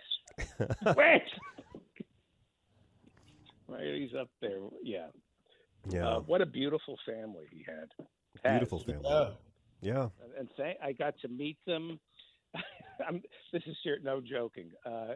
Where's 0.96 1.22
right? 3.68 3.96
He's 3.96 4.16
up 4.20 4.30
there. 4.42 4.58
Yeah. 4.82 5.08
Yeah. 5.90 6.08
Uh, 6.08 6.20
what 6.22 6.42
a 6.42 6.46
beautiful 6.46 6.98
family 7.06 7.46
he 7.52 7.64
had. 7.64 7.90
Beautiful 8.44 8.80
family. 8.80 9.02
Yeah. 9.06 9.30
Yeah. 9.82 10.08
And, 10.38 10.50
thank, 10.58 10.78
I 10.84 10.92
got 10.94 11.16
to 11.22 11.28
meet 11.28 11.58
them. 11.66 12.00
I'm, 13.08 13.22
this 13.54 13.64
is 13.68 13.76
no 14.04 14.22
joking. 14.22 14.72
Uh, 14.86 15.14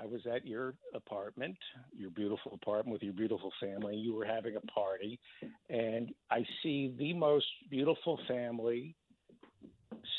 I 0.00 0.06
was 0.06 0.22
at 0.32 0.44
your 0.46 0.74
apartment, 0.94 1.56
your 1.96 2.10
beautiful 2.10 2.52
apartment 2.54 2.92
with 2.92 3.02
your 3.02 3.12
beautiful 3.12 3.52
family. 3.60 3.96
You 3.96 4.14
were 4.14 4.24
having 4.24 4.56
a 4.56 4.60
party, 4.60 5.20
and 5.70 6.12
I 6.30 6.44
see 6.62 6.92
the 6.98 7.12
most 7.12 7.46
beautiful 7.70 8.18
family 8.26 8.96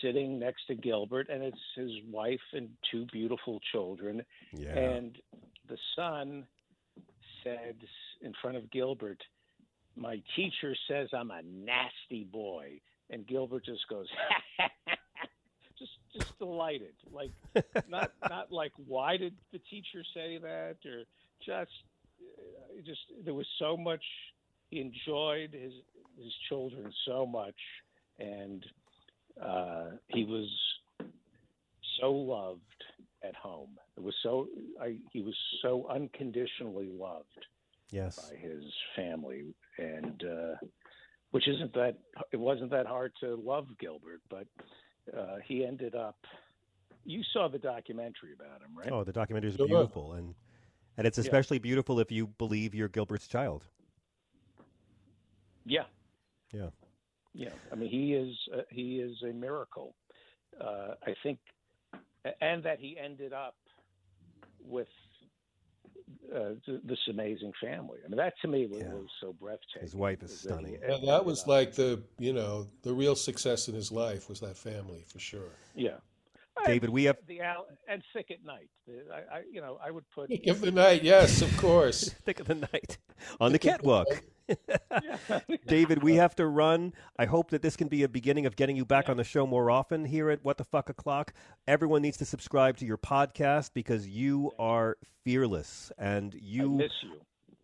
sitting 0.01 0.39
next 0.39 0.65
to 0.67 0.75
Gilbert, 0.75 1.27
and 1.29 1.43
it's 1.43 1.57
his 1.75 1.91
wife 2.09 2.39
and 2.53 2.69
two 2.91 3.05
beautiful 3.11 3.59
children. 3.71 4.23
Yeah. 4.53 4.77
And 4.77 5.17
the 5.67 5.77
son 5.95 6.45
said 7.43 7.75
in 8.21 8.33
front 8.41 8.57
of 8.57 8.71
Gilbert, 8.71 9.21
My 9.95 10.21
teacher 10.35 10.75
says 10.87 11.09
I'm 11.13 11.31
a 11.31 11.41
nasty 11.43 12.23
boy. 12.23 12.79
And 13.09 13.25
Gilbert 13.27 13.65
just 13.65 13.87
goes, 13.89 14.07
just 15.79 15.91
just 16.13 16.37
delighted. 16.39 16.93
Like 17.11 17.31
not 17.89 18.11
not 18.29 18.51
like 18.51 18.71
why 18.87 19.17
did 19.17 19.33
the 19.51 19.59
teacher 19.69 20.03
say 20.13 20.37
that 20.37 20.77
or 20.85 21.03
just 21.45 21.71
uh, 22.21 22.81
just 22.85 23.01
there 23.23 23.33
was 23.33 23.47
so 23.59 23.77
much 23.77 24.03
he 24.69 24.79
enjoyed 24.81 25.53
his 25.53 25.73
his 26.17 26.33
children 26.49 26.91
so 27.05 27.25
much 27.25 27.55
and 28.19 28.65
uh, 29.43 29.85
he 30.07 30.23
was 30.23 30.49
so 31.99 32.11
loved 32.11 32.61
at 33.23 33.35
home. 33.35 33.71
It 33.97 34.03
was 34.03 34.15
so 34.23 34.47
I, 34.81 34.97
he 35.11 35.21
was 35.21 35.35
so 35.61 35.87
unconditionally 35.89 36.89
loved 36.91 37.25
Yes. 37.91 38.17
by 38.29 38.35
his 38.37 38.63
family, 38.95 39.53
and 39.77 40.23
uh, 40.23 40.55
which 41.35 41.49
isn't 41.49 41.73
that 41.73 41.97
it 42.31 42.37
wasn't 42.39 42.71
that 42.71 42.85
hard 42.85 43.11
to 43.19 43.35
love 43.35 43.67
Gilbert, 43.77 44.21
but 44.29 44.47
uh, 45.13 45.35
he 45.45 45.65
ended 45.65 45.93
up. 45.93 46.15
You 47.03 47.21
saw 47.33 47.49
the 47.49 47.59
documentary 47.59 48.31
about 48.33 48.61
him, 48.61 48.69
right? 48.73 48.89
Oh, 48.89 49.03
the 49.03 49.11
documentary 49.11 49.49
is 49.49 49.57
beautiful, 49.57 50.13
and 50.13 50.33
and 50.97 51.05
it's 51.05 51.17
Yeah. 51.17 51.23
especially 51.23 51.59
beautiful 51.59 51.99
if 51.99 52.09
you 52.09 52.27
believe 52.27 52.73
you're 52.73 52.87
Gilbert's 52.87 53.27
child. 53.27 53.65
Yeah, 55.65 55.87
Yeah. 56.53 56.69
yeah. 57.33 57.49
I 57.69 57.75
mean, 57.75 57.89
he 57.89 58.13
is 58.13 58.33
uh, 58.53 58.61
he 58.69 59.01
is 59.01 59.21
a 59.23 59.33
miracle. 59.33 59.93
Uh, 60.57 60.93
I 61.05 61.15
think, 61.21 61.39
and 62.39 62.63
that 62.63 62.79
he 62.79 62.97
ended 62.97 63.33
up 63.33 63.57
with 64.63 64.87
uh, 66.33 66.53
this 66.83 66.99
amazing 67.09 67.51
family. 67.61 67.99
I 68.05 68.07
mean, 68.07 68.17
that 68.17 68.33
to 68.41 68.47
me 68.47 68.67
was, 68.67 68.83
was 68.83 69.07
so 69.21 69.33
breathtaking. 69.33 69.81
His 69.81 69.95
wife 69.95 70.23
is 70.23 70.31
was 70.31 70.41
that 70.41 70.49
stunning. 70.49 70.77
Yeah, 70.87 70.97
that 71.05 71.25
was 71.25 71.47
like 71.47 71.73
the 71.73 72.01
you 72.19 72.33
know 72.33 72.67
the 72.83 72.93
real 72.93 73.15
success 73.15 73.67
in 73.67 73.75
his 73.75 73.91
life 73.91 74.29
was 74.29 74.39
that 74.39 74.57
family 74.57 75.05
for 75.07 75.19
sure. 75.19 75.51
Yeah. 75.75 75.97
David, 76.65 76.89
we 76.89 77.03
have 77.03 77.17
the 77.27 77.41
Al- 77.41 77.67
and 77.87 78.01
thick 78.13 78.31
at 78.31 78.43
night. 78.45 78.69
The- 78.87 79.13
I, 79.13 79.37
I, 79.37 79.41
you 79.51 79.59
know, 79.59 79.77
I 79.83 79.91
would 79.91 80.05
put 80.11 80.29
Thicke 80.29 80.47
of 80.47 80.61
the 80.61 80.71
night, 80.71 81.03
yes, 81.03 81.41
of 81.41 81.55
course. 81.57 82.09
Thicke 82.25 82.39
of 82.39 82.47
the 82.47 82.55
night 82.55 82.97
on 83.41 83.51
the 83.51 83.59
catwalk. 83.59 84.07
David, 85.67 86.03
we 86.03 86.15
have 86.15 86.35
to 86.35 86.45
run. 86.45 86.93
I 87.17 87.25
hope 87.25 87.51
that 87.51 87.61
this 87.61 87.75
can 87.75 87.87
be 87.87 88.03
a 88.03 88.09
beginning 88.09 88.45
of 88.45 88.55
getting 88.55 88.75
you 88.75 88.85
back 88.85 89.09
on 89.09 89.17
the 89.17 89.23
show 89.23 89.45
more 89.47 89.71
often 89.71 90.05
here 90.05 90.29
at 90.29 90.43
What 90.43 90.57
the 90.57 90.63
Fuck 90.63 90.89
O'Clock. 90.89 91.33
Everyone 91.67 92.01
needs 92.01 92.17
to 92.17 92.25
subscribe 92.25 92.77
to 92.77 92.85
your 92.85 92.97
podcast 92.97 93.71
because 93.73 94.07
you 94.07 94.51
are 94.59 94.97
fearless 95.23 95.91
and 95.97 96.33
you. 96.33 96.75
I 96.75 96.77
miss 96.77 96.91
you. 97.01 97.11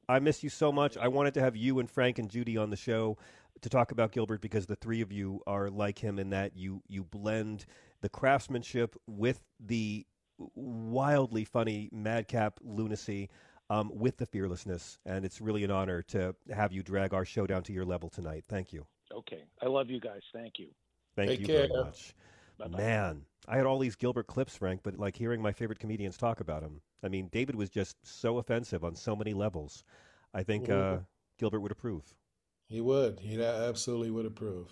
I 0.10 0.20
miss 0.20 0.44
you 0.44 0.50
so 0.50 0.72
much. 0.72 0.98
I 0.98 1.08
wanted 1.08 1.34
to 1.36 1.42
have 1.42 1.56
you 1.56 1.80
and 1.80 1.90
Frank 1.90 2.20
and 2.20 2.30
Judy 2.30 2.58
on 2.58 2.70
the 2.70 2.76
show 2.76 3.18
to 3.62 3.70
talk 3.70 3.92
about 3.92 4.12
Gilbert 4.12 4.42
because 4.42 4.66
the 4.66 4.76
three 4.76 5.02
of 5.02 5.12
you 5.12 5.42
are 5.48 5.70
like 5.70 6.00
him 6.00 6.20
in 6.20 6.32
that 6.32 6.58
you 6.58 6.82
you 6.88 7.04
blend 7.04 7.66
the 8.02 8.10
craftsmanship 8.10 8.96
with 9.08 9.42
the 9.60 10.06
wildly 10.56 11.46
funny 11.46 11.90
madcap 11.92 12.60
lunacy 12.64 13.30
um, 13.72 13.90
with 13.94 14.18
the 14.18 14.26
fearlessness, 14.26 15.00
and 15.06 15.24
it's 15.24 15.40
really 15.40 15.64
an 15.64 15.72
honor 15.72 16.02
to 16.02 16.36
have 16.54 16.74
you 16.74 16.84
drag 16.84 17.14
our 17.14 17.24
show 17.24 17.48
down 17.48 17.64
to 17.64 17.74
your 17.74 17.86
level 17.86 18.10
tonight. 18.10 18.44
Thank 18.50 18.74
you. 18.74 18.86
Okay, 19.14 19.44
I 19.62 19.68
love 19.68 19.90
you 19.90 20.00
guys. 20.02 20.22
Thank 20.34 20.60
you. 20.60 20.68
Thank 21.16 21.30
Take 21.30 21.40
you 21.40 21.46
care. 21.46 21.68
very 21.68 21.84
much. 21.84 22.14
Man, 22.70 23.24
I 23.48 23.56
had 23.56 23.66
all 23.66 23.80
these 23.80 23.96
Gilbert 23.96 24.28
clips, 24.28 24.58
Frank, 24.58 24.82
but 24.84 25.00
like 25.00 25.16
hearing 25.16 25.42
my 25.42 25.54
favorite 25.54 25.80
comedians 25.80 26.18
talk 26.18 26.42
about 26.42 26.62
him. 26.62 26.82
I 27.02 27.08
mean, 27.08 27.30
David 27.32 27.56
was 27.56 27.70
just 27.70 27.96
so 28.04 28.40
offensive 28.40 28.84
on 28.84 28.94
so 28.94 29.16
many 29.16 29.34
levels. 29.34 29.84
I 30.34 30.44
think 30.44 30.70
uh. 30.70 30.98
Gilbert 31.40 31.62
would 31.62 31.72
approve. 31.72 32.04
He 32.68 32.82
would. 32.82 33.20
He 33.20 33.42
absolutely 33.42 34.12
would 34.12 34.26
approve. 34.26 34.68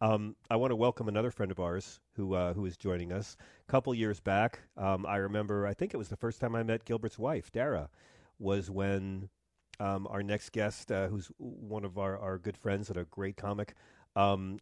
Um, 0.00 0.36
I 0.50 0.56
want 0.56 0.72
to 0.72 0.76
welcome 0.76 1.08
another 1.08 1.30
friend 1.30 1.50
of 1.50 1.58
ours 1.58 2.00
who 2.16 2.34
uh, 2.34 2.52
who 2.52 2.66
is 2.66 2.76
joining 2.76 3.12
us. 3.12 3.36
A 3.66 3.70
couple 3.70 3.94
years 3.94 4.20
back, 4.20 4.60
um, 4.76 5.06
I 5.06 5.16
remember. 5.16 5.66
I 5.66 5.72
think 5.72 5.94
it 5.94 5.96
was 5.96 6.08
the 6.08 6.16
first 6.16 6.38
time 6.38 6.54
I 6.54 6.62
met 6.62 6.84
Gilbert's 6.84 7.18
wife, 7.18 7.50
Dara, 7.50 7.88
was 8.38 8.70
when 8.70 9.30
um, 9.80 10.06
our 10.10 10.22
next 10.22 10.52
guest, 10.52 10.92
uh, 10.92 11.08
who's 11.08 11.30
one 11.38 11.84
of 11.84 11.96
our, 11.96 12.18
our 12.18 12.36
good 12.36 12.58
friends 12.58 12.90
and 12.90 12.98
a 12.98 13.04
great 13.04 13.38
comic, 13.38 13.74
um, 14.16 14.58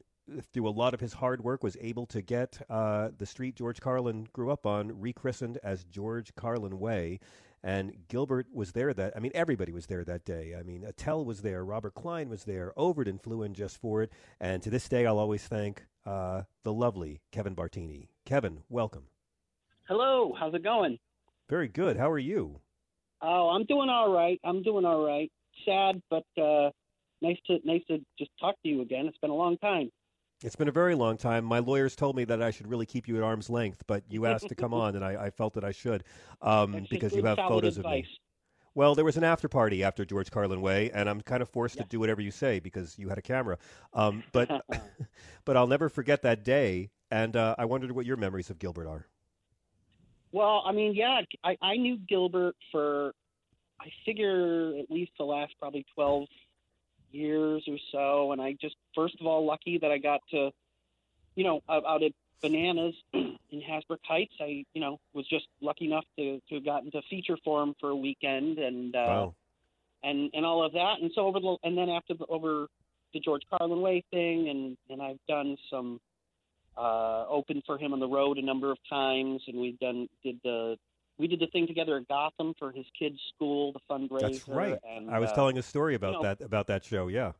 through 0.52 0.68
a 0.68 0.70
lot 0.70 0.94
of 0.94 1.00
his 1.00 1.14
hard 1.14 1.42
work, 1.42 1.64
was 1.64 1.76
able 1.80 2.06
to 2.06 2.22
get 2.22 2.64
uh, 2.70 3.08
the 3.18 3.26
street 3.26 3.56
George 3.56 3.80
Carlin 3.80 4.28
grew 4.32 4.52
up 4.52 4.66
on 4.66 5.00
rechristened 5.00 5.58
as 5.64 5.82
George 5.84 6.32
Carlin 6.36 6.78
Way. 6.78 7.18
And 7.64 7.94
Gilbert 8.08 8.46
was 8.52 8.72
there 8.72 8.92
that, 8.92 9.14
I 9.16 9.20
mean, 9.20 9.32
everybody 9.34 9.72
was 9.72 9.86
there 9.86 10.04
that 10.04 10.26
day. 10.26 10.54
I 10.54 10.62
mean, 10.62 10.84
Attell 10.84 11.24
was 11.24 11.40
there, 11.40 11.64
Robert 11.64 11.94
Klein 11.94 12.28
was 12.28 12.44
there, 12.44 12.74
Overton 12.76 13.18
flew 13.18 13.42
in 13.42 13.54
just 13.54 13.80
for 13.80 14.02
it. 14.02 14.12
And 14.38 14.62
to 14.62 14.68
this 14.68 14.86
day, 14.86 15.06
I'll 15.06 15.18
always 15.18 15.44
thank 15.46 15.86
uh, 16.04 16.42
the 16.62 16.74
lovely 16.74 17.22
Kevin 17.32 17.56
Bartini. 17.56 18.08
Kevin, 18.26 18.64
welcome. 18.68 19.04
Hello, 19.88 20.34
how's 20.38 20.52
it 20.52 20.62
going? 20.62 20.98
Very 21.48 21.68
good. 21.68 21.96
How 21.96 22.10
are 22.10 22.18
you? 22.18 22.60
Oh, 23.22 23.48
I'm 23.48 23.64
doing 23.64 23.88
all 23.88 24.12
right. 24.12 24.38
I'm 24.44 24.62
doing 24.62 24.84
all 24.84 25.02
right. 25.02 25.32
Sad, 25.64 26.02
but 26.10 26.26
uh, 26.36 26.68
nice 27.22 27.38
to 27.46 27.58
nice 27.64 27.82
to 27.88 27.98
just 28.18 28.30
talk 28.38 28.56
to 28.62 28.68
you 28.68 28.82
again. 28.82 29.06
It's 29.06 29.16
been 29.18 29.30
a 29.30 29.34
long 29.34 29.56
time. 29.56 29.90
It's 30.44 30.56
been 30.56 30.68
a 30.68 30.72
very 30.72 30.94
long 30.94 31.16
time. 31.16 31.42
My 31.42 31.60
lawyers 31.60 31.96
told 31.96 32.16
me 32.16 32.24
that 32.24 32.42
I 32.42 32.50
should 32.50 32.68
really 32.68 32.84
keep 32.84 33.08
you 33.08 33.16
at 33.16 33.22
arm's 33.22 33.48
length, 33.48 33.82
but 33.86 34.04
you 34.10 34.26
asked 34.32 34.48
to 34.48 34.54
come 34.54 34.74
on, 34.74 34.94
and 34.94 35.02
I, 35.02 35.24
I 35.24 35.30
felt 35.30 35.54
that 35.54 35.64
I 35.64 35.72
should 35.72 36.04
um, 36.42 36.86
because 36.90 37.14
you 37.14 37.22
have 37.24 37.38
photos 37.38 37.78
of 37.78 37.86
me. 37.86 38.06
Well, 38.74 38.94
there 38.94 39.06
was 39.06 39.16
an 39.16 39.24
after 39.24 39.48
party 39.48 39.82
after 39.82 40.04
George 40.04 40.30
Carlin 40.30 40.60
Way, 40.60 40.90
and 40.92 41.08
I'm 41.08 41.22
kind 41.22 41.40
of 41.40 41.48
forced 41.48 41.78
to 41.78 41.84
do 41.84 41.98
whatever 41.98 42.20
you 42.20 42.30
say 42.30 42.60
because 42.60 42.98
you 42.98 43.08
had 43.08 43.16
a 43.16 43.22
camera. 43.22 43.56
Um, 43.94 44.22
but 44.32 44.66
but 45.46 45.56
I'll 45.56 45.66
never 45.66 45.88
forget 45.88 46.20
that 46.22 46.44
day, 46.44 46.90
and 47.10 47.34
uh, 47.36 47.54
I 47.56 47.64
wondered 47.64 47.92
what 47.92 48.04
your 48.04 48.18
memories 48.18 48.50
of 48.50 48.58
Gilbert 48.58 48.86
are. 48.86 49.06
Well, 50.30 50.62
I 50.66 50.72
mean, 50.72 50.94
yeah, 50.94 51.22
I, 51.42 51.56
I 51.62 51.76
knew 51.76 51.96
Gilbert 52.06 52.56
for 52.70 53.14
I 53.80 53.86
figure 54.04 54.76
at 54.78 54.90
least 54.90 55.12
the 55.18 55.24
last 55.24 55.54
probably 55.58 55.86
twelve 55.94 56.26
years 57.14 57.64
or 57.68 57.78
so, 57.92 58.32
and 58.32 58.40
I 58.42 58.56
just 58.60 58.76
first 58.94 59.14
of 59.20 59.26
all 59.26 59.46
lucky 59.46 59.78
that 59.78 59.90
I 59.90 59.98
got 59.98 60.20
to, 60.32 60.50
you 61.36 61.44
know, 61.44 61.60
out, 61.68 62.02
at 62.02 62.12
Bananas 62.42 62.94
in 63.12 63.36
Hasbrouck 63.52 64.00
Heights. 64.04 64.34
I 64.40 64.64
you 64.74 64.80
know 64.80 65.00
was 65.12 65.26
just 65.28 65.46
lucky 65.60 65.86
enough 65.86 66.04
to 66.18 66.40
to 66.48 66.54
have 66.56 66.64
gotten 66.64 66.90
to 66.92 67.02
feature 67.08 67.38
for 67.44 67.62
him 67.62 67.74
for 67.80 67.90
a 67.90 67.96
weekend, 67.96 68.58
and 68.58 68.94
uh, 68.94 68.98
Wow. 68.98 69.34
and 70.02 70.30
and 70.34 70.44
all 70.44 70.64
of 70.64 70.72
that. 70.72 71.00
And 71.00 71.10
so 71.14 71.22
over 71.26 71.40
the 71.40 71.56
and 71.62 71.76
then 71.78 71.88
after 71.88 72.14
the, 72.14 72.26
over 72.26 72.66
the 73.12 73.20
George 73.20 73.42
Carlin 73.48 73.80
Way 73.80 74.04
thing, 74.10 74.48
and 74.48 74.76
and 74.90 75.00
I've 75.00 75.20
done 75.28 75.56
some 75.70 76.00
uh, 76.76 77.24
open 77.28 77.62
for 77.64 77.78
him 77.78 77.92
on 77.92 78.00
the 78.00 78.08
road 78.08 78.38
a 78.38 78.42
number 78.42 78.70
of 78.70 78.78
times, 78.90 79.42
and 79.46 79.58
we've 79.58 79.78
done 79.78 80.08
did 80.22 80.40
the 80.42 80.76
we 81.18 81.28
did 81.28 81.40
the 81.40 81.46
thing 81.48 81.66
together 81.66 81.96
at 81.96 82.08
Gotham 82.08 82.54
for 82.58 82.72
his 82.72 82.86
kids' 82.98 83.18
school, 83.34 83.72
the 83.72 83.80
fundraiser. 83.90 84.20
That's 84.20 84.48
right. 84.48 84.78
And, 84.84 85.10
I 85.10 85.18
was 85.18 85.30
uh, 85.30 85.34
telling 85.34 85.58
a 85.58 85.62
story 85.62 85.94
about 85.94 86.08
you 86.08 86.12
know, 86.14 86.22
that 86.22 86.40
about 86.40 86.66
that 86.68 86.84
show. 86.84 87.08
Yeah. 87.08 87.32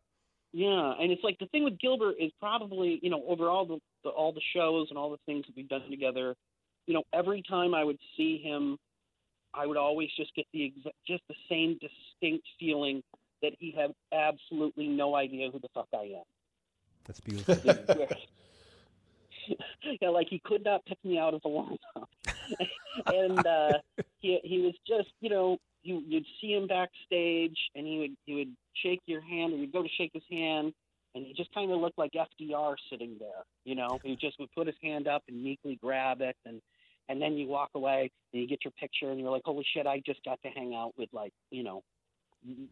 Yeah, 0.52 0.92
and 1.00 1.10
it's 1.10 1.24
like 1.24 1.38
the 1.40 1.46
thing 1.46 1.64
with 1.64 1.80
Gilbert 1.80 2.14
is 2.20 2.30
probably 2.38 3.00
you 3.02 3.10
know 3.10 3.24
over 3.26 3.50
all 3.50 3.66
the, 3.66 3.80
the 4.04 4.10
all 4.10 4.32
the 4.32 4.40
shows 4.54 4.86
and 4.90 4.96
all 4.96 5.10
the 5.10 5.18
things 5.26 5.44
that 5.46 5.56
we've 5.56 5.68
done 5.68 5.90
together, 5.90 6.36
you 6.86 6.94
know 6.94 7.02
every 7.12 7.42
time 7.42 7.74
I 7.74 7.82
would 7.82 7.98
see 8.16 8.40
him, 8.40 8.78
I 9.52 9.66
would 9.66 9.76
always 9.76 10.10
just 10.16 10.32
get 10.36 10.46
the 10.52 10.60
exa- 10.60 10.92
just 11.08 11.24
the 11.28 11.34
same 11.48 11.76
distinct 11.80 12.46
feeling 12.60 13.02
that 13.42 13.54
he 13.58 13.74
had 13.76 13.90
absolutely 14.12 14.86
no 14.86 15.16
idea 15.16 15.50
who 15.50 15.58
the 15.58 15.66
fuck 15.74 15.88
I 15.92 16.18
am. 16.18 16.22
That's 17.04 17.18
beautiful. 17.18 17.56
yeah, 20.00 20.08
like 20.08 20.28
he 20.30 20.40
could 20.44 20.64
not 20.64 20.84
pick 20.86 20.98
me 21.04 21.18
out 21.18 21.34
of 21.34 21.42
a 21.44 21.48
lineup, 21.48 22.06
and 23.06 23.46
uh, 23.46 23.78
he 24.20 24.40
he 24.44 24.60
was 24.60 24.74
just 24.86 25.10
you 25.20 25.30
know 25.30 25.58
you 25.82 26.02
you'd 26.06 26.26
see 26.40 26.52
him 26.52 26.66
backstage 26.66 27.58
and 27.74 27.86
he 27.86 27.98
would 27.98 28.16
he 28.26 28.34
would 28.34 28.54
shake 28.82 29.00
your 29.06 29.20
hand 29.20 29.52
or 29.52 29.56
you'd 29.56 29.72
go 29.72 29.82
to 29.82 29.88
shake 29.96 30.12
his 30.14 30.22
hand 30.30 30.72
and 31.14 31.24
he 31.26 31.32
just 31.32 31.52
kind 31.54 31.70
of 31.70 31.80
looked 31.80 31.98
like 31.98 32.12
FDR 32.12 32.74
sitting 32.90 33.16
there, 33.20 33.44
you 33.64 33.76
know. 33.76 34.00
He 34.02 34.16
just 34.16 34.38
would 34.40 34.50
put 34.52 34.66
his 34.66 34.76
hand 34.82 35.06
up 35.06 35.22
and 35.28 35.42
meekly 35.42 35.78
grab 35.80 36.20
it 36.20 36.36
and 36.44 36.60
and 37.08 37.20
then 37.20 37.34
you 37.34 37.46
walk 37.46 37.70
away 37.74 38.10
and 38.32 38.42
you 38.42 38.48
get 38.48 38.64
your 38.64 38.72
picture 38.72 39.10
and 39.10 39.20
you're 39.20 39.30
like, 39.30 39.42
holy 39.44 39.64
shit, 39.74 39.86
I 39.86 40.00
just 40.04 40.24
got 40.24 40.40
to 40.42 40.48
hang 40.48 40.74
out 40.74 40.92
with 40.96 41.08
like 41.12 41.32
you 41.50 41.62
know 41.62 41.82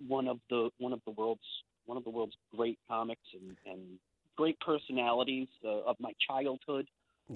one 0.06 0.28
of 0.28 0.38
the 0.50 0.70
one 0.78 0.92
of 0.92 1.00
the 1.06 1.12
world's 1.12 1.40
one 1.86 1.96
of 1.96 2.04
the 2.04 2.10
world's 2.10 2.36
great 2.54 2.78
comics 2.88 3.22
and 3.34 3.56
and 3.66 3.80
great 4.36 4.58
personalities 4.60 5.48
uh, 5.64 5.82
of 5.82 5.96
my 6.00 6.12
childhood 6.26 6.86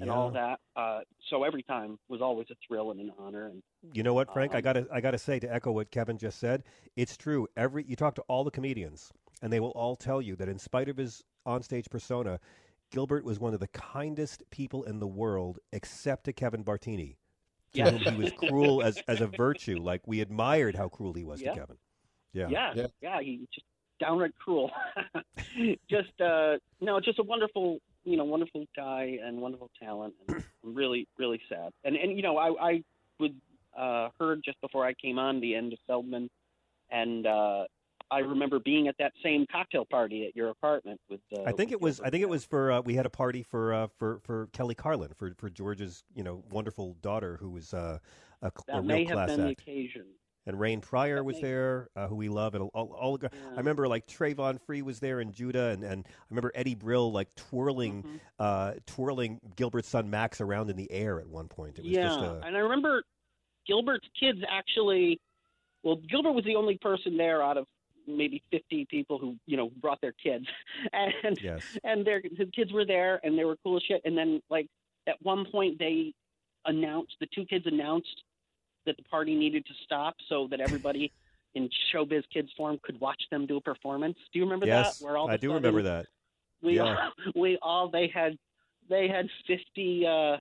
and 0.02 0.10
all 0.10 0.30
that. 0.30 0.60
Uh, 0.74 1.00
so 1.30 1.44
every 1.44 1.62
time 1.62 1.98
was 2.08 2.20
always 2.20 2.46
a 2.50 2.54
thrill 2.66 2.90
and 2.90 3.00
an 3.00 3.12
honor. 3.18 3.46
And 3.46 3.62
You 3.92 4.02
know 4.02 4.14
what, 4.14 4.32
Frank? 4.32 4.54
I 4.54 4.58
Um, 4.58 4.62
gotta 4.62 4.86
I 4.92 5.00
gotta 5.00 5.18
say 5.18 5.38
to 5.40 5.52
echo 5.52 5.72
what 5.72 5.90
Kevin 5.90 6.18
just 6.18 6.38
said. 6.38 6.64
It's 6.96 7.16
true. 7.16 7.46
Every 7.56 7.84
you 7.86 7.96
talk 7.96 8.14
to 8.16 8.22
all 8.28 8.44
the 8.44 8.50
comedians, 8.50 9.12
and 9.42 9.52
they 9.52 9.60
will 9.60 9.70
all 9.70 9.96
tell 9.96 10.20
you 10.22 10.36
that 10.36 10.48
in 10.48 10.58
spite 10.58 10.88
of 10.88 10.96
his 10.96 11.22
onstage 11.46 11.88
persona, 11.90 12.40
Gilbert 12.90 13.24
was 13.24 13.38
one 13.40 13.54
of 13.54 13.60
the 13.60 13.68
kindest 13.68 14.42
people 14.50 14.82
in 14.84 14.98
the 15.00 15.06
world, 15.06 15.58
except 15.72 16.24
to 16.24 16.32
Kevin 16.32 16.62
Bartini, 16.64 17.16
to 17.72 17.78
Yeah. 17.80 17.90
whom 17.90 18.00
he 18.12 18.14
was 18.16 18.32
cruel 18.32 18.82
as 18.82 19.02
as 19.08 19.20
a 19.20 19.26
virtue. 19.26 19.78
Like 19.80 20.02
we 20.06 20.20
admired 20.20 20.76
how 20.76 20.88
cruel 20.88 21.14
he 21.14 21.24
was 21.24 21.40
Yeah. 21.42 21.52
to 21.54 21.60
Kevin. 21.60 21.78
Yeah. 22.32 22.48
yeah, 22.74 22.86
yeah, 23.00 23.20
he 23.22 23.48
just 23.54 23.64
downright 23.98 24.36
cruel. 24.38 24.70
just 25.90 26.20
uh, 26.20 26.58
no, 26.80 27.00
just 27.00 27.18
a 27.18 27.22
wonderful, 27.22 27.78
you 28.06 28.16
know, 28.16 28.24
wonderful 28.24 28.64
guy 28.74 29.18
and 29.22 29.40
wonderful 29.40 29.70
talent. 29.82 30.14
And 30.28 30.42
really 30.62 31.06
really 31.18 31.40
sad. 31.48 31.70
And 31.84 31.96
and 31.96 32.16
you 32.16 32.22
know 32.22 32.38
I 32.38 32.70
I 32.70 32.82
was 33.18 33.32
uh, 33.76 34.08
heard 34.18 34.42
just 34.44 34.60
before 34.60 34.86
I 34.86 34.94
came 34.94 35.18
on 35.18 35.40
the 35.40 35.54
end 35.54 35.72
of 35.72 35.78
Feldman, 35.86 36.30
and 36.90 37.26
uh, 37.26 37.64
I 38.10 38.20
remember 38.20 38.58
being 38.60 38.88
at 38.88 38.94
that 38.98 39.12
same 39.22 39.46
cocktail 39.50 39.84
party 39.84 40.26
at 40.26 40.36
your 40.36 40.50
apartment 40.50 41.00
with. 41.10 41.20
Uh, 41.36 41.42
I 41.42 41.52
think 41.52 41.70
with 41.70 41.72
it 41.72 41.80
was. 41.80 42.00
I 42.00 42.10
think 42.10 42.22
it 42.22 42.28
was 42.28 42.44
for. 42.44 42.72
Uh, 42.72 42.80
we 42.80 42.94
had 42.94 43.06
a 43.06 43.10
party 43.10 43.42
for 43.42 43.74
uh, 43.74 43.88
for 43.98 44.20
for 44.22 44.48
Kelly 44.52 44.74
Carlin 44.74 45.10
for 45.16 45.34
for 45.36 45.50
George's 45.50 46.04
you 46.14 46.22
know 46.22 46.42
wonderful 46.50 46.96
daughter 47.02 47.36
who 47.40 47.50
was 47.50 47.74
uh, 47.74 47.98
a, 48.42 48.52
That 48.68 48.78
a 48.78 48.82
may 48.82 48.98
real 49.00 49.08
have 49.08 49.16
class 49.16 49.28
been 49.30 49.40
the 49.42 49.50
act. 49.50 49.60
occasion. 49.60 50.04
And 50.46 50.60
Rain 50.60 50.80
Pryor 50.80 51.24
was 51.24 51.40
there, 51.40 51.88
uh, 51.96 52.06
who 52.06 52.14
we 52.14 52.28
love, 52.28 52.54
and 52.54 52.70
all, 52.72 52.92
all 52.98 53.16
the- 53.18 53.30
I 53.54 53.56
remember 53.56 53.88
like 53.88 54.06
Travon 54.06 54.60
Free 54.60 54.80
was 54.80 55.00
there, 55.00 55.18
and 55.18 55.32
Judah, 55.32 55.70
and, 55.70 55.82
and 55.82 56.04
I 56.06 56.10
remember 56.30 56.52
Eddie 56.54 56.76
Brill 56.76 57.10
like 57.12 57.34
twirling, 57.34 58.02
Mm-hmm. 58.04 58.16
uh, 58.38 58.72
twirling 58.86 59.40
Gilbert's 59.56 59.88
son 59.88 60.08
Max 60.08 60.40
around 60.40 60.70
in 60.70 60.76
the 60.76 60.90
air 60.92 61.18
at 61.18 61.26
one 61.28 61.48
point. 61.48 61.78
It 61.78 61.82
was 61.84 61.90
yeah, 61.92 62.04
just 62.08 62.20
a, 62.20 62.40
and 62.46 62.56
I 62.56 62.60
remember 62.60 63.02
Gilbert's 63.66 64.06
kids 64.18 64.38
actually. 64.48 65.20
Well, 65.82 65.96
Gilbert 66.08 66.32
was 66.32 66.44
the 66.44 66.56
only 66.56 66.78
person 66.78 67.16
there 67.16 67.42
out 67.42 67.56
of 67.56 67.66
maybe 68.08 68.40
50 68.52 68.86
people 68.88 69.18
who 69.18 69.36
you 69.46 69.56
know 69.56 69.70
brought 69.80 70.00
their 70.00 70.12
kids, 70.12 70.46
and 70.92 71.40
Yes. 71.42 71.62
and 71.82 72.06
their 72.06 72.20
his 72.22 72.48
kids 72.54 72.72
were 72.72 72.84
there 72.84 73.18
and 73.24 73.36
they 73.36 73.44
were 73.44 73.56
cool 73.64 73.76
as 73.78 73.82
shit. 73.82 74.02
And 74.04 74.16
then 74.16 74.40
like 74.48 74.68
at 75.08 75.16
one 75.22 75.44
point 75.50 75.78
they 75.80 76.12
announced 76.64 77.14
the 77.20 77.26
two 77.34 77.44
kids 77.46 77.66
announced 77.66 78.22
that 78.86 78.96
the 78.96 79.02
party 79.04 79.34
needed 79.34 79.66
to 79.66 79.72
stop 79.84 80.14
so 80.28 80.48
that 80.50 80.60
everybody 80.60 81.12
in 81.54 81.68
showbiz 81.92 82.22
kids 82.32 82.50
form 82.56 82.78
could 82.82 82.98
watch 83.00 83.22
them 83.30 83.46
do 83.46 83.56
a 83.56 83.60
performance. 83.60 84.16
Do 84.32 84.38
you 84.38 84.44
remember 84.44 84.66
yes, 84.66 84.98
that? 84.98 85.04
Where 85.04 85.16
all 85.16 85.30
of 85.30 85.40
do 85.40 85.48
sudden 85.48 85.62
remember 85.62 85.82
that. 85.82 86.06
we 86.62 86.76
Yeah. 86.76 86.82
all, 86.82 87.12
we 87.34 87.58
all 87.62 87.88
they 87.88 88.08
had 88.08 88.36
they 88.88 89.08
had 89.08 89.28
50 89.46 90.06
uh 90.06 90.36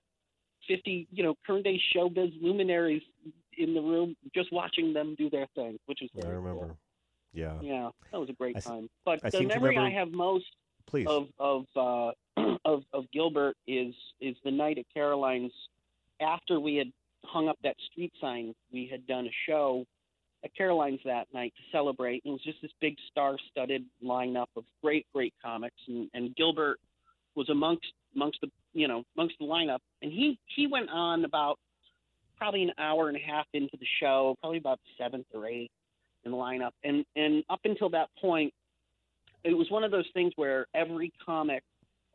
50 0.68 1.08
you 1.10 1.22
know 1.22 1.34
current 1.46 1.64
day 1.64 1.80
showbiz 1.94 2.32
luminaries 2.42 3.02
in 3.56 3.74
the 3.74 3.80
room 3.80 4.16
just 4.34 4.52
watching 4.52 4.92
them 4.92 5.14
do 5.16 5.30
their 5.30 5.46
thing 5.54 5.78
which 5.86 6.00
was 6.02 6.10
I 6.24 6.28
remember. 6.28 6.66
cool. 6.66 6.78
Yeah. 7.32 7.58
yeah 7.60 7.90
that 8.12 8.18
was 8.18 8.28
a 8.28 8.32
great 8.32 8.56
I 8.56 8.60
time 8.60 8.88
but 9.04 9.20
I 9.24 9.30
the 9.30 9.42
memory 9.44 9.76
i 9.78 9.90
have 9.90 10.10
most 10.10 10.46
Please. 10.86 11.06
of 11.06 11.28
of 11.38 11.64
uh 11.76 12.12
of 12.64 12.82
of 12.92 13.10
gilbert 13.12 13.56
is 13.66 13.94
is 14.20 14.36
the 14.44 14.50
night 14.50 14.78
at 14.78 14.86
caroline's 14.92 15.52
after 16.20 16.58
we 16.60 16.76
had 16.76 16.92
hung 17.26 17.48
up 17.48 17.58
that 17.62 17.76
street 17.90 18.12
sign 18.20 18.54
we 18.72 18.88
had 18.90 19.06
done 19.06 19.26
a 19.26 19.34
show 19.46 19.84
at 20.44 20.54
Caroline's 20.54 21.00
that 21.04 21.26
night 21.34 21.52
to 21.56 21.62
celebrate. 21.76 22.22
And 22.24 22.30
it 22.30 22.32
was 22.32 22.42
just 22.44 22.62
this 22.62 22.70
big 22.80 22.96
star-studded 23.10 23.84
lineup 24.04 24.46
of 24.56 24.64
great, 24.82 25.06
great 25.12 25.34
comics, 25.42 25.76
and, 25.88 26.08
and 26.14 26.34
Gilbert 26.36 26.78
was 27.34 27.48
amongst 27.50 27.86
amongst 28.14 28.40
the 28.40 28.48
you 28.72 28.88
know 28.88 29.04
amongst 29.16 29.36
the 29.38 29.44
lineup, 29.44 29.80
and 30.02 30.10
he 30.10 30.38
he 30.54 30.66
went 30.66 30.88
on 30.90 31.24
about 31.24 31.58
probably 32.38 32.62
an 32.62 32.72
hour 32.78 33.08
and 33.08 33.16
a 33.16 33.20
half 33.20 33.46
into 33.54 33.76
the 33.78 33.86
show, 34.00 34.36
probably 34.40 34.58
about 34.58 34.78
seventh 34.98 35.26
or 35.34 35.46
eighth 35.46 35.70
in 36.24 36.30
the 36.32 36.36
lineup, 36.36 36.72
and 36.84 37.04
and 37.14 37.44
up 37.50 37.60
until 37.64 37.90
that 37.90 38.08
point, 38.20 38.52
it 39.44 39.54
was 39.54 39.70
one 39.70 39.84
of 39.84 39.90
those 39.90 40.08
things 40.14 40.32
where 40.36 40.66
every 40.74 41.12
comic 41.24 41.62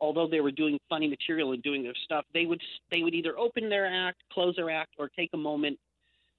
although 0.02 0.26
they 0.26 0.40
were 0.40 0.50
doing 0.50 0.78
funny 0.90 1.08
material 1.08 1.52
and 1.52 1.62
doing 1.62 1.82
their 1.82 1.94
stuff, 2.04 2.26
they 2.34 2.44
would 2.44 2.60
they 2.90 3.02
would 3.02 3.14
either 3.14 3.38
open 3.38 3.70
their 3.70 3.86
act, 3.86 4.18
close 4.32 4.54
their 4.56 4.68
act, 4.68 4.90
or 4.98 5.08
take 5.16 5.30
a 5.32 5.38
moment 5.38 5.78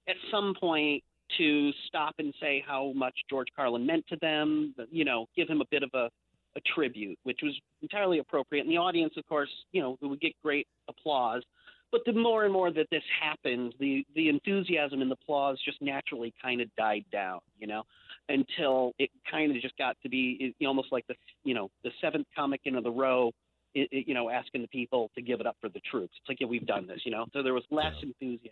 at 0.06 0.14
some 0.30 0.54
point 0.60 1.02
to 1.38 1.72
stop 1.88 2.14
and 2.18 2.32
say 2.40 2.62
how 2.64 2.92
much 2.94 3.14
George 3.28 3.48
Carlin 3.56 3.86
meant 3.86 4.04
to 4.08 4.16
them, 4.20 4.74
you 4.90 5.04
know, 5.04 5.26
give 5.34 5.48
him 5.48 5.62
a 5.62 5.64
bit 5.70 5.82
of 5.82 5.88
a, 5.94 6.10
a 6.56 6.60
tribute, 6.74 7.18
which 7.24 7.40
was 7.42 7.58
entirely 7.80 8.18
appropriate. 8.18 8.60
And 8.62 8.70
the 8.70 8.76
audience, 8.76 9.14
of 9.16 9.26
course, 9.26 9.48
you 9.72 9.80
know, 9.80 9.96
would 10.02 10.20
get 10.20 10.34
great 10.42 10.68
applause. 10.88 11.42
But 11.90 12.02
the 12.04 12.12
more 12.12 12.44
and 12.44 12.52
more 12.52 12.70
that 12.70 12.86
this 12.90 13.02
happened, 13.22 13.74
the 13.80 14.04
the 14.14 14.28
enthusiasm 14.28 15.00
and 15.00 15.10
the 15.10 15.16
applause 15.22 15.58
just 15.64 15.80
naturally 15.80 16.34
kind 16.42 16.60
of 16.60 16.68
died 16.76 17.04
down, 17.10 17.40
you 17.58 17.66
know, 17.66 17.84
until 18.28 18.92
it 18.98 19.10
kind 19.30 19.54
of 19.54 19.62
just 19.62 19.78
got 19.78 19.96
to 20.02 20.08
be 20.08 20.54
almost 20.66 20.88
like 20.92 21.06
the 21.06 21.14
you 21.44 21.54
know 21.54 21.70
the 21.82 21.90
seventh 22.00 22.26
comic 22.36 22.60
in 22.64 22.74
the 22.74 22.90
row, 22.90 23.30
it, 23.74 23.88
it, 23.90 24.08
you 24.08 24.14
know, 24.14 24.30
asking 24.30 24.62
the 24.62 24.68
people 24.68 25.10
to 25.14 25.22
give 25.22 25.40
it 25.40 25.46
up 25.46 25.56
for 25.60 25.68
the 25.68 25.80
troops. 25.90 26.14
It's 26.20 26.28
like 26.28 26.40
yeah, 26.40 26.46
we've 26.46 26.66
done 26.66 26.86
this, 26.86 27.00
you 27.04 27.10
know. 27.10 27.26
So 27.32 27.42
there 27.42 27.54
was 27.54 27.64
less 27.70 27.94
enthusiasm. 28.02 28.50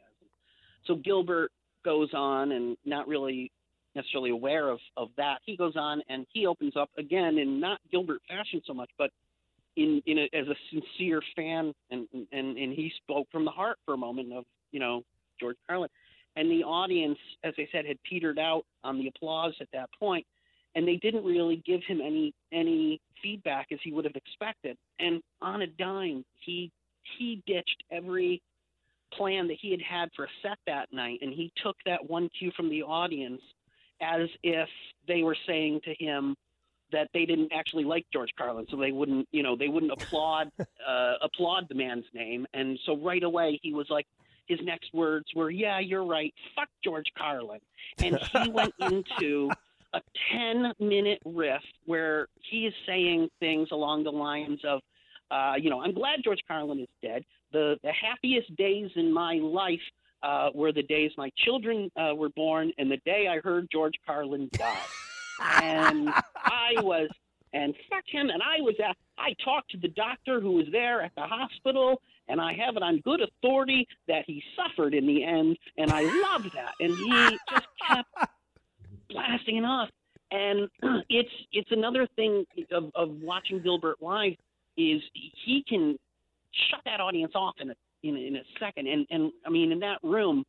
So 0.86 0.96
Gilbert 0.96 1.50
goes 1.84 2.10
on 2.14 2.52
and 2.52 2.76
not 2.84 3.08
really 3.08 3.50
necessarily 3.94 4.30
aware 4.30 4.68
of, 4.68 4.78
of 4.96 5.08
that. 5.16 5.38
He 5.44 5.56
goes 5.56 5.74
on 5.76 6.02
and 6.08 6.26
he 6.32 6.46
opens 6.46 6.76
up 6.76 6.90
again 6.98 7.38
in 7.38 7.60
not 7.60 7.78
Gilbert 7.90 8.22
fashion 8.28 8.62
so 8.66 8.74
much, 8.74 8.90
but 8.98 9.10
in, 9.76 10.02
in 10.06 10.18
a, 10.18 10.22
as 10.34 10.46
a 10.48 10.54
sincere 10.70 11.20
fan 11.36 11.72
and, 11.90 12.06
and, 12.12 12.56
and 12.56 12.72
he 12.72 12.92
spoke 13.02 13.26
from 13.30 13.44
the 13.44 13.50
heart 13.50 13.78
for 13.84 13.94
a 13.94 13.98
moment 13.98 14.32
of, 14.32 14.44
you 14.70 14.80
know, 14.80 15.02
George 15.38 15.56
Carlin. 15.66 15.90
And 16.36 16.50
the 16.50 16.64
audience, 16.64 17.18
as 17.44 17.52
I 17.58 17.68
said, 17.72 17.84
had 17.84 17.98
petered 18.08 18.38
out 18.38 18.62
on 18.84 18.98
the 18.98 19.08
applause 19.08 19.54
at 19.60 19.68
that 19.72 19.90
point, 19.98 20.26
and 20.74 20.86
they 20.86 20.96
didn't 20.96 21.24
really 21.24 21.62
give 21.66 21.82
him 21.86 22.00
any 22.00 22.34
any 22.52 23.00
feedback 23.22 23.68
as 23.72 23.78
he 23.82 23.92
would 23.92 24.04
have 24.04 24.16
expected. 24.16 24.76
And 24.98 25.22
on 25.40 25.62
a 25.62 25.66
dime, 25.66 26.24
he 26.44 26.70
he 27.18 27.42
ditched 27.46 27.82
every 27.90 28.42
plan 29.12 29.46
that 29.48 29.58
he 29.60 29.70
had 29.70 29.82
had 29.82 30.08
for 30.16 30.24
a 30.24 30.28
set 30.42 30.58
that 30.66 30.92
night, 30.92 31.18
and 31.22 31.32
he 31.32 31.52
took 31.62 31.76
that 31.84 32.08
one 32.08 32.28
cue 32.38 32.52
from 32.56 32.70
the 32.70 32.82
audience 32.82 33.42
as 34.00 34.28
if 34.42 34.68
they 35.06 35.22
were 35.22 35.36
saying 35.46 35.80
to 35.84 35.94
him 35.94 36.34
that 36.90 37.08
they 37.14 37.24
didn't 37.24 37.52
actually 37.52 37.84
like 37.84 38.04
George 38.12 38.30
Carlin, 38.36 38.66
so 38.70 38.76
they 38.76 38.92
wouldn't, 38.92 39.26
you 39.32 39.42
know, 39.42 39.56
they 39.56 39.68
wouldn't 39.68 39.92
applaud 39.92 40.50
uh, 40.60 41.14
applaud 41.22 41.68
the 41.68 41.74
man's 41.74 42.04
name. 42.14 42.46
And 42.54 42.78
so 42.84 42.96
right 42.96 43.22
away 43.22 43.58
he 43.62 43.72
was 43.72 43.86
like, 43.90 44.06
his 44.46 44.58
next 44.62 44.92
words 44.92 45.26
were, 45.34 45.50
"Yeah, 45.50 45.78
you're 45.78 46.04
right. 46.04 46.34
Fuck 46.56 46.68
George 46.82 47.06
Carlin," 47.16 47.60
and 47.98 48.18
he 48.18 48.48
went 48.48 48.74
into 48.80 49.50
a 49.94 50.00
10 50.32 50.72
minute 50.80 51.20
riff 51.24 51.62
where 51.86 52.28
he 52.50 52.66
is 52.66 52.74
saying 52.86 53.28
things 53.40 53.68
along 53.72 54.04
the 54.04 54.12
lines 54.12 54.60
of, 54.64 54.80
uh, 55.30 55.54
you 55.58 55.70
know, 55.70 55.80
I'm 55.80 55.94
glad 55.94 56.20
George 56.24 56.40
Carlin 56.46 56.80
is 56.80 56.88
dead. 57.02 57.24
The, 57.52 57.76
the 57.82 57.92
happiest 57.92 58.54
days 58.56 58.90
in 58.96 59.12
my 59.12 59.34
life 59.34 59.80
uh, 60.22 60.50
were 60.54 60.72
the 60.72 60.82
days 60.82 61.10
my 61.16 61.30
children 61.36 61.90
uh, 61.96 62.14
were 62.14 62.30
born 62.30 62.72
and 62.78 62.90
the 62.90 62.98
day 63.04 63.28
I 63.28 63.40
heard 63.40 63.68
George 63.70 63.94
Carlin 64.06 64.48
die. 64.52 64.76
and 65.62 66.08
I 66.36 66.74
was, 66.78 67.08
and 67.52 67.74
fuck 67.90 68.04
him. 68.06 68.30
And 68.30 68.42
I 68.42 68.60
was 68.60 68.74
at, 68.82 68.96
I 69.18 69.34
talked 69.44 69.70
to 69.72 69.78
the 69.78 69.88
doctor 69.88 70.40
who 70.40 70.52
was 70.52 70.66
there 70.72 71.02
at 71.02 71.12
the 71.16 71.22
hospital, 71.22 72.00
and 72.28 72.40
I 72.40 72.52
have 72.54 72.76
it 72.76 72.82
on 72.82 73.00
good 73.00 73.20
authority 73.20 73.86
that 74.08 74.24
he 74.26 74.42
suffered 74.56 74.94
in 74.94 75.06
the 75.06 75.24
end, 75.24 75.58
and 75.76 75.90
I 75.90 76.02
love 76.02 76.50
that. 76.54 76.72
And 76.80 76.96
he 76.96 77.38
just 77.50 77.66
kept 77.86 78.08
blasting 79.12 79.58
it 79.58 79.64
off. 79.64 79.88
And 80.30 80.68
it's 81.08 81.30
it's 81.52 81.70
another 81.70 82.06
thing 82.16 82.44
of, 82.72 82.90
of 82.94 83.10
watching 83.22 83.62
Gilbert 83.62 83.96
live 84.00 84.32
is 84.76 85.02
he 85.44 85.62
can 85.68 85.98
shut 86.70 86.80
that 86.86 87.00
audience 87.00 87.32
off 87.34 87.54
in 87.60 87.70
a 87.70 87.74
in, 88.02 88.16
a- 88.16 88.20
in 88.20 88.36
a 88.36 88.42
second. 88.58 88.86
And 88.88 89.06
and 89.10 89.32
I 89.46 89.50
mean 89.50 89.72
in 89.72 89.80
that 89.80 89.98
room, 90.02 90.44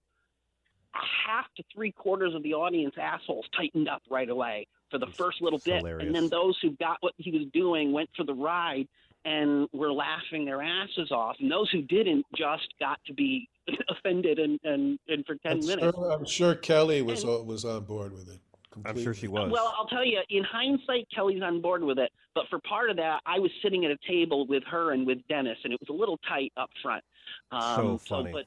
half 0.94 1.46
to 1.58 1.64
three 1.74 1.92
quarters 1.92 2.34
of 2.36 2.44
the 2.44 2.54
audience 2.54 2.96
assholes 3.02 3.46
tightened 3.56 3.90
up 3.90 4.02
right 4.10 4.30
away 4.30 4.68
for 4.92 5.00
the 5.00 5.08
first 5.08 5.42
little 5.42 5.60
bit, 5.66 5.78
hilarious. 5.78 6.06
and 6.06 6.16
then 6.16 6.30
those 6.30 6.58
who 6.62 6.72
got 6.78 6.98
what 7.02 7.14
he 7.18 7.32
was 7.32 7.48
doing 7.54 7.92
went 7.92 8.10
for 8.16 8.24
the 8.24 8.34
ride 8.34 8.88
and 9.26 9.68
were 9.74 9.92
laughing 9.92 10.46
their 10.46 10.62
asses 10.62 11.10
off, 11.12 11.36
and 11.40 11.50
those 11.50 11.70
who 11.72 11.82
didn't 11.82 12.26
just 12.36 12.68
got 12.80 13.00
to 13.08 13.14
be 13.14 13.48
offended 13.90 14.38
and 14.40 14.60
and, 14.64 15.00
and 15.08 15.26
for 15.26 15.36
10 15.36 15.52
I'm 15.52 15.60
minutes. 15.66 15.98
sure, 15.98 16.12
I'm 16.12 16.26
sure 16.26 16.56
Kelly 16.56 17.02
was 17.02 17.26
was 17.26 17.66
on 17.66 17.84
board 17.86 18.14
with 18.14 18.30
it. 18.30 18.40
I'm 18.86 19.02
sure 19.02 19.14
she 19.14 19.28
was. 19.28 19.52
Well, 19.52 19.74
I'll 19.78 19.88
tell 19.88 20.06
you, 20.06 20.20
in 20.30 20.44
hindsight, 20.44 21.08
Kelly's 21.14 21.42
on 21.42 21.62
board 21.62 21.84
with 21.84 22.00
it. 22.00 22.12
But 22.36 22.46
for 22.50 22.60
part 22.60 22.90
of 22.90 22.98
that, 22.98 23.22
I 23.26 23.40
was 23.40 23.52
sitting 23.62 23.86
at 23.86 23.92
a 23.92 23.98
table 24.08 24.48
with 24.48 24.64
her 24.70 24.92
and 24.92 25.06
with 25.06 25.20
Dennis, 25.30 25.58
and 25.64 25.74
it 25.74 25.80
was 25.80 25.90
a 25.90 25.94
little 25.98 26.18
tight 26.28 26.52
up 26.58 26.70
front. 26.82 27.04
Um, 27.52 27.76
So 27.76 27.98
funny. 27.98 28.32
but 28.32 28.46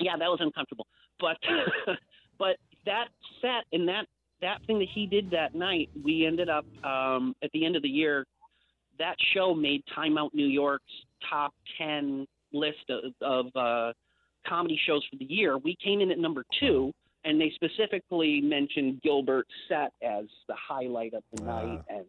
yeah, 0.00 0.16
that 0.16 0.28
was 0.28 0.38
uncomfortable. 0.40 0.86
But 1.20 1.36
but 2.38 2.56
that 2.86 3.08
set 3.40 3.64
and 3.72 3.88
that 3.88 4.06
that 4.40 4.58
thing 4.66 4.78
that 4.78 4.88
he 4.94 5.06
did 5.06 5.30
that 5.30 5.54
night, 5.54 5.90
we 6.04 6.24
ended 6.26 6.48
up 6.48 6.64
um, 6.84 7.34
at 7.42 7.50
the 7.52 7.64
end 7.64 7.76
of 7.76 7.82
the 7.82 7.88
year. 7.88 8.24
That 8.98 9.16
show 9.32 9.54
made 9.54 9.82
Time 9.94 10.18
Out 10.18 10.34
New 10.34 10.46
York's 10.46 10.84
top 11.28 11.54
ten 11.76 12.26
list 12.52 12.88
of, 12.88 13.12
of 13.20 13.56
uh, 13.56 13.92
comedy 14.46 14.78
shows 14.86 15.04
for 15.10 15.16
the 15.16 15.24
year. 15.24 15.58
We 15.58 15.76
came 15.82 16.00
in 16.00 16.10
at 16.10 16.18
number 16.18 16.44
two, 16.58 16.92
and 17.24 17.40
they 17.40 17.52
specifically 17.54 18.40
mentioned 18.40 19.00
Gilbert's 19.02 19.50
set 19.68 19.92
as 20.02 20.24
the 20.48 20.54
highlight 20.56 21.14
of 21.14 21.22
the 21.34 21.42
night. 21.44 21.82
And 21.88 22.04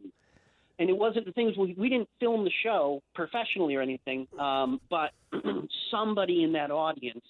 and 0.80 0.90
it 0.90 0.98
wasn't 0.98 1.26
the 1.26 1.34
things 1.34 1.58
we, 1.58 1.76
we 1.78 1.90
didn't 1.90 2.08
film 2.22 2.46
the 2.46 2.52
show 2.64 3.02
professionally 3.14 3.76
or 3.76 3.82
anything, 3.82 4.28
um, 4.40 4.80
but 4.90 5.12
somebody 5.92 6.44
in 6.44 6.54
that 6.54 6.72
audience 6.72 7.26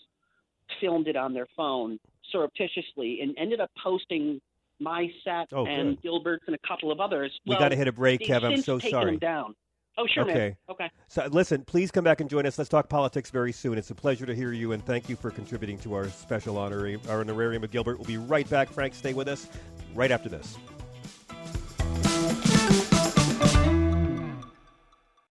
filmed 0.79 1.07
it 1.07 1.15
on 1.15 1.33
their 1.33 1.47
phone 1.57 1.99
surreptitiously 2.31 3.21
and 3.21 3.35
ended 3.39 3.59
up 3.59 3.71
posting 3.83 4.39
my 4.79 5.07
set 5.23 5.47
Oh, 5.51 5.65
and 5.65 5.95
good. 5.95 6.03
Gilbert's 6.03 6.43
and 6.45 6.55
a 6.55 6.67
couple 6.67 6.91
of 6.91 6.99
others. 6.99 7.31
We 7.45 7.51
Well, 7.51 7.59
gotta 7.59 7.75
hit 7.75 7.87
a 7.87 7.91
break, 7.91 8.21
Kev. 8.21 8.43
I'm 8.43 8.61
so 8.61 8.77
sorry. 8.77 9.05
them 9.05 9.17
down. 9.17 9.55
Oh, 9.97 10.07
sure, 10.07 10.25
man. 10.25 10.35
okay. 10.35 10.57
Okay. 10.69 10.89
So 11.07 11.27
listen, 11.29 11.63
please 11.65 11.91
come 11.91 12.03
back 12.03 12.21
and 12.21 12.29
join 12.29 12.45
us. 12.45 12.57
Let's 12.57 12.69
talk 12.69 12.87
politics 12.87 13.29
very 13.29 13.51
soon. 13.51 13.77
It's 13.77 13.91
a 13.91 13.95
pleasure 13.95 14.25
to 14.25 14.33
hear 14.33 14.53
you, 14.53 14.71
and 14.71 14.85
thank 14.85 15.09
you 15.09 15.15
for 15.15 15.29
contributing 15.29 15.77
to 15.79 15.93
our 15.93 16.07
special 16.07 16.57
honorary, 16.57 16.99
our 17.09 17.19
honorarium 17.19 17.63
of 17.63 17.71
Gilbert. 17.71 17.97
We'll 17.97 18.07
be 18.07 18.17
right 18.17 18.49
back. 18.49 18.69
Frank, 18.69 18.93
stay 18.93 19.13
with 19.13 19.27
us 19.27 19.49
right 19.93 20.11
after 20.11 20.29
this. 20.29 20.57